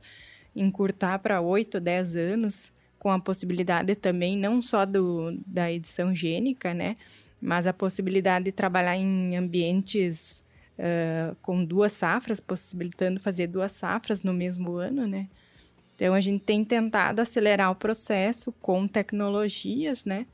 encurtar 0.55 1.19
para 1.19 1.41
8, 1.41 1.77
10 1.77 2.15
anos, 2.15 2.71
com 2.97 3.11
a 3.11 3.19
possibilidade 3.19 3.93
também 3.95 4.37
não 4.37 4.61
só 4.61 4.85
do, 4.85 5.37
da 5.45 5.69
edição 5.69 6.15
gênica, 6.15 6.73
né, 6.73 6.95
mas 7.41 7.67
a 7.67 7.73
possibilidade 7.73 8.45
de 8.45 8.53
trabalhar 8.53 8.95
em 8.95 9.35
ambientes 9.35 10.41
uh, 10.79 11.35
com 11.41 11.61
duas 11.61 11.91
safras, 11.91 12.39
possibilitando 12.39 13.19
fazer 13.19 13.47
duas 13.47 13.73
safras 13.73 14.23
no 14.23 14.33
mesmo 14.33 14.77
ano, 14.77 15.05
né? 15.05 15.27
Então, 15.95 16.13
a 16.13 16.21
gente 16.21 16.41
tem 16.41 16.63
tentado 16.63 17.19
acelerar 17.19 17.69
o 17.69 17.75
processo 17.75 18.53
com 18.61 18.87
tecnologias, 18.87 20.05
né? 20.05 20.27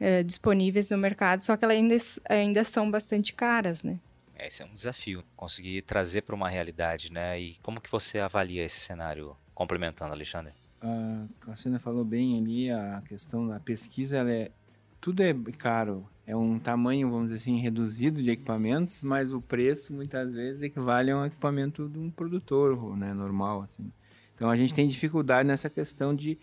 Uh, 0.00 0.22
disponíveis 0.22 0.88
no 0.90 0.96
mercado, 0.96 1.42
só 1.42 1.56
que 1.56 1.64
elas 1.64 1.76
ainda, 1.76 1.96
ainda 2.28 2.64
são 2.64 2.88
bastante 2.88 3.32
caras, 3.32 3.82
né? 3.82 3.98
Esse 4.38 4.62
é 4.62 4.64
um 4.64 4.72
desafio, 4.72 5.24
conseguir 5.36 5.82
trazer 5.82 6.22
para 6.22 6.34
uma 6.34 6.48
realidade, 6.48 7.12
né? 7.12 7.40
E 7.40 7.56
como 7.62 7.80
que 7.80 7.90
você 7.90 8.20
avalia 8.20 8.64
esse 8.64 8.78
cenário, 8.78 9.36
complementando, 9.52 10.12
Alexandre? 10.12 10.52
A 10.80 11.26
Cassina 11.40 11.80
falou 11.80 12.04
bem 12.04 12.38
ali, 12.38 12.70
a 12.70 13.02
questão 13.08 13.48
da 13.48 13.58
pesquisa, 13.58 14.18
ela 14.18 14.30
é, 14.30 14.52
tudo 15.00 15.20
é 15.24 15.34
caro, 15.56 16.08
é 16.24 16.36
um 16.36 16.56
tamanho, 16.58 17.10
vamos 17.10 17.30
dizer 17.30 17.42
assim, 17.42 17.58
reduzido 17.58 18.22
de 18.22 18.30
equipamentos, 18.30 19.02
mas 19.02 19.32
o 19.32 19.40
preço 19.40 19.92
muitas 19.92 20.32
vezes 20.32 20.62
equivale 20.62 21.10
a 21.10 21.16
um 21.16 21.26
equipamento 21.26 21.88
de 21.88 21.98
um 21.98 22.08
produtor, 22.08 22.96
né, 22.96 23.12
normal, 23.12 23.62
assim. 23.62 23.90
Então 24.36 24.48
a 24.48 24.56
gente 24.56 24.72
tem 24.72 24.86
dificuldade 24.86 25.48
nessa 25.48 25.68
questão 25.68 26.14
de, 26.14 26.38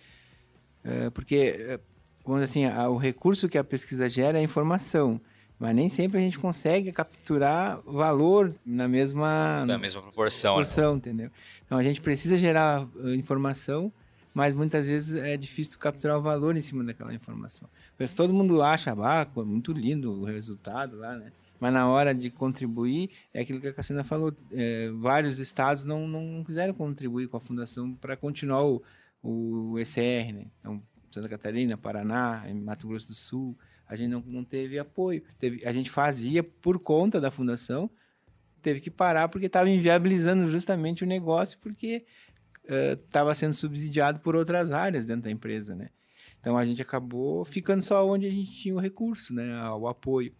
é, 0.84 1.10
porque, 1.12 1.80
dizer 2.34 2.46
assim, 2.46 2.66
a, 2.66 2.90
o 2.90 2.98
recurso 2.98 3.48
que 3.48 3.58
a 3.58 3.64
pesquisa 3.64 4.10
gera 4.10 4.38
é 4.38 4.42
a 4.42 4.44
informação, 4.44 5.22
mas 5.60 5.76
nem 5.76 5.88
sempre 5.88 6.18
a 6.18 6.22
gente 6.22 6.40
consegue 6.40 6.92
capturar 6.92 7.80
valor 7.86 8.54
na 8.66 8.88
mesma, 8.88 9.64
na 9.66 9.78
mesma 9.78 10.02
proporção, 10.02 10.52
né? 10.52 10.56
proporção 10.56 10.92
né? 10.94 10.98
entendeu? 10.98 11.32
Então 11.66 11.78
a 11.78 11.84
gente 11.84 12.02
precisa 12.02 12.38
gerar 12.38 12.88
eh, 13.04 13.16
informação 13.16 13.92
mas 14.36 14.54
muitas 14.54 14.86
vezes 14.86 15.16
é 15.16 15.38
difícil 15.38 15.80
capturar 15.80 16.18
o 16.18 16.22
valor 16.22 16.58
em 16.58 16.62
cima 16.62 16.84
daquela 16.84 17.14
informação. 17.14 17.70
Mas 17.98 18.14
todo 18.14 18.34
mundo 18.34 18.62
acha, 18.62 18.92
ah, 18.92 19.26
muito 19.46 19.72
lindo 19.72 20.12
o 20.12 20.26
resultado 20.26 20.98
lá, 20.98 21.16
né? 21.16 21.32
Mas 21.58 21.72
na 21.72 21.88
hora 21.88 22.14
de 22.14 22.30
contribuir, 22.30 23.10
é 23.34 23.40
aquilo 23.40 23.62
que 23.62 23.70
a 23.70 23.74
Cassina 23.74 24.04
falou, 24.04 24.36
é, 24.52 24.92
vários 24.92 25.40
estados 25.40 25.86
não, 25.86 26.06
não 26.06 26.44
quiseram 26.44 26.74
contribuir 26.74 27.30
com 27.30 27.38
a 27.38 27.40
fundação 27.40 27.94
para 27.94 28.18
continuar 28.18 28.66
o, 28.66 28.84
o 29.24 29.80
ECR, 29.80 30.34
né? 30.34 30.48
Então, 30.60 30.84
Santa 31.16 31.30
Catarina, 31.30 31.78
Paraná, 31.78 32.46
Mato 32.54 32.88
Grosso 32.88 33.08
do 33.08 33.16
Sul, 33.16 33.58
a 33.88 33.96
gente 33.96 34.10
não, 34.10 34.22
não 34.26 34.44
teve 34.44 34.78
apoio. 34.78 35.24
Teve, 35.40 35.66
a 35.66 35.72
gente 35.72 35.90
fazia 35.90 36.44
por 36.44 36.78
conta 36.78 37.22
da 37.22 37.32
fundação, 37.32 37.90
teve 38.62 38.82
que 38.82 38.92
parar 38.92 39.30
porque 39.30 39.46
estava 39.46 39.70
inviabilizando 39.70 40.50
justamente 40.50 41.04
o 41.04 41.08
negócio, 41.08 41.58
porque 41.60 42.06
estava 42.64 43.32
uh, 43.32 43.36
sendo 43.36 43.54
subsidiado 43.54 44.20
por 44.20 44.36
outras 44.36 44.72
áreas 44.72 45.06
dentro 45.06 45.24
da 45.24 45.32
empresa, 45.32 45.74
né? 45.74 45.90
Então 46.42 46.58
a 46.58 46.66
gente 46.66 46.82
acabou 46.82 47.46
ficando 47.46 47.82
só 47.82 48.08
onde 48.08 48.26
a 48.26 48.30
gente 48.30 48.52
tinha 48.52 48.76
o 48.76 48.80
recurso, 48.80 49.34
né, 49.34 49.70
o 49.72 49.88
apoio. 49.88 50.34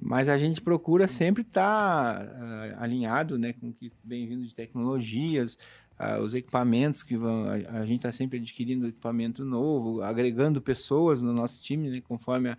Mas 0.00 0.28
a 0.28 0.38
gente 0.38 0.60
procura 0.60 1.08
sempre 1.08 1.42
estar 1.42 2.18
tá, 2.18 2.24
uh, 2.24 2.82
alinhado, 2.82 3.38
né, 3.38 3.52
com 3.52 3.72
que 3.72 3.92
vem 4.04 4.26
vindo 4.26 4.46
de 4.46 4.54
tecnologias, 4.54 5.58
uh, 6.02 6.20
os 6.20 6.34
equipamentos 6.34 7.02
que 7.02 7.16
vão, 7.16 7.46
a, 7.48 7.80
a 7.80 7.86
gente 7.86 7.96
está 7.96 8.12
sempre 8.12 8.38
adquirindo 8.38 8.88
equipamento 8.88 9.44
novo, 9.44 10.02
agregando 10.02 10.60
pessoas 10.60 11.22
no 11.22 11.32
nosso 11.32 11.62
time, 11.62 11.88
né, 11.88 12.00
conforme 12.00 12.50
a, 12.50 12.58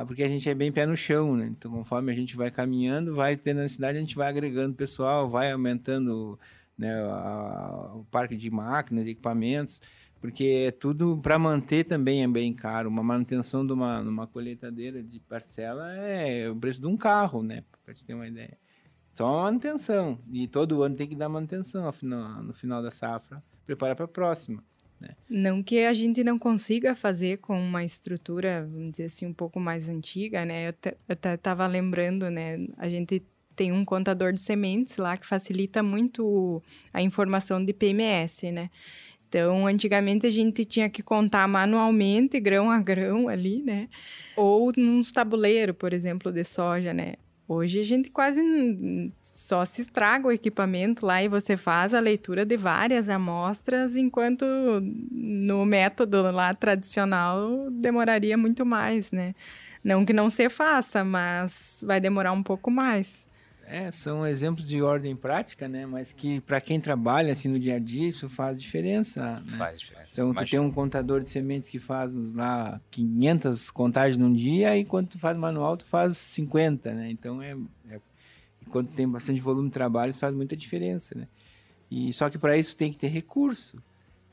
a, 0.00 0.06
porque 0.06 0.22
a 0.22 0.28
gente 0.28 0.48
é 0.48 0.54
bem 0.54 0.70
pé 0.70 0.86
no 0.86 0.96
chão, 0.96 1.34
né? 1.36 1.46
Então, 1.46 1.70
conforme 1.70 2.12
a 2.12 2.14
gente 2.14 2.36
vai 2.36 2.50
caminhando, 2.50 3.14
vai 3.14 3.36
tendo 3.36 3.58
necessidade, 3.60 3.96
a 3.96 4.00
gente 4.00 4.14
vai 4.16 4.28
agregando 4.28 4.74
pessoal, 4.74 5.28
vai 5.28 5.50
aumentando 5.50 6.38
né, 6.76 6.94
a, 6.94 7.92
o 7.94 8.04
parque 8.10 8.36
de 8.36 8.50
máquinas, 8.50 9.06
equipamentos, 9.06 9.80
porque 10.20 10.66
é 10.68 10.70
tudo 10.70 11.18
para 11.22 11.38
manter 11.38 11.84
também 11.84 12.22
é 12.22 12.28
bem 12.28 12.52
caro. 12.52 12.88
Uma 12.88 13.02
manutenção 13.02 13.66
de 13.66 13.72
uma, 13.72 14.00
uma 14.00 14.26
colheitadeira 14.26 15.02
de 15.02 15.18
parcela 15.20 15.92
é 15.94 16.50
o 16.50 16.56
preço 16.56 16.80
de 16.80 16.86
um 16.86 16.96
carro, 16.96 17.42
né? 17.42 17.64
Para 17.84 17.94
te 17.94 18.04
ter 18.04 18.14
uma 18.14 18.26
ideia. 18.26 18.58
Só 19.18 19.26
uma 19.26 19.42
manutenção. 19.42 20.16
E 20.32 20.46
todo 20.46 20.80
ano 20.80 20.94
tem 20.94 21.08
que 21.08 21.16
dar 21.16 21.28
manutenção 21.28 21.92
no 22.02 22.42
no 22.44 22.52
final 22.52 22.80
da 22.80 22.92
safra, 22.92 23.42
preparar 23.66 23.96
para 23.96 24.04
a 24.04 24.08
próxima. 24.08 24.62
Né? 25.00 25.08
Não 25.28 25.60
que 25.60 25.80
a 25.80 25.92
gente 25.92 26.22
não 26.22 26.38
consiga 26.38 26.94
fazer 26.94 27.38
com 27.38 27.60
uma 27.60 27.82
estrutura, 27.82 28.64
vamos 28.70 28.92
dizer 28.92 29.06
assim, 29.06 29.26
um 29.26 29.32
pouco 29.32 29.58
mais 29.58 29.88
antiga, 29.88 30.44
né? 30.44 30.68
Eu 30.68 30.74
até 31.08 31.34
estava 31.34 31.66
lembrando, 31.66 32.30
né? 32.30 32.64
A 32.76 32.88
gente 32.88 33.20
tem 33.56 33.72
um 33.72 33.84
contador 33.84 34.32
de 34.32 34.40
sementes 34.40 34.98
lá 34.98 35.16
que 35.16 35.26
facilita 35.26 35.82
muito 35.82 36.62
a 36.94 37.02
informação 37.02 37.64
de 37.64 37.72
PMS, 37.72 38.52
né? 38.52 38.70
Então, 39.28 39.66
antigamente 39.66 40.28
a 40.28 40.30
gente 40.30 40.64
tinha 40.64 40.88
que 40.88 41.02
contar 41.02 41.48
manualmente, 41.48 42.38
grão 42.38 42.70
a 42.70 42.80
grão 42.80 43.28
ali, 43.28 43.64
né? 43.64 43.88
Ou 44.36 44.72
nos 44.76 45.10
tabuleiros, 45.10 45.74
por 45.76 45.92
exemplo, 45.92 46.30
de 46.30 46.44
soja, 46.44 46.94
né? 46.94 47.14
Hoje 47.48 47.80
a 47.80 47.82
gente 47.82 48.10
quase 48.10 48.42
só 49.22 49.64
se 49.64 49.80
estraga 49.80 50.28
o 50.28 50.32
equipamento 50.32 51.06
lá 51.06 51.22
e 51.22 51.28
você 51.28 51.56
faz 51.56 51.94
a 51.94 52.00
leitura 52.00 52.44
de 52.44 52.58
várias 52.58 53.08
amostras, 53.08 53.96
enquanto 53.96 54.44
no 55.10 55.64
método 55.64 56.30
lá 56.30 56.52
tradicional 56.54 57.70
demoraria 57.70 58.36
muito 58.36 58.66
mais, 58.66 59.10
né? 59.10 59.34
Não 59.82 60.04
que 60.04 60.12
não 60.12 60.28
se 60.28 60.50
faça, 60.50 61.02
mas 61.02 61.82
vai 61.86 61.98
demorar 61.98 62.32
um 62.32 62.42
pouco 62.42 62.70
mais. 62.70 63.26
É, 63.70 63.92
são 63.92 64.26
exemplos 64.26 64.66
de 64.66 64.80
ordem 64.80 65.14
prática, 65.14 65.68
né? 65.68 65.84
Mas 65.84 66.12
que 66.12 66.40
para 66.40 66.58
quem 66.60 66.80
trabalha 66.80 67.32
assim 67.32 67.48
no 67.48 67.58
dia 67.58 67.76
a 67.76 67.78
dia 67.78 68.08
isso 68.08 68.28
faz 68.28 68.60
diferença. 68.60 69.42
Né? 69.46 69.56
Faz 69.58 69.80
diferença. 69.80 70.12
Então 70.12 70.32
tu 70.32 70.44
tem 70.46 70.58
um 70.58 70.70
contador 70.70 71.20
de 71.20 71.28
sementes 71.28 71.68
que 71.68 71.78
faz 71.78 72.14
lá 72.32 72.80
500 72.90 73.70
contagens 73.70 74.16
num 74.16 74.32
dia 74.32 74.76
e 74.76 74.84
quando 74.84 75.08
tu 75.08 75.18
faz 75.18 75.36
manual 75.36 75.76
tu 75.76 75.84
faz 75.84 76.16
50, 76.16 76.94
né? 76.94 77.10
Então 77.10 77.42
é, 77.42 77.56
é 77.90 78.00
quando 78.70 78.88
tem 78.88 79.06
bastante 79.06 79.40
volume 79.40 79.68
de 79.68 79.74
trabalho 79.74 80.10
isso 80.10 80.20
faz 80.20 80.34
muita 80.34 80.56
diferença, 80.56 81.14
né? 81.16 81.28
E 81.90 82.12
só 82.12 82.30
que 82.30 82.38
para 82.38 82.56
isso 82.56 82.74
tem 82.74 82.90
que 82.90 82.98
ter 82.98 83.08
recurso. 83.08 83.82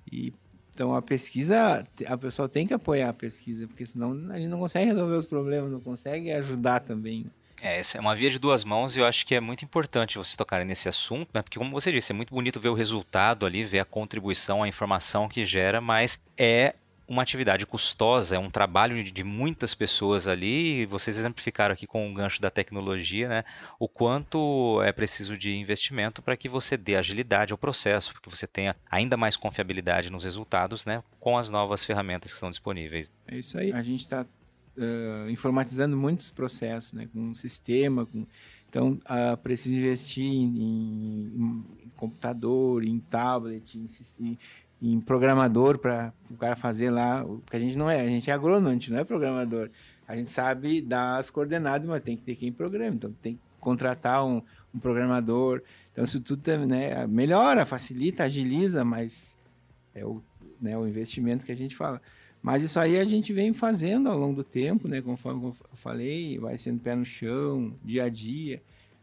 E 0.09 0.33
então 0.73 0.93
a 0.93 1.01
pesquisa, 1.01 1.87
a 2.05 2.17
pessoa 2.17 2.49
tem 2.49 2.67
que 2.67 2.73
apoiar 2.73 3.09
a 3.09 3.13
pesquisa, 3.13 3.65
porque 3.67 3.85
senão 3.85 4.11
a 4.29 4.37
gente 4.37 4.49
não 4.49 4.59
consegue 4.59 4.85
resolver 4.85 5.15
os 5.15 5.25
problemas, 5.25 5.71
não 5.71 5.79
consegue 5.79 6.31
ajudar 6.31 6.81
também. 6.81 7.23
Né? 7.23 7.31
É, 7.61 7.79
essa 7.79 7.97
é 7.97 8.01
uma 8.01 8.15
via 8.15 8.29
de 8.29 8.37
duas 8.37 8.63
mãos 8.63 8.95
e 8.95 8.99
eu 8.99 9.05
acho 9.05 9.25
que 9.25 9.33
é 9.33 9.39
muito 9.39 9.63
importante 9.63 10.17
você 10.17 10.35
tocar 10.35 10.63
nesse 10.65 10.89
assunto, 10.89 11.29
né? 11.33 11.41
Porque 11.41 11.57
como 11.57 11.71
você 11.71 11.91
disse, 11.91 12.11
é 12.11 12.15
muito 12.15 12.33
bonito 12.33 12.59
ver 12.59 12.69
o 12.69 12.73
resultado 12.73 13.45
ali, 13.45 13.63
ver 13.63 13.79
a 13.79 13.85
contribuição, 13.85 14.61
a 14.61 14.67
informação 14.67 15.27
que 15.27 15.45
gera, 15.45 15.81
mas 15.81 16.19
é 16.37 16.75
uma 17.07 17.21
atividade 17.21 17.65
custosa, 17.65 18.35
é 18.35 18.39
um 18.39 18.49
trabalho 18.49 19.03
de, 19.03 19.23
muitas 19.23 19.75
pessoas 19.75 20.27
ali, 20.27 20.81
e 20.81 20.85
vocês 20.85 21.17
exemplificaram 21.17 21.73
aqui 21.73 21.85
com 21.85 22.09
o 22.09 22.13
gancho 22.13 22.41
da 22.41 22.49
tecnologia, 22.49 23.27
né, 23.29 23.43
o 23.79 23.87
quanto 23.87 24.81
é 24.83 24.91
preciso 24.91 25.37
de 25.37 25.55
investimento 25.55 26.21
para 26.21 26.35
que 26.35 26.49
você 26.49 26.75
dê 26.75 26.95
agilidade 26.95 27.51
ao 27.51 27.57
processo, 27.57 28.11
para 28.11 28.21
que 28.21 28.29
você 28.29 28.47
tenha 28.47 28.75
ainda 28.89 29.15
mais 29.15 29.35
confiabilidade 29.35 30.11
nos 30.11 30.23
resultados, 30.23 30.85
né, 30.85 31.03
com 31.19 31.37
as 31.37 31.49
novas 31.49 31.83
ferramentas 31.85 32.31
que 32.31 32.35
estão 32.35 32.49
disponíveis. 32.49 33.11
É 33.27 33.37
isso 33.37 33.57
aí, 33.57 33.71
a 33.71 33.83
gente 33.83 34.01
está 34.01 34.25
uh, 34.77 35.29
informatizando 35.29 35.95
muitos 35.95 36.29
processos, 36.29 36.93
né? 36.93 37.07
Com 37.11 37.19
um 37.19 37.33
sistema, 37.33 38.05
com... 38.05 38.25
então 38.69 38.99
uh, 39.03 39.37
precisa 39.37 39.77
investir 39.77 40.23
em, 40.23 40.57
em, 40.57 41.65
em, 41.85 41.89
computador, 41.95 42.83
em 42.83 42.99
tablet, 42.99 43.77
em, 43.77 44.37
em 44.81 44.99
programador 44.99 45.77
para 45.79 46.13
o 46.29 46.35
cara 46.35 46.55
fazer 46.55 46.89
lá, 46.89 47.23
porque 47.23 47.57
a 47.57 47.59
gente 47.59 47.75
não 47.75 47.89
é, 47.89 48.01
a 48.01 48.07
gente 48.07 48.29
é 48.29 48.33
agrônomo, 48.33 48.69
a 48.69 48.73
gente 48.73 48.91
não 48.91 48.99
é 48.99 49.03
programador. 49.03 49.69
A 50.07 50.15
gente 50.15 50.29
sabe 50.29 50.81
dar 50.81 51.17
as 51.17 51.29
coordenadas, 51.29 51.89
mas 51.89 52.03
tem 52.03 52.15
que 52.15 52.23
ter 52.23 52.35
quem 52.35 52.51
programa, 52.51 52.95
então 52.95 53.11
tem 53.21 53.35
que 53.35 53.41
contratar 53.59 54.23
um, 54.25 54.41
um 54.73 54.79
programador. 54.79 55.63
Então 55.91 56.03
isso 56.03 56.21
tudo 56.21 56.47
né, 56.67 57.07
melhora, 57.07 57.65
facilita, 57.65 58.23
agiliza, 58.23 58.85
mas 58.85 59.37
é 59.95 60.05
o, 60.05 60.21
né, 60.61 60.77
o 60.77 60.87
investimento 60.87 61.45
que 61.45 61.51
a 61.51 61.57
gente 61.57 61.75
fala. 61.75 62.01
Mas 62.45 62.61
isso 62.61 62.79
aí 62.79 62.99
a 62.99 63.03
gente 63.03 63.33
vem 63.33 63.55
fazendo 63.55 64.07
ao 64.07 64.15
longo 64.15 64.35
do 64.35 64.43
tempo, 64.43 64.87
né? 64.87 65.01
Conforme 65.01 65.45
eu 65.45 65.55
falei, 65.73 66.37
vai 66.37 66.59
sendo 66.59 66.79
pé 66.79 66.95
no 66.95 67.03
chão, 67.03 67.73
dia 67.83 68.03
a 68.03 68.09
dia. 68.09 68.61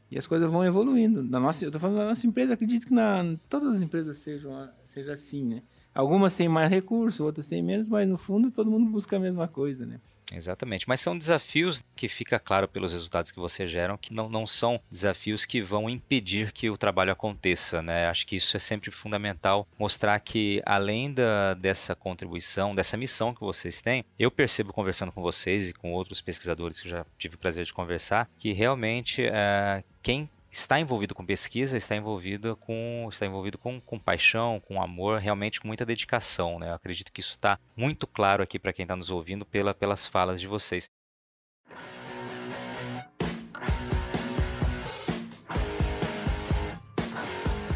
E 0.09 0.17
as 0.17 0.29
coisas 0.29 0.49
vão 0.49 0.65
evoluindo. 0.65 1.25
Na 1.25 1.41
nossa, 1.41 1.65
eu 1.65 1.69
estou 1.69 1.81
falando 1.81 1.97
da 1.97 2.05
nossa 2.05 2.25
empresa, 2.25 2.55
acredito 2.55 2.87
que 2.87 2.95
na, 2.95 3.37
todas 3.49 3.75
as 3.75 3.83
empresas 3.83 4.17
sejam 4.19 4.71
seja 4.85 5.13
assim, 5.15 5.43
né? 5.45 5.63
Algumas 5.93 6.37
têm 6.37 6.49
mais 6.49 6.71
recursos, 6.71 7.19
outras 7.19 7.49
têm 7.49 7.61
menos, 7.61 7.89
mas 7.89 8.09
no 8.09 8.17
fundo 8.17 8.49
todo 8.49 8.71
mundo 8.71 8.89
busca 8.89 9.17
a 9.17 9.19
mesma 9.19 9.49
coisa, 9.49 9.85
né? 9.87 9.99
Exatamente, 10.35 10.89
mas 10.89 11.01
são 11.01 11.17
desafios 11.17 11.85
que 11.95 12.09
fica 12.09 12.39
claro 12.39 12.67
pelos 12.67 12.93
resultados 12.93 13.31
que 13.31 13.39
você 13.39 13.67
geram 13.67 13.99
que 13.99 14.13
não, 14.13 14.29
não 14.29 14.47
são 14.47 14.81
desafios 14.91 15.45
que 15.45 15.61
vão 15.61 15.89
impedir 15.89 16.53
que 16.53 16.71
o 16.71 16.77
trabalho 16.77 17.13
aconteça, 17.13 17.83
né? 17.83 18.07
Acho 18.09 18.27
que 18.27 18.37
isso 18.37 18.57
é 18.57 18.61
sempre 18.61 18.91
fundamental 18.91 19.67
mostrar 19.79 20.19
que 20.21 20.63
além 20.65 21.13
da, 21.13 21.55
dessa 21.55 21.95
contribuição, 21.95 22.75
dessa 22.75 22.97
missão 22.97 23.35
que 23.35 23.41
vocês 23.41 23.81
têm, 23.81 24.05
eu 24.19 24.31
percebo 24.31 24.73
conversando 24.73 25.13
com 25.13 25.23
vocês 25.23 25.69
e 25.69 25.73
com 25.75 25.93
outros 25.93 26.21
pesquisadores 26.21 26.81
que 26.81 26.89
já 26.89 27.05
tive 27.19 27.35
o 27.35 27.39
prazer 27.39 27.65
de 27.65 27.75
conversar, 27.75 28.29
que 28.39 28.53
realmente 28.53 29.23
é, 29.25 29.85
quem 30.03 30.29
está 30.53 30.79
envolvido 30.79 31.15
com 31.15 31.25
pesquisa, 31.25 31.79
está 31.79 31.97
envolvido 31.97 32.55
com, 32.57 33.09
está 33.11 33.25
envolvido 33.25 33.57
com, 33.57 33.81
com 33.81 33.99
paixão, 33.99 34.61
com 34.61 34.83
amor, 34.83 35.19
realmente 35.19 35.59
com 35.59 35.67
muita 35.67 35.87
dedicação. 35.87 36.59
Né? 36.59 36.69
Eu 36.69 36.75
acredito 36.75 37.11
que 37.11 37.21
isso 37.21 37.33
está 37.33 37.59
muito 37.75 38.07
claro 38.07 38.43
aqui 38.43 38.59
para 38.59 38.73
quem 38.73 38.83
está 38.83 38.95
nos 38.95 39.11
ouvindo 39.11 39.47
pela, 39.47 39.73
pelas 39.73 40.07
falas 40.07 40.39
de 40.39 40.47
vocês. 40.47 40.91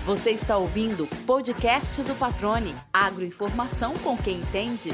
Você 0.04 0.30
está 0.30 0.56
ouvindo 0.56 1.02
o 1.02 1.16
podcast 1.24 2.00
do 2.02 2.14
Patrone, 2.14 2.76
agroinformação 2.92 3.94
com 3.94 4.16
quem 4.16 4.36
entende. 4.36 4.92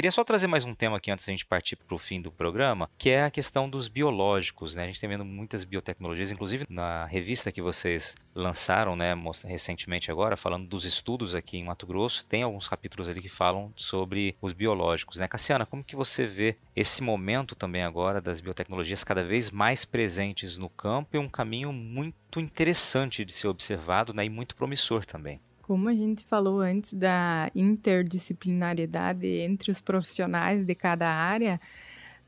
Queria 0.00 0.10
só 0.10 0.24
trazer 0.24 0.46
mais 0.46 0.64
um 0.64 0.74
tema 0.74 0.96
aqui 0.96 1.10
antes 1.10 1.26
da 1.26 1.30
gente 1.30 1.44
partir 1.44 1.76
para 1.76 1.94
o 1.94 1.98
fim 1.98 2.22
do 2.22 2.32
programa, 2.32 2.88
que 2.96 3.10
é 3.10 3.24
a 3.24 3.30
questão 3.30 3.68
dos 3.68 3.86
biológicos. 3.86 4.74
Né? 4.74 4.84
A 4.84 4.86
gente 4.86 4.98
tem 4.98 5.10
vendo 5.10 5.26
muitas 5.26 5.62
biotecnologias, 5.62 6.32
inclusive 6.32 6.64
na 6.70 7.04
revista 7.04 7.52
que 7.52 7.60
vocês 7.60 8.16
lançaram 8.34 8.96
né, 8.96 9.14
recentemente 9.44 10.10
agora, 10.10 10.38
falando 10.38 10.66
dos 10.66 10.86
estudos 10.86 11.34
aqui 11.34 11.58
em 11.58 11.64
Mato 11.64 11.86
Grosso, 11.86 12.24
tem 12.24 12.42
alguns 12.42 12.66
capítulos 12.66 13.10
ali 13.10 13.20
que 13.20 13.28
falam 13.28 13.74
sobre 13.76 14.34
os 14.40 14.54
biológicos. 14.54 15.18
Né? 15.18 15.28
Cassiana, 15.28 15.66
como 15.66 15.84
que 15.84 15.94
você 15.94 16.26
vê 16.26 16.56
esse 16.74 17.02
momento 17.02 17.54
também 17.54 17.82
agora 17.82 18.22
das 18.22 18.40
biotecnologias 18.40 19.04
cada 19.04 19.22
vez 19.22 19.50
mais 19.50 19.84
presentes 19.84 20.56
no 20.56 20.70
campo 20.70 21.14
e 21.14 21.18
um 21.18 21.28
caminho 21.28 21.74
muito 21.74 22.40
interessante 22.40 23.22
de 23.22 23.34
ser 23.34 23.48
observado 23.48 24.14
né, 24.14 24.24
e 24.24 24.30
muito 24.30 24.56
promissor 24.56 25.04
também? 25.04 25.42
Como 25.70 25.88
a 25.88 25.94
gente 25.94 26.24
falou 26.24 26.58
antes 26.58 26.92
da 26.92 27.48
interdisciplinariedade 27.54 29.24
entre 29.24 29.70
os 29.70 29.80
profissionais 29.80 30.64
de 30.64 30.74
cada 30.74 31.08
área, 31.08 31.60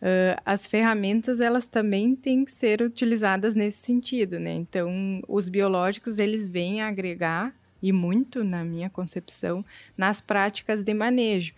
uh, 0.00 0.40
as 0.46 0.64
ferramentas 0.64 1.40
elas 1.40 1.66
também 1.66 2.14
têm 2.14 2.44
que 2.44 2.52
ser 2.52 2.80
utilizadas 2.80 3.56
nesse 3.56 3.78
sentido, 3.78 4.38
né? 4.38 4.52
Então, 4.52 5.20
os 5.26 5.48
biológicos 5.48 6.20
eles 6.20 6.48
vêm 6.48 6.82
agregar 6.82 7.52
e 7.82 7.90
muito, 7.90 8.44
na 8.44 8.62
minha 8.62 8.88
concepção, 8.88 9.64
nas 9.96 10.20
práticas 10.20 10.84
de 10.84 10.94
manejo. 10.94 11.52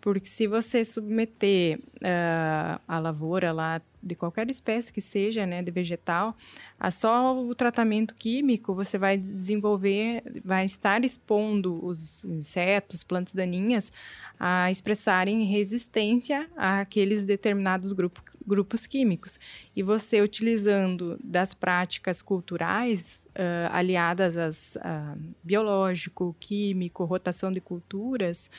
Porque 0.00 0.26
se 0.26 0.48
você 0.48 0.84
submeter 0.84 1.78
uh, 1.98 2.80
a 2.88 2.98
lavoura 2.98 3.52
lá 3.52 3.80
de 4.08 4.16
qualquer 4.16 4.50
espécie 4.50 4.92
que 4.92 5.00
seja, 5.00 5.46
né, 5.46 5.62
de 5.62 5.70
vegetal, 5.70 6.36
a 6.80 6.90
só 6.90 7.38
o 7.38 7.54
tratamento 7.54 8.14
químico 8.14 8.74
você 8.74 8.98
vai 8.98 9.16
desenvolver, 9.16 10.22
vai 10.44 10.64
estar 10.64 11.04
expondo 11.04 11.84
os 11.84 12.24
insetos, 12.24 13.04
plantas 13.04 13.34
daninhas 13.34 13.92
a 14.40 14.70
expressarem 14.70 15.44
resistência 15.44 16.48
àqueles 16.56 17.24
determinados 17.24 17.92
grupo, 17.92 18.22
grupos 18.46 18.86
químicos. 18.86 19.38
E 19.76 19.82
você 19.82 20.22
utilizando 20.22 21.18
das 21.22 21.52
práticas 21.52 22.22
culturais 22.22 23.26
uh, 23.30 23.72
aliadas 23.72 24.36
às 24.36 24.76
uh, 24.76 25.18
biológico, 25.42 26.34
químico, 26.40 27.04
rotação 27.04 27.52
de 27.52 27.60
culturas, 27.60 28.50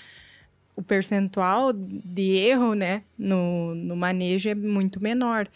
o 0.80 0.82
percentual 0.82 1.74
de 1.74 2.38
erro 2.38 2.74
né, 2.74 3.04
no, 3.18 3.76
no 3.76 3.98
manejo 3.98 4.48
é 4.48 4.56
muito 4.56 5.04
menor. 5.04 5.50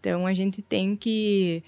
Então, 0.00 0.26
a 0.26 0.34
gente 0.34 0.60
tem 0.60 0.96
que 0.96 1.62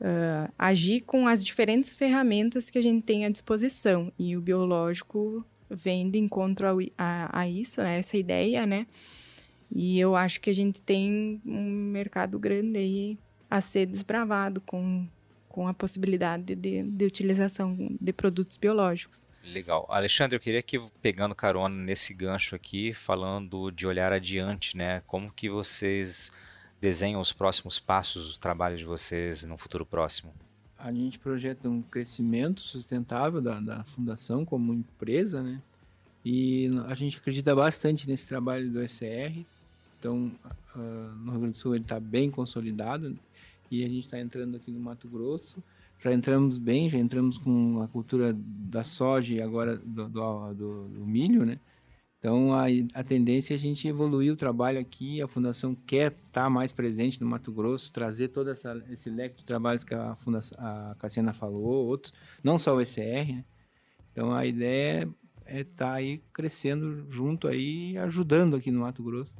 uh, 0.00 0.52
agir 0.56 1.00
com 1.00 1.26
as 1.26 1.44
diferentes 1.44 1.96
ferramentas 1.96 2.70
que 2.70 2.78
a 2.78 2.82
gente 2.82 3.02
tem 3.02 3.24
à 3.24 3.28
disposição. 3.28 4.12
E 4.16 4.36
o 4.36 4.40
biológico 4.40 5.44
vem 5.68 6.08
de 6.08 6.20
encontro 6.20 6.68
a, 6.68 6.72
a, 6.96 7.40
a 7.40 7.48
isso, 7.48 7.82
né, 7.82 7.98
essa 7.98 8.16
ideia, 8.16 8.64
né? 8.64 8.86
E 9.74 9.98
eu 9.98 10.14
acho 10.14 10.40
que 10.40 10.48
a 10.48 10.54
gente 10.54 10.80
tem 10.80 11.42
um 11.44 11.90
mercado 11.90 12.38
grande 12.38 12.78
aí 12.78 13.18
a 13.50 13.60
ser 13.60 13.86
desbravado 13.86 14.60
com, 14.60 15.08
com 15.48 15.66
a 15.66 15.74
possibilidade 15.74 16.54
de, 16.54 16.84
de 16.84 17.04
utilização 17.04 17.76
de 18.00 18.12
produtos 18.12 18.56
biológicos. 18.56 19.26
Legal. 19.44 19.86
Alexandre, 19.90 20.36
eu 20.36 20.40
queria 20.40 20.62
que, 20.62 20.80
pegando 21.02 21.34
carona 21.34 21.74
nesse 21.74 22.14
gancho 22.14 22.56
aqui, 22.56 22.94
falando 22.94 23.70
de 23.70 23.86
olhar 23.86 24.12
adiante, 24.12 24.76
né? 24.76 25.02
Como 25.06 25.30
que 25.30 25.50
vocês 25.50 26.32
desenham 26.80 27.20
os 27.20 27.32
próximos 27.32 27.78
passos 27.78 28.32
do 28.32 28.40
trabalho 28.40 28.76
de 28.76 28.84
vocês 28.84 29.44
no 29.44 29.58
futuro 29.58 29.84
próximo? 29.84 30.32
A 30.78 30.90
gente 30.90 31.18
projeta 31.18 31.68
um 31.68 31.82
crescimento 31.82 32.62
sustentável 32.62 33.40
da, 33.40 33.60
da 33.60 33.84
fundação 33.84 34.44
como 34.44 34.72
empresa, 34.72 35.42
né? 35.42 35.60
E 36.24 36.70
a 36.86 36.94
gente 36.94 37.18
acredita 37.18 37.54
bastante 37.54 38.08
nesse 38.08 38.26
trabalho 38.26 38.70
do 38.70 38.80
SR. 38.88 39.44
Então, 39.98 40.32
uh, 40.74 40.78
no 40.78 41.32
Rio 41.32 41.40
Grande 41.40 41.52
do 41.52 41.58
Sul 41.58 41.74
ele 41.74 41.84
está 41.84 42.00
bem 42.00 42.30
consolidado 42.30 43.18
e 43.70 43.84
a 43.84 43.88
gente 43.88 44.06
está 44.06 44.18
entrando 44.18 44.56
aqui 44.56 44.70
no 44.70 44.80
Mato 44.80 45.06
Grosso 45.06 45.62
já 46.04 46.12
entramos 46.12 46.58
bem, 46.58 46.90
já 46.90 46.98
entramos 46.98 47.38
com 47.38 47.80
a 47.80 47.88
cultura 47.88 48.36
da 48.36 48.84
soja 48.84 49.32
e 49.32 49.40
agora 49.40 49.78
do, 49.78 50.06
do, 50.06 50.54
do, 50.54 50.88
do 50.88 51.06
milho, 51.06 51.46
né? 51.46 51.58
Então, 52.18 52.54
a, 52.54 52.64
a 52.92 53.02
tendência 53.02 53.54
é 53.54 53.56
a 53.56 53.58
gente 53.58 53.88
evoluir 53.88 54.30
o 54.30 54.36
trabalho 54.36 54.78
aqui, 54.78 55.22
a 55.22 55.28
Fundação 55.28 55.74
quer 55.74 56.12
estar 56.12 56.50
mais 56.50 56.72
presente 56.72 57.18
no 57.20 57.26
Mato 57.26 57.50
Grosso, 57.50 57.90
trazer 57.90 58.28
todo 58.28 58.50
essa, 58.50 58.82
esse 58.90 59.08
leque 59.08 59.36
de 59.36 59.44
trabalhos 59.46 59.82
que 59.82 59.94
a, 59.94 60.14
Fundação, 60.14 60.58
a 60.58 60.94
Cassiana 60.98 61.32
falou, 61.32 61.86
outros, 61.86 62.12
não 62.42 62.58
só 62.58 62.76
o 62.76 62.82
ECR, 62.82 63.34
né? 63.36 63.44
Então, 64.12 64.34
a 64.34 64.44
ideia 64.44 65.08
é 65.46 65.60
estar 65.60 65.94
aí 65.94 66.22
crescendo 66.32 67.10
junto 67.10 67.48
aí, 67.48 67.96
ajudando 67.98 68.56
aqui 68.56 68.70
no 68.70 68.80
Mato 68.80 69.02
Grosso. 69.02 69.38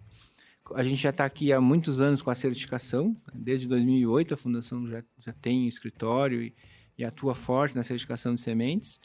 A 0.72 0.82
gente 0.82 1.02
já 1.02 1.10
está 1.10 1.24
aqui 1.24 1.52
há 1.52 1.60
muitos 1.60 2.00
anos 2.00 2.22
com 2.22 2.30
a 2.30 2.34
certificação, 2.34 3.14
desde 3.34 3.66
2008 3.68 4.34
a 4.34 4.36
Fundação 4.36 4.86
já, 4.88 5.02
já 5.18 5.32
tem 5.32 5.68
escritório 5.68 6.42
e, 6.42 6.54
e 6.96 7.04
atua 7.04 7.34
forte 7.34 7.76
na 7.76 7.82
certificação 7.82 8.34
de 8.34 8.40
sementes, 8.40 8.98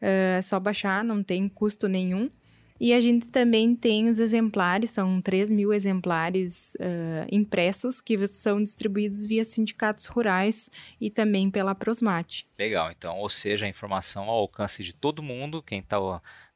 É 0.00 0.40
só 0.40 0.60
baixar, 0.60 1.02
não 1.02 1.24
tem 1.24 1.48
custo 1.48 1.88
nenhum. 1.88 2.28
E 2.80 2.92
a 2.92 3.00
gente 3.00 3.30
também 3.30 3.74
tem 3.74 4.08
os 4.08 4.18
exemplares, 4.18 4.90
são 4.90 5.20
3 5.20 5.50
mil 5.50 5.72
exemplares 5.72 6.74
uh, 6.76 7.26
impressos 7.30 8.00
que 8.00 8.26
são 8.28 8.62
distribuídos 8.62 9.24
via 9.24 9.44
sindicatos 9.44 10.06
rurais 10.06 10.70
e 11.00 11.10
também 11.10 11.50
pela 11.50 11.74
Prosmate. 11.74 12.46
Legal, 12.58 12.90
então, 12.90 13.18
ou 13.18 13.28
seja, 13.28 13.66
a 13.66 13.68
informação 13.68 14.24
ao 14.24 14.38
alcance 14.38 14.84
de 14.84 14.92
todo 14.92 15.22
mundo, 15.22 15.62
quem 15.62 15.80
está 15.80 15.98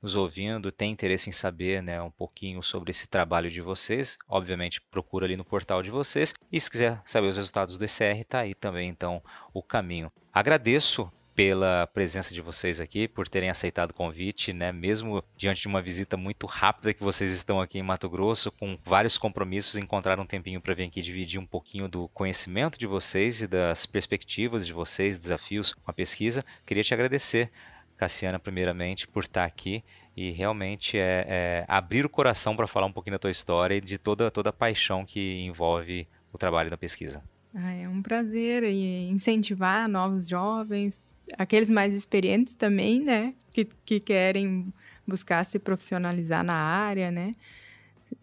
nos 0.01 0.17
ouvindo 0.17 0.73
tem 0.73 0.91
interesse 0.91 1.29
em 1.29 1.33
saber 1.33 1.83
né, 1.83 2.01
um 2.03 2.11
pouquinho 2.11 2.63
sobre 2.63 2.91
esse 2.91 3.09
trabalho 3.09 3.51
de 3.51 3.61
vocês, 3.61 4.19
obviamente 4.29 4.81
procura 4.81 5.27
ali 5.27 5.37
no 5.37 5.45
portal 5.45 5.83
de 5.83 5.91
vocês. 5.91 6.35
E 6.51 6.61
se 6.61 6.71
quiser 6.71 7.01
saber 7.05 7.29
os 7.29 7.37
resultados 7.37 7.77
do 7.77 7.85
ECR, 7.85 8.21
está 8.21 8.41
aí 8.41 8.55
também 8.55 8.89
então 8.89 9.23
o 9.55 9.63
caminho. 9.63 10.11
Agradeço 10.33 11.11
pela 11.35 11.87
presença 11.87 12.35
de 12.35 12.41
vocês 12.41 12.81
aqui, 12.81 13.09
por 13.09 13.29
terem 13.29 13.49
aceitado 13.49 13.91
o 13.91 13.95
convite, 13.95 14.53
né? 14.53 14.71
Mesmo 14.71 15.25
diante 15.37 15.63
de 15.63 15.69
uma 15.69 15.81
visita 15.81 16.17
muito 16.17 16.47
rápida 16.47 16.93
que 16.93 17.03
vocês 17.03 17.33
estão 17.33 17.61
aqui 17.61 17.79
em 17.79 17.83
Mato 17.83 18.09
Grosso, 18.09 18.53
com 18.53 18.77
vários 18.85 19.17
compromissos, 19.17 19.77
encontraram 19.77 20.25
um 20.25 20.27
tempinho 20.27 20.61
para 20.61 20.75
vir 20.75 20.85
aqui 20.85 21.01
dividir 21.01 21.41
um 21.41 21.47
pouquinho 21.47 21.89
do 21.89 22.09
conhecimento 22.09 22.79
de 22.79 22.87
vocês 22.87 23.43
e 23.43 23.47
das 23.47 23.87
perspectivas 23.87 24.67
de 24.67 24.73
vocês, 24.73 25.19
desafios 25.19 25.73
com 25.73 25.91
a 25.91 25.95
pesquisa. 25.95 26.45
Queria 26.67 26.85
te 26.85 26.93
agradecer, 26.93 27.51
Cassiana, 27.97 28.39
primeiramente, 28.39 29.09
por 29.09 29.25
estar 29.25 29.45
aqui 29.45 29.83
e 30.15 30.31
realmente 30.31 30.99
é, 30.99 31.25
é 31.27 31.65
abrir 31.67 32.05
o 32.05 32.11
coração 32.11 32.55
para 32.55 32.67
falar 32.67 32.87
um 32.87 32.93
pouquinho 32.93 33.15
da 33.15 33.19
tua 33.19 33.31
história 33.31 33.77
e 33.77 33.81
de 33.81 33.97
toda, 33.97 34.31
toda 34.31 34.51
a 34.51 34.53
paixão 34.53 35.05
que 35.05 35.41
envolve 35.41 36.07
o 36.33 36.37
trabalho 36.37 36.69
da 36.69 36.77
pesquisa. 36.77 37.23
Ah, 37.55 37.73
é 37.73 37.89
um 37.89 38.03
prazer 38.03 38.65
incentivar 38.65 39.89
novos 39.89 40.29
jovens, 40.29 41.01
aqueles 41.39 41.71
mais 41.71 41.95
experientes 41.95 42.55
também, 42.55 43.01
né? 43.01 43.35
Que, 43.51 43.67
que 43.85 44.01
querem 44.01 44.73
buscar 45.07 45.45
se 45.45 45.59
profissionalizar 45.59 46.45
na 46.45 46.55
área, 46.55 47.11
né? 47.11 47.35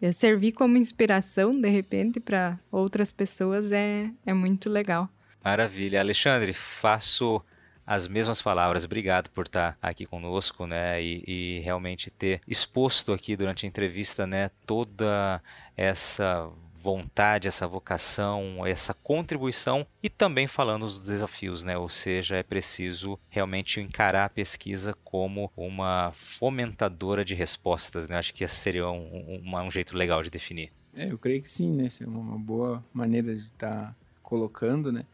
É, 0.00 0.12
servir 0.12 0.52
como 0.52 0.76
inspiração, 0.76 1.58
de 1.58 1.68
repente, 1.68 2.20
para 2.20 2.58
outras 2.70 3.12
pessoas 3.12 3.72
é, 3.72 4.10
é 4.24 4.32
muito 4.32 4.70
legal. 4.70 5.08
Maravilha. 5.42 6.00
Alexandre, 6.00 6.52
faço 6.52 7.42
as 7.86 8.06
mesmas 8.06 8.40
palavras. 8.40 8.84
Obrigado 8.84 9.30
por 9.30 9.46
estar 9.46 9.76
aqui 9.82 10.06
conosco, 10.06 10.66
né? 10.66 11.02
E, 11.02 11.24
e, 11.26 11.60
realmente 11.60 12.10
ter 12.10 12.40
exposto 12.46 13.12
aqui 13.12 13.36
durante 13.36 13.66
a 13.66 13.68
entrevista, 13.68 14.26
né? 14.26 14.50
Toda 14.64 15.42
essa 15.76 16.48
vontade, 16.82 17.48
essa 17.48 17.66
vocação, 17.66 18.66
essa 18.66 18.94
contribuição 18.94 19.86
e 20.02 20.08
também 20.08 20.46
falando 20.46 20.86
dos 20.86 21.04
desafios, 21.04 21.62
né? 21.62 21.76
Ou 21.76 21.88
seja, 21.88 22.36
é 22.36 22.42
preciso 22.42 23.18
realmente 23.28 23.80
encarar 23.80 24.24
a 24.24 24.30
pesquisa 24.30 24.94
como 25.04 25.50
uma 25.56 26.12
fomentadora 26.14 27.24
de 27.24 27.34
respostas, 27.34 28.08
né? 28.08 28.16
Acho 28.16 28.32
que 28.32 28.44
esse 28.44 28.56
seria 28.56 28.88
um, 28.88 29.42
um, 29.44 29.58
um 29.58 29.70
jeito 29.70 29.96
legal 29.96 30.22
de 30.22 30.30
definir. 30.30 30.72
É, 30.94 31.10
eu 31.10 31.18
creio 31.18 31.40
que 31.42 31.50
sim, 31.50 31.74
né? 31.74 31.86
Isso 31.86 32.02
é 32.02 32.06
uma 32.06 32.38
boa 32.38 32.84
maneira 32.92 33.34
de 33.34 33.42
estar 33.42 33.70
tá 33.70 33.96
colocando, 34.22 34.90
né? 34.90 35.04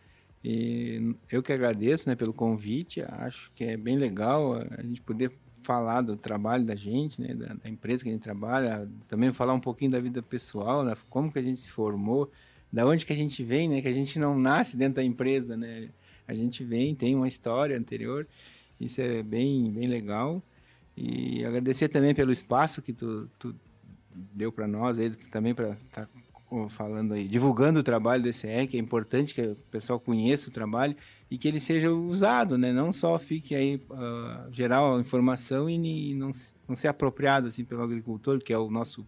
E 0.44 1.16
eu 1.30 1.42
que 1.42 1.52
agradeço, 1.52 2.08
né, 2.08 2.14
pelo 2.14 2.32
convite. 2.32 3.02
Acho 3.02 3.50
que 3.54 3.64
é 3.64 3.76
bem 3.76 3.96
legal 3.96 4.54
a 4.54 4.82
gente 4.82 5.02
poder 5.02 5.32
falar 5.66 6.02
do 6.02 6.16
trabalho 6.16 6.64
da 6.64 6.76
gente, 6.76 7.20
né, 7.20 7.34
da, 7.34 7.54
da, 7.54 7.68
empresa 7.68 8.04
que 8.04 8.08
a 8.08 8.12
gente 8.12 8.22
trabalha, 8.22 8.88
também 9.08 9.32
falar 9.32 9.52
um 9.52 9.60
pouquinho 9.60 9.90
da 9.90 9.98
vida 9.98 10.22
pessoal, 10.22 10.84
né, 10.84 10.94
como 11.10 11.32
que 11.32 11.40
a 11.40 11.42
gente 11.42 11.60
se 11.60 11.70
formou, 11.70 12.30
da 12.72 12.86
onde 12.86 13.04
que 13.04 13.12
a 13.12 13.16
gente 13.16 13.42
vem, 13.42 13.68
né, 13.68 13.82
que 13.82 13.88
a 13.88 13.92
gente 13.92 14.16
não 14.16 14.38
nasce 14.38 14.76
dentro 14.76 14.96
da 14.96 15.04
empresa, 15.04 15.56
né, 15.56 15.88
a 16.28 16.32
gente 16.32 16.62
vem, 16.62 16.94
tem 16.94 17.16
uma 17.16 17.26
história 17.26 17.76
anterior, 17.76 18.26
isso 18.80 19.00
é 19.00 19.22
bem, 19.22 19.70
bem 19.72 19.88
legal. 19.88 20.40
E 20.96 21.44
agradecer 21.44 21.88
também 21.88 22.14
pelo 22.14 22.32
espaço 22.32 22.80
que 22.80 22.92
tu, 22.92 23.28
tu 23.38 23.54
deu 24.14 24.50
para 24.50 24.66
nós, 24.66 24.98
aí, 24.98 25.10
também 25.30 25.54
para 25.54 25.70
estar 25.70 26.06
tá 26.06 26.68
falando 26.68 27.14
aí, 27.14 27.26
divulgando 27.26 27.80
o 27.80 27.82
trabalho 27.82 28.22
do 28.22 28.28
ECR, 28.28 28.68
que 28.68 28.76
é 28.76 28.80
importante 28.80 29.34
que 29.34 29.42
o 29.42 29.56
pessoal 29.70 29.98
conheça 29.98 30.48
o 30.48 30.52
trabalho 30.52 30.96
e 31.30 31.36
que 31.36 31.48
ele 31.48 31.60
seja 31.60 31.90
usado, 31.90 32.56
né? 32.56 32.72
Não 32.72 32.92
só 32.92 33.18
fique 33.18 33.54
aí 33.54 33.76
uh, 33.90 34.52
gerar 34.52 34.80
a 34.80 35.00
informação 35.00 35.68
e, 35.68 36.10
e 36.10 36.14
não, 36.14 36.30
não 36.68 36.76
ser 36.76 36.88
apropriado 36.88 37.48
assim 37.48 37.64
pelo 37.64 37.82
agricultor, 37.82 38.38
que 38.38 38.52
é 38.52 38.58
o 38.58 38.70
nosso 38.70 39.06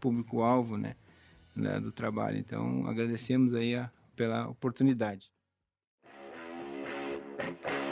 público-alvo, 0.00 0.76
né? 0.78 0.94
né? 1.54 1.78
Do 1.78 1.92
trabalho. 1.92 2.38
Então, 2.38 2.86
agradecemos 2.86 3.54
aí 3.54 3.74
a, 3.74 3.90
pela 4.16 4.48
oportunidade. 4.48 5.30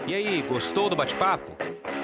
E 0.07 0.15
aí, 0.15 0.43
gostou 0.43 0.89
do 0.89 0.97
bate-papo? 0.97 1.53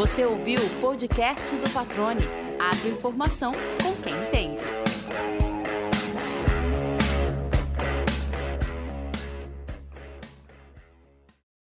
Você 0.00 0.24
ouviu 0.24 0.58
o 0.64 0.80
podcast 0.80 1.54
do 1.56 1.68
Patrone. 1.68 2.22
Agroinformação 2.58 3.52
com 3.82 3.94
quem 3.96 4.14
entende. 4.14 4.64